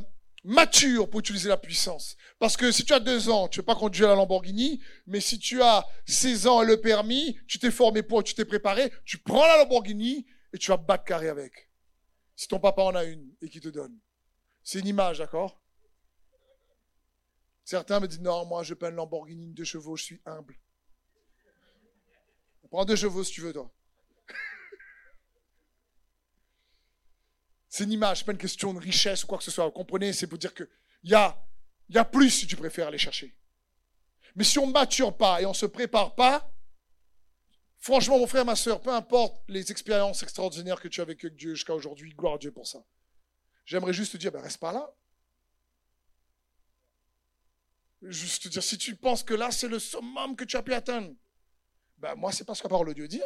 mature 0.44 1.08
pour 1.10 1.20
utiliser 1.20 1.48
la 1.48 1.56
puissance. 1.56 2.16
Parce 2.38 2.56
que 2.56 2.72
si 2.72 2.84
tu 2.84 2.92
as 2.92 3.00
deux 3.00 3.28
ans, 3.28 3.48
tu 3.48 3.58
ne 3.58 3.62
veux 3.62 3.66
pas 3.66 3.74
conduire 3.74 4.08
la 4.08 4.14
Lamborghini, 4.14 4.82
mais 5.06 5.20
si 5.20 5.38
tu 5.38 5.62
as 5.62 5.86
16 6.06 6.46
ans 6.46 6.62
et 6.62 6.66
le 6.66 6.80
permis, 6.80 7.38
tu 7.46 7.58
t'es 7.58 7.70
formé 7.70 8.02
pour, 8.02 8.24
tu 8.24 8.34
t'es 8.34 8.44
préparé, 8.44 8.92
tu 9.04 9.18
prends 9.18 9.46
la 9.46 9.58
Lamborghini 9.58 10.26
et 10.52 10.58
tu 10.58 10.70
vas 10.70 10.76
battre 10.76 11.04
carré 11.04 11.28
avec. 11.28 11.70
Si 12.36 12.48
ton 12.48 12.58
papa 12.58 12.82
en 12.82 12.94
a 12.94 13.04
une 13.04 13.34
et 13.42 13.48
qui 13.48 13.60
te 13.60 13.68
donne. 13.68 13.98
C'est 14.62 14.78
une 14.78 14.86
image, 14.86 15.18
d'accord? 15.18 15.60
Certains 17.64 18.00
me 18.00 18.08
disent, 18.08 18.20
non, 18.20 18.46
moi 18.46 18.62
je 18.62 18.74
peins 18.74 18.90
une 18.90 18.96
Lamborghini, 18.96 19.52
deux 19.52 19.64
chevaux, 19.64 19.96
je 19.96 20.04
suis 20.04 20.20
humble. 20.24 20.56
Prends 22.70 22.84
deux 22.84 22.96
chevaux 22.96 23.24
si 23.24 23.32
tu 23.32 23.40
veux, 23.40 23.52
toi. 23.52 23.70
C'est 27.70 27.84
une 27.84 27.92
image, 27.92 28.26
pas 28.26 28.32
une 28.32 28.38
question 28.38 28.74
de 28.74 28.80
richesse 28.80 29.22
ou 29.22 29.28
quoi 29.28 29.38
que 29.38 29.44
ce 29.44 29.52
soit. 29.52 29.64
Vous 29.64 29.70
comprenez? 29.70 30.12
C'est 30.12 30.26
pour 30.26 30.38
dire 30.38 30.52
qu'il 30.52 30.68
y 31.04 31.14
a, 31.14 31.40
y 31.88 31.98
a 31.98 32.04
plus 32.04 32.28
si 32.28 32.46
tu 32.48 32.56
préfères 32.56 32.88
aller 32.88 32.98
chercher. 32.98 33.34
Mais 34.34 34.42
si 34.42 34.58
on 34.58 34.66
ne 34.66 34.72
mature 34.72 35.16
pas 35.16 35.40
et 35.40 35.46
on 35.46 35.50
ne 35.50 35.54
se 35.54 35.66
prépare 35.66 36.16
pas, 36.16 36.52
franchement, 37.78 38.18
mon 38.18 38.26
frère, 38.26 38.44
ma 38.44 38.56
soeur, 38.56 38.80
peu 38.80 38.90
importe 38.90 39.40
les 39.46 39.70
expériences 39.70 40.24
extraordinaires 40.24 40.80
que 40.80 40.88
tu 40.88 41.00
as 41.00 41.04
avec 41.04 41.24
Dieu 41.24 41.54
jusqu'à 41.54 41.72
aujourd'hui, 41.72 42.12
gloire 42.12 42.34
à 42.34 42.38
Dieu 42.38 42.50
pour 42.50 42.66
ça. 42.66 42.84
J'aimerais 43.64 43.92
juste 43.92 44.12
te 44.12 44.16
dire, 44.16 44.32
ben 44.32 44.40
reste 44.40 44.58
pas 44.58 44.72
là. 44.72 44.92
Juste 48.02 48.42
te 48.42 48.48
dire, 48.48 48.64
si 48.64 48.78
tu 48.78 48.96
penses 48.96 49.22
que 49.22 49.34
là, 49.34 49.52
c'est 49.52 49.68
le 49.68 49.78
summum 49.78 50.34
que 50.34 50.44
tu 50.44 50.56
as 50.56 50.62
pu 50.62 50.74
atteindre, 50.74 51.14
ben 51.98 52.16
moi, 52.16 52.32
c'est 52.32 52.44
pas 52.44 52.56
ce 52.56 52.62
que 52.64 52.68
parle 52.68 52.92
Dieu 52.94 53.06
dit. 53.06 53.22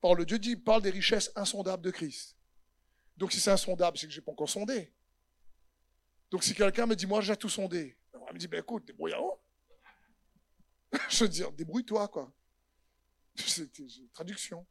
Parole 0.00 0.20
de 0.20 0.24
Dieu 0.24 0.38
dit, 0.38 0.54
parle 0.54 0.82
des 0.82 0.90
richesses 0.90 1.32
insondables 1.34 1.82
de 1.82 1.90
Christ. 1.90 2.37
Donc 3.18 3.32
si 3.32 3.40
c'est 3.40 3.50
insondable, 3.50 3.98
c'est 3.98 4.06
que 4.06 4.12
je 4.12 4.20
n'ai 4.20 4.24
pas 4.24 4.30
encore 4.30 4.48
sondé. 4.48 4.94
Donc 6.30 6.44
si 6.44 6.54
quelqu'un 6.54 6.86
me 6.86 6.94
dit, 6.94 7.06
moi 7.06 7.20
j'ai 7.20 7.36
tout 7.36 7.48
sondé, 7.48 7.98
on 8.14 8.32
me 8.32 8.38
dit, 8.38 8.46
ben 8.46 8.60
écoute, 8.60 8.86
débrouille-toi. 8.86 9.42
je 11.10 11.24
veux 11.24 11.28
dire, 11.28 11.50
débrouille-toi, 11.52 12.06
quoi. 12.08 12.32
C'est 13.34 13.76
une 13.78 14.08
traduction. 14.10 14.64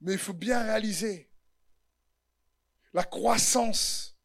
Mais 0.00 0.12
il 0.12 0.18
faut 0.18 0.32
bien 0.32 0.62
réaliser, 0.62 1.30
la 2.92 3.04
croissance 3.04 4.16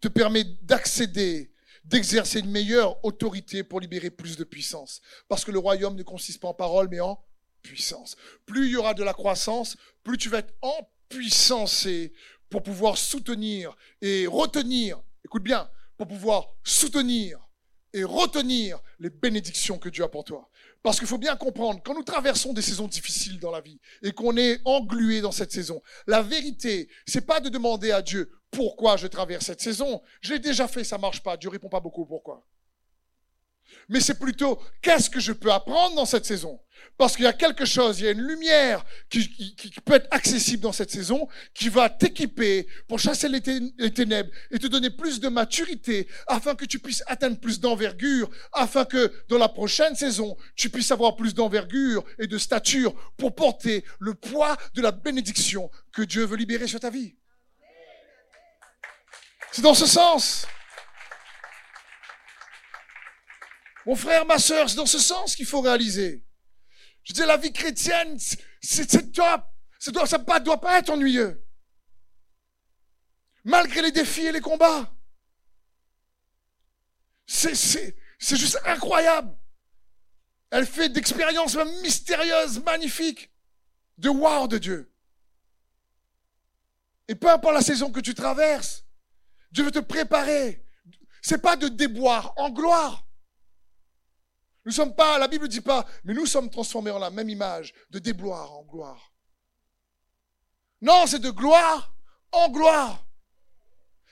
te 0.00 0.08
permet 0.08 0.44
d'accéder, 0.44 1.54
d'exercer 1.84 2.40
une 2.40 2.50
meilleure 2.50 3.02
autorité 3.04 3.64
pour 3.64 3.80
libérer 3.80 4.10
plus 4.10 4.36
de 4.36 4.44
puissance. 4.44 5.00
Parce 5.28 5.44
que 5.44 5.50
le 5.50 5.58
royaume 5.58 5.94
ne 5.94 6.02
consiste 6.02 6.40
pas 6.40 6.48
en 6.48 6.54
parole, 6.54 6.88
mais 6.88 7.00
en 7.00 7.22
puissance. 7.62 8.16
Plus 8.46 8.66
il 8.66 8.72
y 8.72 8.76
aura 8.76 8.94
de 8.94 9.04
la 9.04 9.14
croissance, 9.14 9.76
plus 10.02 10.18
tu 10.18 10.28
vas 10.28 10.38
être 10.38 10.54
en 10.62 10.88
puissance 11.08 11.86
pour 12.48 12.62
pouvoir 12.62 12.98
soutenir 12.98 13.76
et 14.00 14.26
retenir, 14.26 15.02
écoute 15.24 15.42
bien, 15.42 15.68
pour 15.96 16.08
pouvoir 16.08 16.48
soutenir 16.64 17.38
et 17.92 18.04
retenir 18.04 18.78
les 18.98 19.10
bénédictions 19.10 19.78
que 19.78 19.88
Dieu 19.88 20.04
a 20.04 20.08
pour 20.08 20.24
toi. 20.24 20.48
Parce 20.82 20.98
qu'il 20.98 21.08
faut 21.08 21.18
bien 21.18 21.36
comprendre, 21.36 21.80
quand 21.84 21.94
nous 21.94 22.02
traversons 22.02 22.52
des 22.52 22.62
saisons 22.62 22.86
difficiles 22.86 23.38
dans 23.38 23.50
la 23.50 23.60
vie 23.60 23.78
et 24.02 24.12
qu'on 24.12 24.36
est 24.36 24.60
englué 24.64 25.20
dans 25.20 25.32
cette 25.32 25.52
saison, 25.52 25.82
la 26.06 26.22
vérité, 26.22 26.88
c'est 27.06 27.26
pas 27.26 27.40
de 27.40 27.48
demander 27.48 27.90
à 27.90 28.00
Dieu 28.00 28.30
pourquoi 28.50 28.96
je 28.96 29.06
traverse 29.06 29.46
cette 29.46 29.60
saison? 29.60 30.02
Je 30.22 30.32
l'ai 30.32 30.38
déjà 30.38 30.66
fait, 30.68 30.84
ça 30.84 30.98
marche 30.98 31.22
pas. 31.22 31.36
Dieu 31.36 31.50
répond 31.50 31.68
pas 31.68 31.80
beaucoup 31.80 32.06
pourquoi. 32.06 32.46
Mais 33.88 34.00
c'est 34.00 34.18
plutôt 34.18 34.60
qu'est-ce 34.82 35.10
que 35.10 35.20
je 35.20 35.32
peux 35.32 35.52
apprendre 35.52 35.96
dans 35.96 36.06
cette 36.06 36.24
saison? 36.24 36.60
Parce 36.96 37.16
qu'il 37.16 37.24
y 37.24 37.28
a 37.28 37.32
quelque 37.32 37.64
chose, 37.64 38.00
il 38.00 38.04
y 38.04 38.08
a 38.08 38.10
une 38.10 38.20
lumière 38.20 38.84
qui, 39.08 39.26
peut 39.84 39.94
être 39.94 40.08
accessible 40.10 40.62
dans 40.62 40.72
cette 40.72 40.90
saison, 40.90 41.28
qui 41.54 41.70
va 41.70 41.88
t'équiper 41.88 42.66
pour 42.88 42.98
chasser 42.98 43.28
les, 43.28 43.40
ténèbres 43.40 44.30
et 44.50 44.58
te 44.58 44.66
donner 44.66 44.90
plus 44.90 45.18
de 45.18 45.28
maturité 45.28 46.06
afin 46.26 46.54
que 46.54 46.66
tu 46.66 46.78
puisses 46.78 47.02
atteindre 47.06 47.38
plus 47.38 47.58
d'envergure, 47.58 48.30
afin 48.52 48.84
que 48.84 49.12
dans 49.28 49.38
la 49.38 49.48
prochaine 49.48 49.94
saison, 49.94 50.36
tu 50.56 50.68
puisses 50.68 50.90
avoir 50.90 51.16
plus 51.16 51.34
d'envergure 51.34 52.04
et 52.18 52.26
de 52.26 52.36
stature 52.36 52.94
pour 53.16 53.34
porter 53.34 53.82
le 53.98 54.14
poids 54.14 54.56
de 54.74 54.82
la 54.82 54.92
bénédiction 54.92 55.70
que 55.92 56.02
Dieu 56.02 56.24
veut 56.24 56.36
libérer 56.36 56.66
sur 56.66 56.80
ta 56.80 56.90
vie. 56.90 57.16
C'est 59.52 59.62
dans 59.62 59.74
ce 59.74 59.86
sens. 59.86 60.46
Mon 63.86 63.96
frère, 63.96 64.26
ma 64.26 64.38
soeur, 64.38 64.68
c'est 64.68 64.76
dans 64.76 64.86
ce 64.86 64.98
sens 64.98 65.34
qu'il 65.34 65.46
faut 65.46 65.60
réaliser. 65.60 66.24
Je 67.04 67.12
dis, 67.12 67.20
la 67.20 67.36
vie 67.36 67.52
chrétienne, 67.52 68.18
c'est 68.60 69.12
top. 69.12 69.42
Ça 69.78 69.90
doit, 69.90 70.06
ça 70.06 70.18
doit 70.18 70.60
pas 70.60 70.78
être 70.78 70.90
ennuyeux. 70.90 71.42
Malgré 73.44 73.80
les 73.80 73.92
défis 73.92 74.26
et 74.26 74.32
les 74.32 74.40
combats. 74.40 74.92
C'est 77.26 77.94
juste 78.36 78.58
incroyable. 78.64 79.34
Elle 80.50 80.66
fait 80.66 80.88
d'expériences 80.88 81.56
mystérieuses, 81.82 82.62
magnifiques, 82.62 83.30
de 83.96 84.08
wow 84.08 84.48
de 84.48 84.58
Dieu. 84.58 84.92
Et 87.08 87.14
peu 87.14 87.30
importe 87.30 87.54
la 87.54 87.62
saison 87.62 87.90
que 87.90 88.00
tu 88.00 88.14
traverses, 88.14 88.84
Dieu 89.52 89.64
veut 89.64 89.70
te 89.70 89.78
préparer. 89.78 90.64
C'est 91.22 91.40
pas 91.40 91.56
de 91.56 91.68
déboire 91.68 92.34
en 92.36 92.50
gloire. 92.50 93.06
Nous 94.70 94.76
sommes 94.76 94.94
pas, 94.94 95.18
la 95.18 95.26
Bible 95.26 95.46
ne 95.46 95.50
dit 95.50 95.60
pas, 95.60 95.84
mais 96.04 96.14
nous 96.14 96.26
sommes 96.26 96.48
transformés 96.48 96.92
en 96.92 97.00
la 97.00 97.10
même 97.10 97.28
image, 97.28 97.74
de 97.90 97.98
débloire 97.98 98.52
en 98.52 98.62
gloire. 98.62 99.12
Non, 100.80 101.08
c'est 101.08 101.18
de 101.18 101.30
gloire 101.30 101.92
en 102.30 102.48
gloire. 102.50 103.04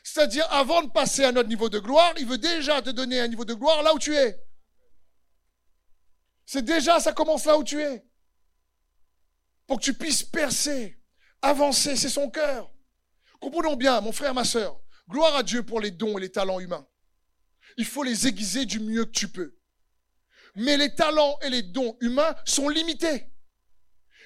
C'est-à-dire, 0.02 0.52
avant 0.52 0.82
de 0.82 0.90
passer 0.90 1.22
à 1.22 1.30
notre 1.30 1.48
niveau 1.48 1.68
de 1.68 1.78
gloire, 1.78 2.12
il 2.18 2.26
veut 2.26 2.38
déjà 2.38 2.82
te 2.82 2.90
donner 2.90 3.20
un 3.20 3.28
niveau 3.28 3.44
de 3.44 3.54
gloire 3.54 3.84
là 3.84 3.94
où 3.94 4.00
tu 4.00 4.16
es. 4.16 4.36
C'est 6.44 6.64
déjà, 6.64 6.98
ça 6.98 7.12
commence 7.12 7.44
là 7.44 7.56
où 7.56 7.62
tu 7.62 7.80
es. 7.80 8.04
Pour 9.68 9.78
que 9.78 9.84
tu 9.84 9.94
puisses 9.94 10.24
percer, 10.24 11.00
avancer, 11.40 11.94
c'est 11.94 12.08
son 12.08 12.30
cœur. 12.30 12.68
Comprenons 13.38 13.76
bien, 13.76 14.00
mon 14.00 14.10
frère, 14.10 14.34
ma 14.34 14.42
soeur, 14.42 14.80
gloire 15.08 15.36
à 15.36 15.44
Dieu 15.44 15.62
pour 15.62 15.78
les 15.78 15.92
dons 15.92 16.18
et 16.18 16.22
les 16.22 16.32
talents 16.32 16.58
humains. 16.58 16.88
Il 17.76 17.84
faut 17.84 18.02
les 18.02 18.26
aiguiser 18.26 18.66
du 18.66 18.80
mieux 18.80 19.04
que 19.04 19.12
tu 19.12 19.28
peux 19.28 19.57
mais 20.58 20.76
les 20.76 20.94
talents 20.94 21.38
et 21.42 21.50
les 21.50 21.62
dons 21.62 21.96
humains 22.00 22.34
sont 22.44 22.68
limités. 22.68 23.26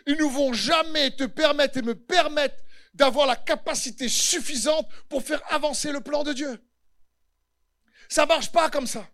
ils 0.07 0.17
ne 0.17 0.25
vont 0.25 0.53
jamais 0.53 1.11
te 1.13 1.25
permettre 1.25 1.79
et 1.79 1.83
me 1.83 1.95
permettre 1.95 2.57
d'avoir 2.95 3.27
la 3.27 3.37
capacité 3.37 4.09
suffisante 4.09 4.89
pour 5.09 5.23
faire 5.23 5.41
avancer 5.53 5.93
le 5.93 6.01
plan 6.01 6.25
de 6.25 6.33
Dieu. 6.33 6.59
Ça 8.09 8.27
marche 8.27 8.51
pas 8.51 8.69
comme 8.69 8.87
ça. 8.87 9.09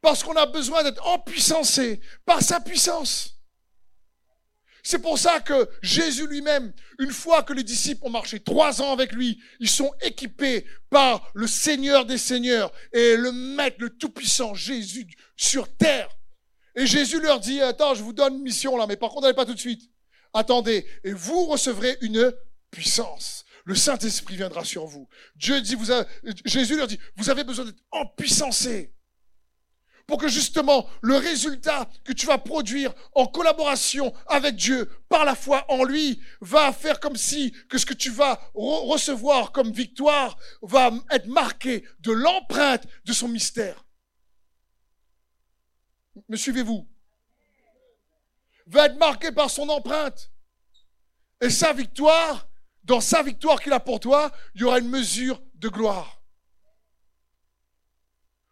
Parce 0.00 0.22
qu'on 0.22 0.36
a 0.36 0.46
besoin 0.46 0.82
d'être 0.84 1.04
empuissancé 1.06 2.00
par 2.24 2.42
sa 2.42 2.60
puissance. 2.60 3.37
C'est 4.90 5.00
pour 5.00 5.18
ça 5.18 5.40
que 5.40 5.68
Jésus 5.82 6.26
lui-même, 6.26 6.72
une 6.98 7.10
fois 7.10 7.42
que 7.42 7.52
les 7.52 7.62
disciples 7.62 8.06
ont 8.06 8.10
marché 8.10 8.40
trois 8.40 8.80
ans 8.80 8.90
avec 8.90 9.12
lui, 9.12 9.38
ils 9.60 9.68
sont 9.68 9.92
équipés 10.00 10.64
par 10.88 11.30
le 11.34 11.46
Seigneur 11.46 12.06
des 12.06 12.16
Seigneurs 12.16 12.72
et 12.94 13.14
le 13.18 13.30
Maître, 13.30 13.76
le 13.80 13.90
Tout-Puissant, 13.90 14.54
Jésus 14.54 15.06
sur 15.36 15.68
terre. 15.76 16.08
Et 16.74 16.86
Jésus 16.86 17.20
leur 17.20 17.38
dit, 17.38 17.60
attends, 17.60 17.94
je 17.94 18.02
vous 18.02 18.14
donne 18.14 18.36
une 18.36 18.42
mission 18.42 18.78
là, 18.78 18.86
mais 18.86 18.96
par 18.96 19.10
contre, 19.10 19.24
n'allez 19.24 19.34
pas 19.34 19.44
tout 19.44 19.52
de 19.52 19.60
suite. 19.60 19.90
Attendez, 20.32 20.86
et 21.04 21.12
vous 21.12 21.44
recevrez 21.44 21.98
une 22.00 22.32
puissance. 22.70 23.44
Le 23.66 23.74
Saint-Esprit 23.74 24.36
viendra 24.36 24.64
sur 24.64 24.86
vous. 24.86 25.06
Jésus 25.36 25.76
leur 26.78 26.86
dit, 26.86 26.98
vous 27.14 27.28
avez 27.28 27.44
besoin 27.44 27.66
d'être 27.66 27.82
empuissancé 27.90 28.94
pour 30.08 30.18
que 30.18 30.26
justement 30.26 30.88
le 31.02 31.16
résultat 31.16 31.88
que 32.02 32.14
tu 32.14 32.24
vas 32.24 32.38
produire 32.38 32.94
en 33.14 33.26
collaboration 33.26 34.12
avec 34.26 34.56
Dieu 34.56 34.90
par 35.10 35.26
la 35.26 35.34
foi 35.34 35.66
en 35.68 35.84
lui 35.84 36.20
va 36.40 36.72
faire 36.72 36.98
comme 36.98 37.16
si 37.16 37.52
que 37.68 37.76
ce 37.76 37.84
que 37.84 37.92
tu 37.92 38.10
vas 38.10 38.40
recevoir 38.54 39.52
comme 39.52 39.70
victoire 39.70 40.38
va 40.62 40.90
être 41.10 41.26
marqué 41.26 41.84
de 42.00 42.10
l'empreinte 42.10 42.86
de 43.04 43.12
son 43.12 43.28
mystère. 43.28 43.84
Me 46.26 46.36
suivez-vous? 46.36 46.88
Va 48.66 48.86
être 48.86 48.98
marqué 48.98 49.30
par 49.30 49.50
son 49.50 49.68
empreinte. 49.68 50.30
Et 51.42 51.50
sa 51.50 51.74
victoire, 51.74 52.48
dans 52.82 53.02
sa 53.02 53.22
victoire 53.22 53.60
qu'il 53.60 53.74
a 53.74 53.80
pour 53.80 54.00
toi, 54.00 54.32
il 54.54 54.62
y 54.62 54.64
aura 54.64 54.78
une 54.78 54.88
mesure 54.88 55.42
de 55.56 55.68
gloire. 55.68 56.17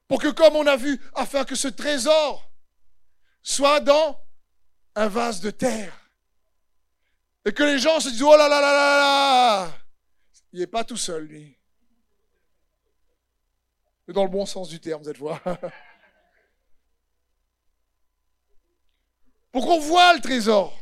Pour 0.08 0.20
que, 0.20 0.28
comme 0.28 0.56
on 0.56 0.66
a 0.66 0.76
vu, 0.76 1.00
afin 1.14 1.44
que 1.44 1.54
ce 1.54 1.68
trésor 1.68 2.50
soit 3.42 3.80
dans 3.80 4.20
un 4.94 5.08
vase 5.08 5.40
de 5.40 5.50
terre. 5.50 6.10
Et 7.44 7.52
que 7.52 7.62
les 7.62 7.78
gens 7.78 8.00
se 8.00 8.08
disent, 8.08 8.22
oh 8.22 8.36
là 8.36 8.48
là 8.48 8.60
là 8.60 8.72
là 8.72 8.98
là, 8.98 9.78
il 10.52 10.58
n'est 10.60 10.66
pas 10.66 10.84
tout 10.84 10.96
seul, 10.96 11.26
lui. 11.26 11.56
Dans 14.08 14.24
le 14.24 14.30
bon 14.30 14.46
sens 14.46 14.68
du 14.68 14.80
terme, 14.80 15.04
cette 15.04 15.18
fois. 15.18 15.40
Pour 19.52 19.66
qu'on 19.66 19.80
voit 19.80 20.14
le 20.14 20.20
trésor. 20.20 20.76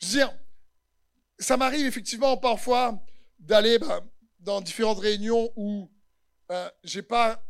Je 0.00 0.06
veux 0.06 0.12
dire, 0.12 0.32
ça 1.38 1.56
m'arrive 1.56 1.86
effectivement 1.86 2.36
parfois 2.36 2.98
d'aller, 3.38 3.78
ben, 3.78 4.00
dans 4.40 4.60
différentes 4.60 4.98
réunions 4.98 5.52
où 5.56 5.90
euh, 6.50 6.70
j'ai 6.82 7.02
pas, 7.02 7.42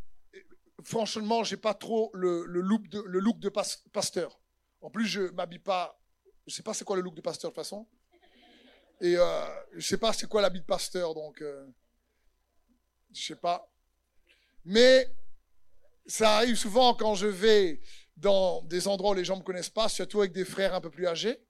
franchement, 0.84 1.45
j'ai 1.45 1.57
pas 1.57 1.74
trop 1.74 2.11
le, 2.14 2.45
look 2.45 2.88
de, 2.88 3.49
pasteur. 3.93 4.38
En 4.80 4.91
plus, 4.91 5.07
je 5.07 5.22
m'habille 5.32 5.59
pas, 5.59 5.99
je 6.47 6.55
sais 6.55 6.62
pas 6.62 6.74
c'est 6.74 6.84
quoi 6.84 6.97
le 6.97 7.03
look 7.03 7.14
de 7.14 7.20
pasteur 7.20 7.51
de 7.51 7.55
toute 7.55 7.64
façon. 7.64 7.88
Et 9.01 9.16
euh, 9.16 9.47
je 9.74 9.86
sais 9.86 9.97
pas 9.97 10.12
c'est 10.12 10.28
quoi 10.28 10.43
l'habit 10.43 10.61
de 10.61 10.66
pasteur, 10.66 11.14
donc 11.14 11.41
euh, 11.41 11.66
je 13.14 13.22
sais 13.22 13.36
pas. 13.36 13.72
Mais 14.64 15.11
ça 16.07 16.36
arrive 16.36 16.57
souvent 16.57 16.95
quand 16.95 17.14
je 17.14 17.26
vais 17.26 17.80
dans 18.16 18.62
des 18.62 18.88
endroits 18.88 19.12
où 19.12 19.14
les 19.14 19.24
gens 19.24 19.38
me 19.38 19.43
connaissent 19.43 19.70
pas, 19.70 19.88
surtout 19.88 20.20
avec 20.20 20.32
des 20.32 20.45
frères 20.45 20.74
un 20.74 20.80
peu 20.82 20.91
plus 20.91 21.07
âgés. 21.07 21.43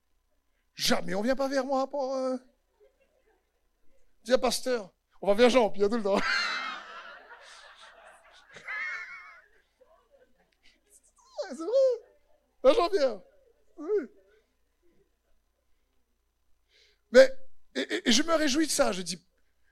Jamais 0.74 1.14
on 1.14 1.22
vient 1.22 1.34
pas 1.34 1.48
vers 1.48 1.64
moi 1.64 1.90
pour 1.90 2.14
euh... 2.14 2.36
dire 4.22 4.40
pasteur. 4.40 4.92
On 5.22 5.34
va 5.34 5.46
il 5.46 5.80
y 5.80 5.84
a 5.84 5.88
tout 5.88 5.96
le 5.96 6.02
temps. 6.02 6.18
c'est 11.50 11.56
vrai. 11.56 12.74
Jean-Pierre. 12.74 13.20
Mais, 17.12 17.30
et, 17.74 18.10
je 18.10 18.22
me 18.22 18.34
réjouis 18.34 18.66
de 18.66 18.72
ça, 18.72 18.92
je 18.92 19.02
dis. 19.02 19.22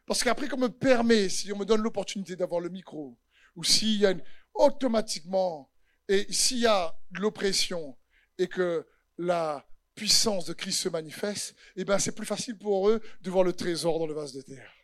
Parce 0.06 0.22
qu'après, 0.22 0.48
qu'on 0.48 0.58
me 0.58 0.68
permet, 0.68 1.28
si 1.28 1.52
on 1.52 1.56
me 1.56 1.64
donne 1.64 1.82
l'opportunité 1.82 2.36
d'avoir 2.36 2.60
le 2.60 2.68
micro, 2.68 3.18
ou 3.56 3.64
s'il 3.64 4.00
y 4.00 4.06
a 4.06 4.14
automatiquement, 4.54 5.70
et 6.08 6.30
s'il 6.32 6.58
y 6.58 6.66
a 6.66 6.94
de 7.10 7.20
l'oppression, 7.20 7.96
et 8.38 8.48
que 8.48 8.86
la 9.16 9.66
puissance 9.94 10.44
de 10.46 10.52
Christ 10.52 10.80
se 10.80 10.88
manifeste, 10.88 11.54
eh 11.76 11.84
ben, 11.84 11.98
c'est 11.98 12.14
plus 12.14 12.26
facile 12.26 12.58
pour 12.58 12.88
eux 12.88 13.00
de 13.20 13.30
voir 13.30 13.44
le 13.44 13.52
trésor 13.52 13.98
dans 13.98 14.06
le 14.06 14.14
vase 14.14 14.32
de 14.32 14.42
terre. 14.42 14.77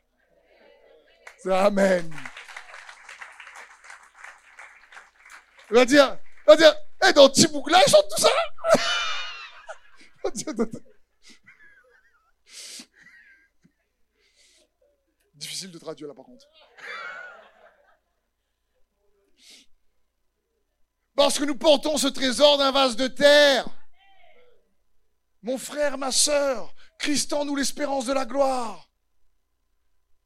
Amen. 1.47 2.11
Va 5.71 5.85
dire, 5.85 6.19
va 6.47 6.57
dire, 6.57 6.75
hé, 7.03 7.13
dans 7.13 7.29
Tibouk, 7.29 7.71
là, 7.71 7.83
ils 7.87 7.91
chantent 7.91 8.09
tout 8.09 8.21
ça. 8.21 8.31
Difficile 15.35 15.71
de 15.71 15.79
traduire 15.79 16.09
là, 16.09 16.15
par 16.15 16.25
contre. 16.25 16.47
Parce 21.17 21.39
que 21.39 21.45
nous 21.45 21.57
portons 21.57 21.99
ce 21.99 22.09
trésor 22.09 22.59
d'un 22.59 22.73
vase 22.73 22.97
de 22.97 23.07
terre. 23.07 23.67
Mon 25.43 25.59
frère, 25.59 25.99
ma 25.99 26.11
sœur, 26.11 26.75
Christ 26.99 27.33
en 27.33 27.45
nous 27.45 27.55
l'espérance 27.55 28.07
de 28.07 28.13
la 28.13 28.25
gloire. 28.25 28.89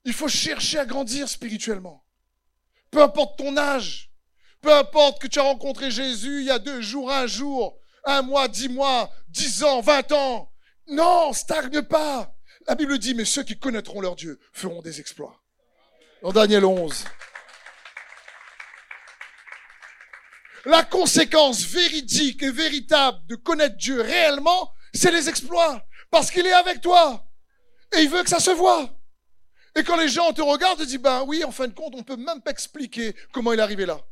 Il 0.09 0.15
faut 0.15 0.27
chercher 0.27 0.79
à 0.79 0.87
grandir 0.87 1.29
spirituellement. 1.29 2.03
Peu 2.91 3.03
importe 3.03 3.37
ton 3.37 3.59
âge, 3.59 4.11
peu 4.63 4.73
importe 4.73 5.21
que 5.21 5.27
tu 5.27 5.39
as 5.39 5.43
rencontré 5.43 5.91
Jésus 5.91 6.41
il 6.41 6.47
y 6.47 6.51
a 6.51 6.59
deux 6.59 6.81
jours, 6.81 7.13
un 7.13 7.27
jour, 7.27 7.79
un 8.07 8.23
mois, 8.23 8.49
dix 8.49 8.71
mois, 8.71 9.11
dix 9.29 9.63
ans, 9.65 9.83
vingt 9.83 10.11
ans. 10.13 10.51
Non, 10.87 11.35
stagne 11.35 11.83
pas. 11.83 12.35
La 12.67 12.75
Bible 12.75 12.99
dit, 12.99 13.13
mais 13.13 13.27
ceux 13.27 13.43
qui 13.43 13.59
connaîtront 13.59 14.01
leur 14.01 14.17
Dieu 14.17 14.41
feront 14.55 14.81
des 14.81 14.99
exploits. 14.99 15.43
Dans 16.23 16.33
Daniel 16.33 16.65
11. 16.65 17.05
La 20.65 20.85
conséquence 20.85 21.61
véridique 21.65 22.43
et 22.43 22.51
véritable 22.51 23.27
de 23.27 23.35
connaître 23.35 23.77
Dieu 23.77 24.01
réellement, 24.01 24.73
c'est 24.95 25.13
les 25.13 25.29
exploits. 25.29 25.87
Parce 26.11 26.31
qu'il 26.31 26.47
est 26.47 26.53
avec 26.53 26.81
toi. 26.81 27.27
Et 27.95 28.01
il 28.01 28.09
veut 28.09 28.23
que 28.23 28.31
ça 28.31 28.41
se 28.41 28.53
voit. 28.53 28.98
Et 29.79 29.85
quand 29.85 29.97
les 29.97 30.09
gens 30.09 30.33
te 30.33 30.43
regardent, 30.43 30.81
tu 30.81 30.87
dis, 30.87 30.99
ben 30.99 31.23
oui, 31.29 31.45
en 31.45 31.53
fin 31.53 31.69
de 31.69 31.73
compte, 31.73 31.95
on 31.95 32.03
peut 32.03 32.17
même 32.17 32.43
pas 32.43 32.51
expliquer 32.51 33.15
comment 33.33 33.53
il 33.53 33.61
est 33.61 33.63
arrivé 33.63 33.87
là. 33.87 34.05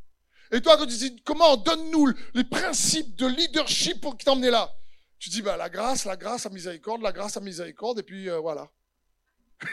Et 0.52 0.60
toi, 0.60 0.76
quand 0.76 0.86
tu 0.86 0.96
dis, 0.96 1.20
comment, 1.24 1.56
donne-nous 1.56 2.12
les 2.34 2.44
principes 2.44 3.16
de 3.16 3.26
leadership 3.26 4.00
pour 4.00 4.16
t'emmener 4.16 4.50
là? 4.50 4.72
Tu 5.18 5.28
dis, 5.28 5.42
ben 5.42 5.56
la 5.56 5.68
grâce, 5.68 6.04
la 6.04 6.16
grâce, 6.16 6.44
la 6.44 6.50
miséricorde, 6.50 7.02
la 7.02 7.10
grâce, 7.10 7.34
la 7.34 7.40
miséricorde, 7.40 7.98
et 7.98 8.04
puis 8.04 8.30
euh, 8.30 8.38
voilà. 8.38 8.70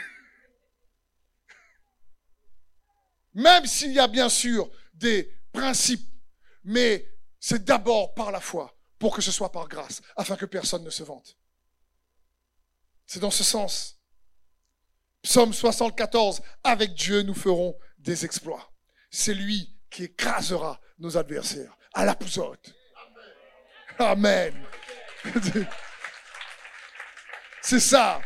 même 3.34 3.64
s'il 3.64 3.92
y 3.92 4.00
a 4.00 4.08
bien 4.08 4.28
sûr 4.28 4.68
des 4.94 5.32
principes, 5.52 6.10
mais 6.64 7.08
c'est 7.38 7.62
d'abord 7.62 8.14
par 8.14 8.32
la 8.32 8.40
foi, 8.40 8.76
pour 8.98 9.14
que 9.14 9.22
ce 9.22 9.30
soit 9.30 9.52
par 9.52 9.68
grâce, 9.68 10.02
afin 10.16 10.34
que 10.34 10.46
personne 10.46 10.82
ne 10.82 10.90
se 10.90 11.04
vante. 11.04 11.38
C'est 13.06 13.20
dans 13.20 13.30
ce 13.30 13.44
sens. 13.44 14.00
Psaume 15.24 15.52
74, 15.54 16.42
avec 16.62 16.92
Dieu, 16.92 17.22
nous 17.22 17.34
ferons 17.34 17.74
des 17.98 18.26
exploits. 18.26 18.70
C'est 19.10 19.32
lui 19.32 19.74
qui 19.90 20.04
écrasera 20.04 20.78
nos 20.98 21.16
adversaires 21.16 21.74
à 21.94 22.04
la 22.04 22.14
pousotte. 22.14 22.74
Amen. 23.98 24.52
C'est 27.62 27.80
ça. 27.80 28.20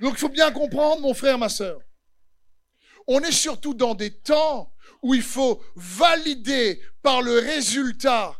Donc 0.00 0.14
il 0.14 0.18
faut 0.18 0.28
bien 0.28 0.50
comprendre, 0.50 1.02
mon 1.02 1.14
frère, 1.14 1.38
ma 1.38 1.48
soeur. 1.48 1.80
On 3.06 3.20
est 3.20 3.30
surtout 3.30 3.74
dans 3.74 3.94
des 3.94 4.18
temps 4.18 4.74
où 5.02 5.14
il 5.14 5.22
faut 5.22 5.62
valider 5.76 6.82
par 7.00 7.22
le 7.22 7.38
résultat, 7.38 8.36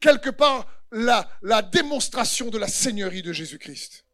quelque 0.00 0.30
part, 0.30 0.66
la, 0.92 1.28
la 1.42 1.60
démonstration 1.60 2.48
de 2.48 2.56
la 2.56 2.68
Seigneurie 2.68 3.22
de 3.22 3.34
Jésus-Christ. 3.34 4.06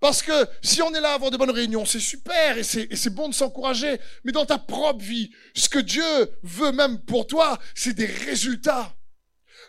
Parce 0.00 0.22
que 0.22 0.46
si 0.62 0.80
on 0.80 0.94
est 0.94 1.00
là 1.00 1.10
à 1.12 1.14
avoir 1.14 1.30
de 1.30 1.36
bonnes 1.36 1.50
réunions, 1.50 1.84
c'est 1.84 1.98
super 2.00 2.56
et 2.56 2.62
c'est 2.62 3.10
bon 3.10 3.28
de 3.28 3.34
s'encourager. 3.34 4.00
Mais 4.24 4.32
dans 4.32 4.46
ta 4.46 4.58
propre 4.58 5.02
vie, 5.02 5.30
ce 5.54 5.68
que 5.68 5.80
Dieu 5.80 6.04
veut 6.42 6.72
même 6.72 7.00
pour 7.00 7.26
toi, 7.26 7.58
c'est 7.74 7.94
des 7.94 8.06
résultats. 8.06 8.94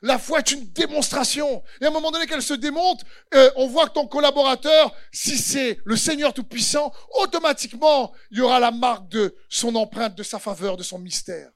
La 0.01 0.19
foi 0.19 0.39
est 0.39 0.51
une 0.51 0.71
démonstration. 0.71 1.63
Et 1.81 1.85
à 1.85 1.87
un 1.89 1.91
moment 1.91 2.11
donné 2.11 2.27
qu'elle 2.27 2.43
se 2.43 2.53
démonte, 2.53 3.03
euh, 3.33 3.49
on 3.55 3.67
voit 3.67 3.87
que 3.87 3.93
ton 3.93 4.07
collaborateur, 4.07 4.95
si 5.11 5.37
c'est 5.37 5.79
le 5.83 5.97
Seigneur 5.97 6.33
Tout-Puissant, 6.33 6.93
automatiquement, 7.15 8.13
il 8.31 8.37
y 8.37 8.41
aura 8.41 8.59
la 8.59 8.71
marque 8.71 9.09
de 9.09 9.35
son 9.49 9.75
empreinte, 9.75 10.15
de 10.15 10.23
sa 10.23 10.39
faveur, 10.39 10.77
de 10.77 10.83
son 10.83 10.99
mystère. 10.99 11.51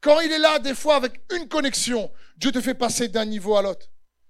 Quand 0.00 0.20
il 0.20 0.32
est 0.32 0.38
là, 0.38 0.58
des 0.58 0.74
fois, 0.74 0.96
avec 0.96 1.20
une 1.32 1.48
connexion, 1.48 2.10
Dieu 2.36 2.52
te 2.52 2.60
fait 2.60 2.74
passer 2.74 3.08
d'un 3.08 3.24
niveau 3.24 3.56
à 3.56 3.62
l'autre. 3.62 3.86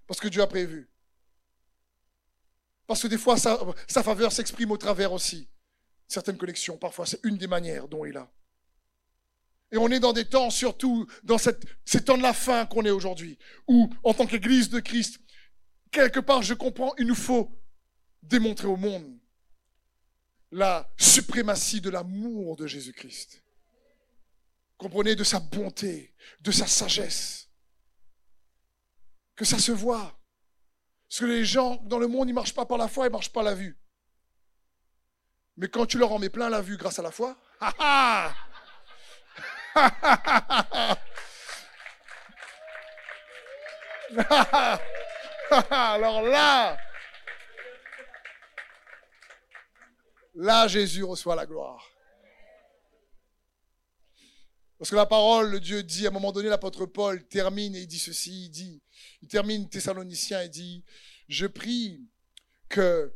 Parce 0.07 0.21
que 0.21 0.29
Dieu 0.29 0.43
a 0.43 0.47
prévu. 0.47 0.90
Parce 2.91 3.03
que 3.03 3.07
des 3.07 3.19
fois, 3.19 3.37
sa, 3.37 4.03
faveur 4.03 4.33
s'exprime 4.33 4.73
au 4.73 4.77
travers 4.77 5.13
aussi. 5.13 5.49
Certaines 6.09 6.37
connexions, 6.37 6.77
parfois, 6.77 7.07
c'est 7.07 7.21
une 7.23 7.39
des 7.39 7.47
manières 7.47 7.87
dont 7.87 8.05
il 8.05 8.17
a. 8.17 8.29
Et 9.71 9.77
on 9.77 9.87
est 9.91 10.01
dans 10.01 10.13
des 10.13 10.25
temps, 10.25 10.51
surtout 10.51 11.07
dans 11.23 11.39
cette, 11.39 11.65
ces 11.85 12.03
temps 12.03 12.19
de 12.19 12.23
la 12.25 12.33
fin 12.33 12.67
qu'on 12.67 12.85
est 12.85 12.91
aujourd'hui, 12.91 13.39
où, 13.69 13.89
en 14.03 14.13
tant 14.13 14.27
qu'Église 14.27 14.71
de 14.71 14.81
Christ, 14.81 15.21
quelque 15.93 16.19
part, 16.19 16.43
je 16.43 16.53
comprends, 16.53 16.93
il 16.99 17.07
nous 17.07 17.15
faut 17.15 17.57
démontrer 18.25 18.67
au 18.67 18.77
monde 18.77 19.21
la 20.51 20.93
suprématie 20.99 21.81
de 21.81 21.91
l'amour 21.91 22.57
de 22.57 22.67
Jésus-Christ. 22.67 23.45
Comprenez 24.79 25.15
de 25.15 25.23
sa 25.23 25.39
bonté, 25.39 26.13
de 26.41 26.51
sa 26.51 26.67
sagesse. 26.67 27.51
Que 29.37 29.45
ça 29.45 29.61
se 29.61 29.71
voit. 29.71 30.20
Parce 31.11 31.21
que 31.21 31.27
les 31.27 31.45
gens 31.45 31.77
dans 31.83 31.99
le 31.99 32.07
monde, 32.07 32.29
ils 32.29 32.33
ne 32.33 32.37
marchent 32.37 32.55
pas 32.55 32.65
par 32.65 32.79
la 32.79 32.87
foi, 32.87 33.07
ils 33.07 33.09
ne 33.09 33.15
marchent 33.15 33.33
pas 33.33 33.43
la 33.43 33.55
vue. 33.55 33.77
Mais 35.57 35.67
quand 35.67 35.85
tu 35.85 35.99
leur 35.99 36.13
en 36.13 36.21
mets 36.21 36.29
plein 36.29 36.49
la 36.49 36.61
vue 36.61 36.77
grâce 36.77 37.01
à 37.01 37.03
la 37.03 37.11
foi, 37.11 37.37
Alors 45.71 46.23
là, 46.23 46.77
là, 50.35 50.69
Jésus 50.69 51.03
reçoit 51.03 51.35
la 51.35 51.47
gloire. 51.47 51.85
Parce 54.81 54.89
que 54.89 54.97
la 54.97 55.05
parole, 55.05 55.51
le 55.51 55.61
Dieu 55.61 55.83
dit, 55.83 56.07
à 56.07 56.09
un 56.09 56.13
moment 56.13 56.33
donné, 56.33 56.49
l'apôtre 56.49 56.87
Paul 56.87 57.23
termine 57.29 57.77
et 57.77 57.83
il 57.83 57.87
dit 57.87 57.99
ceci, 57.99 58.47
il 58.47 58.49
dit, 58.49 58.81
il 59.21 59.29
termine 59.29 59.69
Thessalonicien 59.69 60.41
et 60.41 60.49
dit, 60.49 60.83
je 61.29 61.47
prie 61.47 62.09
que 62.71 63.13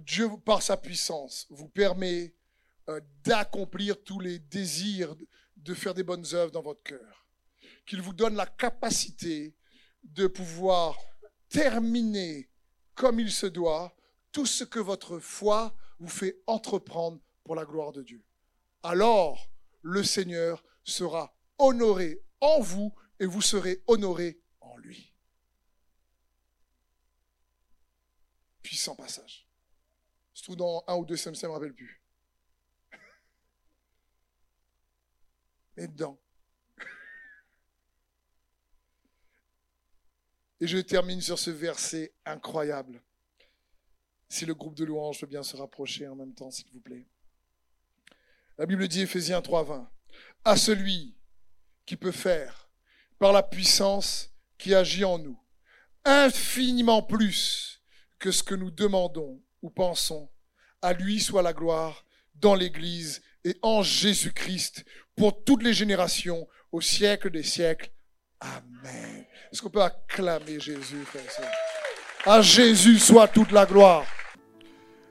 Dieu, 0.00 0.28
par 0.44 0.60
sa 0.60 0.76
puissance, 0.76 1.46
vous 1.48 1.66
permet 1.66 2.34
euh, 2.90 3.00
d'accomplir 3.24 4.04
tous 4.04 4.20
les 4.20 4.38
désirs, 4.38 5.16
de 5.56 5.72
faire 5.72 5.94
des 5.94 6.02
bonnes 6.02 6.26
œuvres 6.34 6.52
dans 6.52 6.60
votre 6.60 6.82
cœur. 6.82 7.26
Qu'il 7.86 8.02
vous 8.02 8.12
donne 8.12 8.34
la 8.34 8.44
capacité 8.44 9.56
de 10.04 10.26
pouvoir 10.26 10.94
terminer 11.48 12.50
comme 12.94 13.18
il 13.18 13.32
se 13.32 13.46
doit 13.46 13.96
tout 14.30 14.44
ce 14.44 14.62
que 14.62 14.78
votre 14.78 15.20
foi 15.20 15.74
vous 16.00 16.10
fait 16.10 16.42
entreprendre 16.46 17.18
pour 17.44 17.54
la 17.54 17.64
gloire 17.64 17.92
de 17.92 18.02
Dieu. 18.02 18.22
Alors, 18.82 19.48
le 19.80 20.04
Seigneur 20.04 20.62
sera 20.90 21.36
honoré 21.58 22.22
en 22.40 22.60
vous 22.60 22.94
et 23.20 23.26
vous 23.26 23.42
serez 23.42 23.82
honoré 23.86 24.40
en 24.60 24.76
lui. 24.78 25.12
Puissant 28.62 28.94
passage. 28.94 29.48
Trouve 30.48 30.56
dans 30.56 30.82
un 30.86 30.96
ou 30.96 31.04
deux 31.04 31.14
SMC, 31.14 31.34
je 31.34 31.44
ne 31.44 31.48
me 31.48 31.52
rappelle 31.52 31.74
plus. 31.74 32.00
Mais 35.76 35.86
dedans. 35.88 36.18
Et 40.60 40.66
je 40.66 40.78
termine 40.78 41.20
sur 41.20 41.38
ce 41.38 41.50
verset 41.50 42.14
incroyable. 42.24 43.02
Si 44.30 44.46
le 44.46 44.54
groupe 44.54 44.74
de 44.74 44.86
louanges 44.86 45.20
peut 45.20 45.26
bien 45.26 45.42
se 45.42 45.54
rapprocher 45.54 46.08
en 46.08 46.16
même 46.16 46.32
temps, 46.32 46.50
s'il 46.50 46.70
vous 46.72 46.80
plaît. 46.80 47.06
La 48.56 48.64
Bible 48.64 48.88
dit, 48.88 49.02
Ephésiens 49.02 49.40
3.20, 49.40 49.86
à 50.48 50.56
celui 50.56 51.14
qui 51.84 51.94
peut 51.96 52.10
faire, 52.10 52.70
par 53.18 53.34
la 53.34 53.42
puissance 53.42 54.30
qui 54.56 54.74
agit 54.74 55.04
en 55.04 55.18
nous, 55.18 55.38
infiniment 56.06 57.02
plus 57.02 57.82
que 58.18 58.30
ce 58.30 58.42
que 58.42 58.54
nous 58.54 58.70
demandons 58.70 59.42
ou 59.60 59.68
pensons, 59.68 60.30
à 60.80 60.94
lui 60.94 61.20
soit 61.20 61.42
la 61.42 61.52
gloire 61.52 62.06
dans 62.34 62.54
l'Église 62.54 63.20
et 63.44 63.58
en 63.60 63.82
Jésus-Christ 63.82 64.86
pour 65.16 65.44
toutes 65.44 65.62
les 65.62 65.74
générations, 65.74 66.48
au 66.72 66.80
siècle 66.80 67.30
des 67.30 67.42
siècles. 67.42 67.90
Amen. 68.40 69.26
Est-ce 69.52 69.60
qu'on 69.60 69.68
peut 69.68 69.82
acclamer 69.82 70.58
Jésus, 70.60 71.04
frère 71.04 71.50
À 72.24 72.40
Jésus 72.40 72.98
soit 72.98 73.28
toute 73.28 73.52
la 73.52 73.66
gloire. 73.66 74.06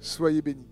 Soyez 0.00 0.42
bénis. 0.42 0.69